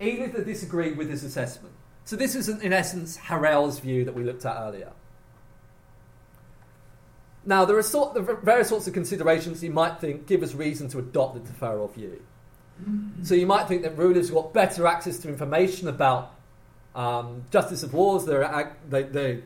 even 0.00 0.22
if 0.22 0.32
they 0.32 0.44
disagree 0.44 0.92
with 0.92 1.10
this 1.10 1.24
assessment. 1.24 1.74
So, 2.04 2.16
this 2.16 2.34
is, 2.34 2.48
in 2.48 2.72
essence, 2.72 3.18
Harel's 3.18 3.80
view 3.80 4.04
that 4.04 4.14
we 4.14 4.24
looked 4.24 4.46
at 4.46 4.56
earlier. 4.56 4.92
Now, 7.44 7.64
there 7.64 7.76
are 7.76 7.82
sort, 7.82 8.16
are 8.16 8.36
various 8.36 8.68
sorts 8.68 8.86
of 8.86 8.94
considerations 8.94 9.62
you 9.62 9.70
might 9.70 9.98
think 9.98 10.26
give 10.26 10.42
us 10.42 10.54
reason 10.54 10.88
to 10.90 10.98
adopt 10.98 11.34
the 11.34 11.40
deferral 11.40 11.92
view. 11.92 12.22
So 13.22 13.34
you 13.34 13.46
might 13.46 13.68
think 13.68 13.82
that 13.82 13.98
rulers 13.98 14.28
have 14.28 14.34
got 14.34 14.54
better 14.54 14.86
access 14.86 15.18
to 15.18 15.28
information 15.28 15.88
about 15.88 16.34
um, 16.94 17.44
justice 17.50 17.82
of 17.82 17.92
wars. 17.92 18.24
They're, 18.24 18.74
they, 18.88 19.02
they 19.02 19.42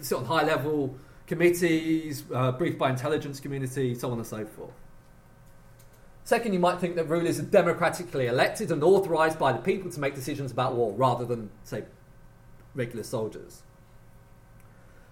sit 0.00 0.16
on 0.16 0.24
high 0.24 0.44
level 0.44 0.96
committees, 1.26 2.24
uh, 2.34 2.52
briefed 2.52 2.78
by 2.78 2.90
intelligence 2.90 3.40
community, 3.40 3.94
so 3.94 4.10
on 4.10 4.18
and 4.18 4.26
so 4.26 4.44
forth. 4.44 4.74
Second, 6.24 6.52
you 6.52 6.60
might 6.60 6.78
think 6.78 6.94
that 6.96 7.08
rulers 7.08 7.40
are 7.40 7.44
democratically 7.44 8.26
elected 8.26 8.70
and 8.70 8.82
authorized 8.84 9.38
by 9.38 9.52
the 9.52 9.58
people 9.58 9.90
to 9.90 10.00
make 10.00 10.14
decisions 10.14 10.52
about 10.52 10.74
war 10.74 10.92
rather 10.92 11.24
than, 11.24 11.50
say, 11.64 11.84
regular 12.74 13.02
soldiers. 13.02 13.62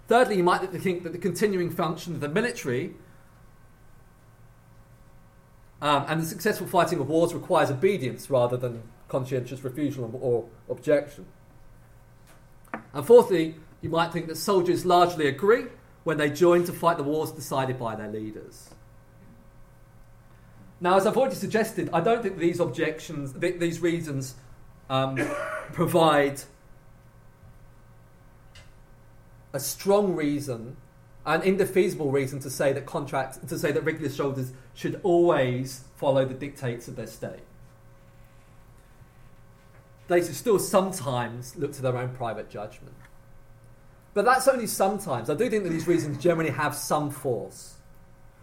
Thirdly, 0.06 0.36
you 0.36 0.44
might 0.44 0.58
think 0.70 1.02
that 1.02 1.12
the 1.12 1.18
continuing 1.18 1.70
function 1.70 2.14
of 2.14 2.20
the 2.20 2.28
military 2.28 2.94
um, 5.82 6.04
and 6.08 6.20
the 6.20 6.26
successful 6.26 6.66
fighting 6.66 7.00
of 7.00 7.08
wars 7.08 7.32
requires 7.32 7.70
obedience 7.70 8.28
rather 8.28 8.56
than 8.56 8.82
conscientious 9.08 9.64
refusal 9.64 10.18
or 10.20 10.46
objection. 10.68 11.26
And 12.92 13.06
fourthly, 13.06 13.56
you 13.80 13.88
might 13.88 14.12
think 14.12 14.28
that 14.28 14.36
soldiers 14.36 14.84
largely 14.84 15.26
agree 15.26 15.66
when 16.04 16.16
they 16.16 16.30
join 16.30 16.64
to 16.64 16.72
fight 16.72 16.96
the 16.96 17.02
wars 17.02 17.30
decided 17.32 17.78
by 17.78 17.94
their 17.94 18.10
leaders. 18.10 18.70
Now, 20.80 20.96
as 20.96 21.06
I've 21.06 21.16
already 21.16 21.34
suggested, 21.34 21.90
I 21.92 22.00
don't 22.00 22.22
think 22.22 22.38
these 22.38 22.58
objections, 22.58 23.34
th- 23.38 23.60
these 23.60 23.80
reasons, 23.80 24.34
um, 24.88 25.16
provide 25.72 26.40
a 29.52 29.60
strong 29.60 30.14
reason, 30.14 30.76
an 31.26 31.42
indefeasible 31.42 32.10
reason 32.10 32.40
to 32.40 32.50
say 32.50 32.72
that 32.72 32.86
contract 32.86 33.46
to 33.46 33.58
say 33.58 33.72
that 33.72 33.82
regular 33.82 34.08
soldiers 34.08 34.52
should 34.74 35.00
always 35.02 35.84
follow 35.96 36.24
the 36.24 36.34
dictates 36.34 36.88
of 36.88 36.96
their 36.96 37.06
state. 37.06 37.40
They 40.08 40.22
should 40.22 40.34
still 40.34 40.58
sometimes 40.58 41.56
look 41.56 41.72
to 41.74 41.82
their 41.82 41.96
own 41.96 42.10
private 42.16 42.48
judgment. 42.48 42.94
But 44.12 44.24
that's 44.24 44.48
only 44.48 44.66
sometimes. 44.66 45.30
I 45.30 45.34
do 45.34 45.48
think 45.48 45.64
that 45.64 45.70
these 45.70 45.86
reasons 45.86 46.18
generally 46.18 46.50
have 46.50 46.74
some 46.74 47.10
force, 47.10 47.76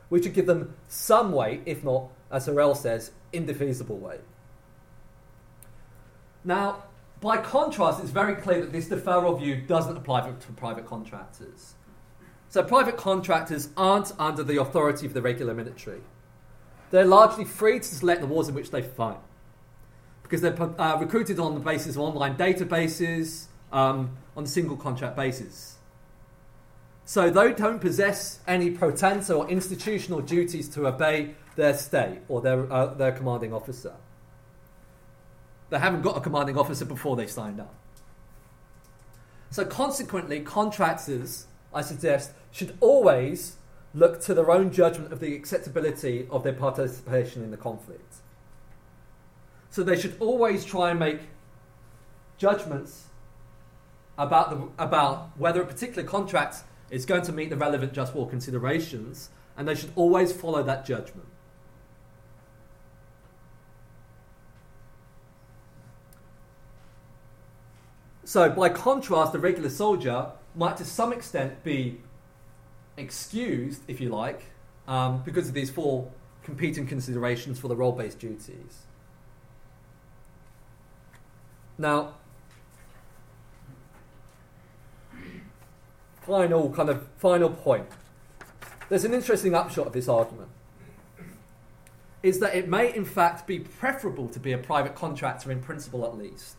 We 0.09 0.23
should 0.23 0.33
give 0.33 0.45
them 0.45 0.73
some 0.87 1.33
weight, 1.33 1.63
if 1.65 1.83
not, 1.83 2.09
as 2.31 2.45
Harel 2.45 2.75
says, 2.75 3.11
indefeasible 3.33 3.97
weight. 3.97 4.21
Now, 6.45 6.83
by 7.19 7.37
contrast, 7.37 7.99
it's 7.99 8.11
very 8.11 8.35
clear 8.35 8.61
that 8.61 8.71
this 8.71 8.87
deferral 8.87 9.37
view 9.37 9.57
doesn't 9.57 9.97
apply 9.97 10.21
to 10.21 10.51
private 10.53 10.85
contractors. 10.85 11.73
So, 12.47 12.63
private 12.63 12.95
contractors 12.95 13.67
aren't 13.75 14.13
under 14.17 14.43
the 14.43 14.61
authority 14.61 15.05
of 15.05 15.13
the 15.13 15.21
regular 15.21 15.53
military. 15.53 16.01
They're 16.91 17.05
largely 17.05 17.43
free 17.43 17.79
to 17.79 17.85
select 17.85 18.21
the 18.21 18.27
wars 18.27 18.47
in 18.47 18.55
which 18.55 18.71
they 18.71 18.81
fight 18.81 19.19
because 20.23 20.41
they're 20.41 20.61
uh, 20.79 20.97
recruited 20.99 21.39
on 21.39 21.53
the 21.53 21.59
basis 21.59 21.95
of 21.95 22.01
online 22.01 22.37
databases 22.37 23.47
um, 23.71 24.17
on 24.35 24.43
a 24.43 24.47
single 24.47 24.77
contract 24.77 25.15
basis. 25.15 25.77
So, 27.05 27.29
they 27.29 27.53
don't 27.53 27.79
possess 27.79 28.41
any 28.47 28.69
pro 28.69 28.89
or 28.89 29.49
institutional 29.49 30.19
duties 30.19 30.67
to 30.69 30.87
obey 30.87 31.35
their 31.55 31.73
state 31.73 32.19
or 32.27 32.41
their, 32.41 32.71
uh, 32.71 32.93
their 32.93 33.13
commanding 33.13 33.53
officer. 33.53 33.93
They 35.69 35.79
haven't 35.79 36.01
got 36.01 36.17
a 36.17 36.21
commanding 36.21 36.57
officer 36.57 36.83
before 36.83 37.15
they 37.15 37.27
signed 37.27 37.59
up. 37.61 37.73
So, 39.49 39.63
consequently, 39.63 40.41
contractors, 40.41 41.47
I 41.73 41.81
suggest, 41.81 42.31
should 42.51 42.77
always 42.81 43.55
look 43.93 44.21
to 44.23 44.33
their 44.33 44.51
own 44.51 44.71
judgment 44.71 45.13
of 45.13 45.19
the 45.21 45.33
acceptability 45.33 46.27
of 46.29 46.43
their 46.43 46.53
participation 46.53 47.41
in 47.41 47.51
the 47.51 47.57
conflict. 47.57 48.15
So, 49.69 49.81
they 49.81 49.97
should 49.97 50.17
always 50.19 50.65
try 50.65 50.91
and 50.91 50.99
make 50.99 51.21
judgments 52.37 53.06
about, 54.17 54.49
the, 54.49 54.83
about 54.83 55.31
whether 55.37 55.61
a 55.61 55.65
particular 55.65 56.07
contract 56.07 56.63
is 56.89 57.05
going 57.05 57.21
to 57.23 57.31
meet 57.31 57.49
the 57.49 57.57
relevant 57.57 57.93
just 57.93 58.15
war 58.15 58.27
considerations, 58.29 59.29
and 59.55 59.67
they 59.67 59.75
should 59.75 59.91
always 59.95 60.31
follow 60.31 60.63
that 60.63 60.85
judgment. 60.85 61.27
So, 68.23 68.49
by 68.49 68.69
contrast, 68.69 69.31
the 69.31 69.39
regular 69.39 69.69
soldier 69.69 70.31
might 70.53 70.75
to 70.77 70.85
some 70.85 71.13
extent 71.13 71.63
be 71.63 72.01
excused, 72.97 73.83
if 73.87 74.01
you 74.01 74.09
like, 74.09 74.41
um, 74.87 75.21
because 75.23 75.47
of 75.47 75.53
these 75.53 75.69
four 75.69 76.11
competing 76.43 76.87
considerations 76.87 77.59
for 77.59 77.67
the 77.67 77.75
role 77.75 77.93
based 77.93 78.19
duties. 78.19 78.85
Now, 81.77 82.15
final 86.27 86.69
kind 86.71 86.89
of 86.89 87.07
final 87.17 87.49
point. 87.49 87.87
There's 88.89 89.05
an 89.05 89.13
interesting 89.13 89.55
upshot 89.55 89.87
of 89.87 89.93
this 89.93 90.07
argument. 90.07 90.49
Is 92.21 92.39
that 92.39 92.55
it 92.55 92.67
may 92.67 92.93
in 92.93 93.05
fact 93.05 93.47
be 93.47 93.59
preferable 93.59 94.27
to 94.29 94.39
be 94.39 94.51
a 94.51 94.57
private 94.57 94.95
contractor 94.95 95.51
in 95.51 95.61
principle 95.61 96.05
at 96.05 96.17
least 96.17 96.57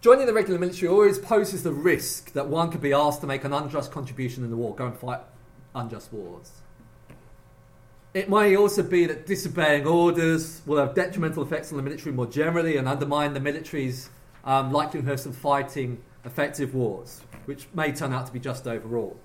Joining 0.00 0.26
the 0.26 0.32
regular 0.32 0.60
military 0.60 0.88
always 0.88 1.18
poses 1.18 1.64
the 1.64 1.72
risk 1.72 2.32
that 2.34 2.46
one 2.46 2.70
could 2.70 2.80
be 2.80 2.92
asked 2.92 3.20
to 3.22 3.26
make 3.26 3.42
an 3.42 3.52
unjust 3.52 3.90
contribution 3.90 4.44
in 4.44 4.50
the 4.50 4.56
war, 4.56 4.72
go 4.72 4.86
and 4.86 4.96
fight 4.96 5.18
unjust 5.74 6.12
wars. 6.12 6.52
It 8.14 8.30
may 8.30 8.56
also 8.56 8.84
be 8.84 9.06
that 9.06 9.26
disobeying 9.26 9.88
orders 9.88 10.62
will 10.66 10.78
have 10.78 10.94
detrimental 10.94 11.42
effects 11.42 11.72
on 11.72 11.78
the 11.78 11.82
military 11.82 12.14
more 12.14 12.26
generally 12.26 12.76
and 12.76 12.86
undermine 12.86 13.34
the 13.34 13.40
military's 13.40 14.08
um, 14.44 14.72
likelihood 14.72 15.14
of 15.14 15.20
some 15.20 15.32
fighting 15.32 16.00
effective 16.24 16.74
wars, 16.74 17.22
which 17.44 17.68
may 17.74 17.92
turn 17.92 18.12
out 18.12 18.26
to 18.26 18.32
be 18.32 18.40
just 18.40 18.66
overall. 18.66 19.18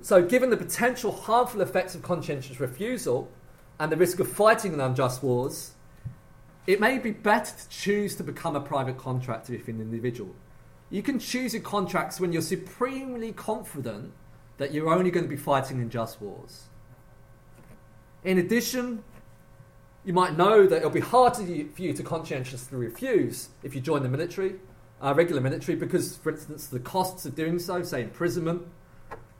So, 0.00 0.22
given 0.22 0.50
the 0.50 0.56
potential 0.56 1.12
harmful 1.12 1.60
effects 1.60 1.94
of 1.94 2.02
conscientious 2.02 2.58
refusal 2.60 3.30
and 3.78 3.90
the 3.90 3.96
risk 3.96 4.18
of 4.18 4.30
fighting 4.30 4.72
in 4.72 4.80
unjust 4.80 5.22
wars, 5.22 5.72
it 6.66 6.80
may 6.80 6.98
be 6.98 7.12
better 7.12 7.54
to 7.56 7.68
choose 7.68 8.16
to 8.16 8.24
become 8.24 8.56
a 8.56 8.60
private 8.60 8.98
contractor 8.98 9.54
if 9.54 9.68
an 9.68 9.80
individual. 9.80 10.34
You 10.90 11.02
can 11.02 11.18
choose 11.18 11.54
your 11.54 11.62
contracts 11.62 12.20
when 12.20 12.32
you're 12.32 12.42
supremely 12.42 13.32
confident 13.32 14.12
that 14.58 14.72
you're 14.72 14.88
only 14.88 15.10
going 15.10 15.24
to 15.24 15.30
be 15.30 15.36
fighting 15.36 15.80
in 15.80 15.90
just 15.90 16.20
wars. 16.20 16.64
In 18.24 18.38
addition, 18.38 19.04
you 20.06 20.12
might 20.12 20.36
know 20.36 20.68
that 20.68 20.76
it'll 20.76 20.88
be 20.88 21.00
hard 21.00 21.34
for 21.34 21.42
you 21.42 21.92
to 21.92 22.02
conscientiously 22.04 22.78
refuse 22.78 23.48
if 23.64 23.74
you 23.74 23.80
join 23.80 24.04
the 24.04 24.08
military, 24.08 24.54
uh, 25.02 25.12
regular 25.12 25.40
military, 25.40 25.76
because, 25.76 26.16
for 26.16 26.30
instance, 26.30 26.68
the 26.68 26.78
costs 26.78 27.26
of 27.26 27.34
doing 27.34 27.58
so, 27.58 27.82
say 27.82 28.04
imprisonment 28.04 28.62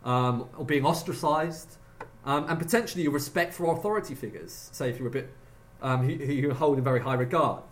um, 0.05 0.49
or 0.59 0.65
being 0.65 0.85
ostracized, 0.85 1.77
um, 2.25 2.49
and 2.49 2.59
potentially 2.59 3.05
your 3.05 3.13
respect 3.13 3.55
for 3.55 3.73
authority 3.73 4.17
figures, 4.17 4.69
say 4.73 4.91
if 4.91 4.99
you're 4.99 5.07
a 5.07 5.11
bit 5.11 5.33
um, 5.83 6.03
who, 6.03 6.13
who 6.17 6.33
you 6.33 6.53
hold 6.53 6.79
in 6.79 6.85
very 6.85 7.01
high 7.01 7.15
regard. 7.15 7.63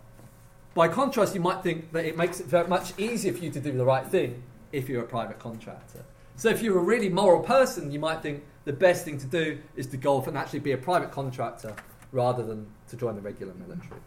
By 0.73 0.87
contrast, 0.87 1.35
you 1.35 1.41
might 1.41 1.63
think 1.63 1.91
that 1.91 2.05
it 2.05 2.15
makes 2.15 2.39
it 2.39 2.45
very 2.45 2.67
much 2.69 2.97
easier 2.97 3.33
for 3.33 3.43
you 3.43 3.51
to 3.51 3.59
do 3.59 3.73
the 3.73 3.85
right 3.85 4.07
thing 4.07 4.41
if 4.71 4.87
you're 4.87 5.03
a 5.03 5.07
private 5.07 5.39
contractor. 5.39 6.05
So, 6.37 6.49
if 6.49 6.61
you're 6.61 6.77
a 6.77 6.83
really 6.83 7.09
moral 7.09 7.43
person, 7.43 7.91
you 7.91 7.99
might 7.99 8.21
think 8.21 8.43
the 8.63 8.73
best 8.73 9.03
thing 9.03 9.17
to 9.17 9.27
do 9.27 9.59
is 9.75 9.87
to 9.87 9.97
go 9.97 10.15
off 10.15 10.27
and 10.27 10.37
actually 10.37 10.59
be 10.59 10.71
a 10.71 10.77
private 10.77 11.11
contractor 11.11 11.75
rather 12.13 12.43
than 12.43 12.67
to 12.89 12.95
join 12.95 13.15
the 13.15 13.21
regular 13.21 13.53
military. 13.53 14.01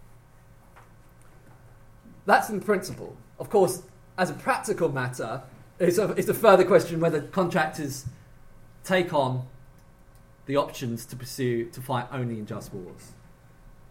That's 2.26 2.50
in 2.50 2.60
principle. 2.60 3.16
Of 3.38 3.50
course, 3.50 3.82
as 4.16 4.30
a 4.30 4.34
practical 4.34 4.90
matter, 4.90 5.42
it's 5.78 5.98
a, 5.98 6.10
it's 6.10 6.28
a 6.28 6.34
further 6.34 6.64
question 6.64 7.00
whether 7.00 7.20
contractors 7.20 8.06
take 8.84 9.12
on 9.12 9.46
the 10.46 10.56
options 10.56 11.04
to 11.06 11.16
pursue 11.16 11.66
to 11.70 11.80
fight 11.80 12.06
only 12.10 12.38
in 12.38 12.46
just 12.46 12.72
wars 12.72 13.12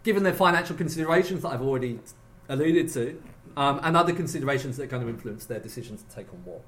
given 0.08 0.22
their 0.22 0.32
financial 0.32 0.74
considerations 0.74 1.42
that 1.42 1.48
I've 1.48 1.60
already 1.60 2.00
alluded 2.48 2.88
to, 2.94 3.22
um, 3.58 3.80
and 3.82 3.96
other 3.96 4.14
considerations 4.14 4.76
that 4.76 4.84
are 4.84 4.86
going 4.86 5.02
to 5.02 5.08
influence 5.08 5.44
their 5.44 5.60
decisions 5.60 6.02
to 6.02 6.14
take 6.14 6.32
on 6.32 6.42
war. 6.46 6.62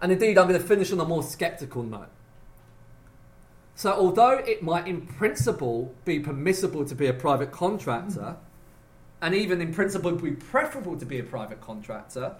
And 0.00 0.12
indeed, 0.12 0.38
I'm 0.38 0.48
going 0.48 0.58
to 0.58 0.66
finish 0.66 0.90
on 0.90 1.00
a 1.00 1.04
more 1.04 1.22
skeptical 1.22 1.82
note. 1.82 2.08
So, 3.80 3.94
although 3.94 4.32
it 4.32 4.62
might 4.62 4.86
in 4.86 5.06
principle 5.06 5.94
be 6.04 6.20
permissible 6.20 6.84
to 6.84 6.94
be 6.94 7.06
a 7.06 7.14
private 7.14 7.50
contractor, 7.50 8.36
and 9.22 9.34
even 9.34 9.62
in 9.62 9.72
principle 9.72 10.12
be 10.12 10.32
preferable 10.32 10.98
to 10.98 11.06
be 11.06 11.18
a 11.18 11.22
private 11.22 11.62
contractor, 11.62 12.36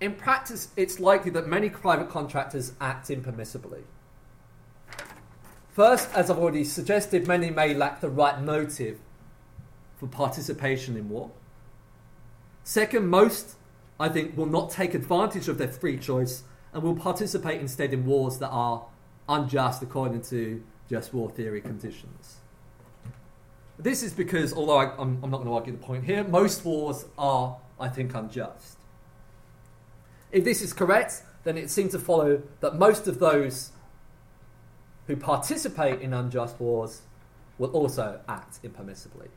in 0.00 0.14
practice 0.14 0.70
it's 0.76 0.98
likely 0.98 1.30
that 1.30 1.46
many 1.46 1.70
private 1.70 2.10
contractors 2.10 2.72
act 2.80 3.10
impermissibly. 3.10 3.82
First, 5.70 6.12
as 6.12 6.28
I've 6.28 6.38
already 6.38 6.64
suggested, 6.64 7.28
many 7.28 7.50
may 7.50 7.72
lack 7.72 8.00
the 8.00 8.10
right 8.10 8.42
motive 8.42 8.98
for 9.98 10.08
participation 10.08 10.96
in 10.96 11.10
war. 11.10 11.30
Second, 12.64 13.06
most, 13.06 13.54
I 14.00 14.08
think, 14.08 14.36
will 14.36 14.46
not 14.46 14.72
take 14.72 14.94
advantage 14.94 15.46
of 15.46 15.58
their 15.58 15.68
free 15.68 15.96
choice 15.96 16.42
and 16.72 16.82
will 16.82 16.96
participate 16.96 17.60
instead 17.60 17.92
in 17.92 18.04
wars 18.04 18.38
that 18.38 18.48
are 18.48 18.86
unjust 19.28 19.82
according 19.82 20.22
to 20.22 20.62
just 20.88 21.14
war 21.14 21.30
theory 21.30 21.60
conditions. 21.60 22.36
This 23.78 24.02
is 24.02 24.12
because, 24.12 24.52
although 24.52 24.78
I, 24.78 25.00
am 25.00 25.20
not 25.20 25.30
going 25.30 25.46
to 25.46 25.52
argue 25.52 25.72
the 25.72 25.78
point 25.78 26.04
here, 26.04 26.22
most 26.24 26.64
wars 26.64 27.06
are, 27.18 27.56
I 27.80 27.88
think, 27.88 28.14
unjust. 28.14 28.78
If 30.30 30.44
this 30.44 30.62
is 30.62 30.72
correct, 30.72 31.22
then 31.44 31.58
it 31.58 31.70
seems 31.70 31.92
to 31.92 31.98
follow 31.98 32.42
that 32.60 32.76
most 32.76 33.06
of 33.08 33.18
those 33.18 33.72
who 35.06 35.16
participate 35.16 36.00
in 36.00 36.14
unjust 36.14 36.58
wars 36.60 37.02
will 37.58 37.70
also 37.70 38.20
act 38.28 38.62
impermissibly. 38.62 39.28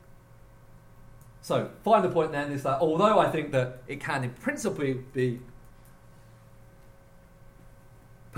So, 1.40 1.70
final 1.84 2.10
point 2.10 2.32
then 2.32 2.52
is 2.52 2.62
that 2.64 2.80
although 2.80 3.18
I 3.18 3.30
think 3.30 3.52
that 3.52 3.82
it 3.86 4.00
can 4.00 4.24
in 4.24 4.30
principle 4.30 4.94
be 5.12 5.40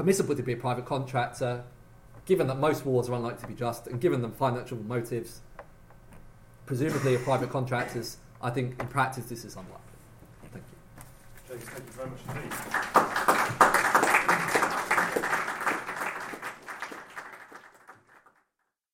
permissible 0.01 0.35
to 0.35 0.43
be 0.43 0.55
a 0.55 0.57
private 0.57 0.87
contractor, 0.87 1.63
given 2.25 2.47
that 2.47 2.55
most 2.59 2.87
wars 2.87 3.11
are 3.11 3.13
unlikely 3.13 3.43
to 3.43 3.47
be 3.49 3.55
just, 3.55 3.87
and 3.87 4.01
given 4.01 4.23
the 4.23 4.31
financial 4.31 4.79
motives, 4.79 5.43
presumably 6.65 7.15
of 7.15 7.23
private 7.23 7.51
contractors, 7.51 8.17
I 8.41 8.49
think 8.49 8.81
in 8.81 8.89
practice 8.89 9.27
this 9.27 9.45
is 9.45 9.57
unlikely. 9.57 9.79
Thank 10.53 10.65
you. 10.71 11.55
James, 11.55 11.69
thank 11.69 11.85
you 11.85 11.93
very 11.93 12.09
much 12.09 12.21
indeed. 13.05 13.17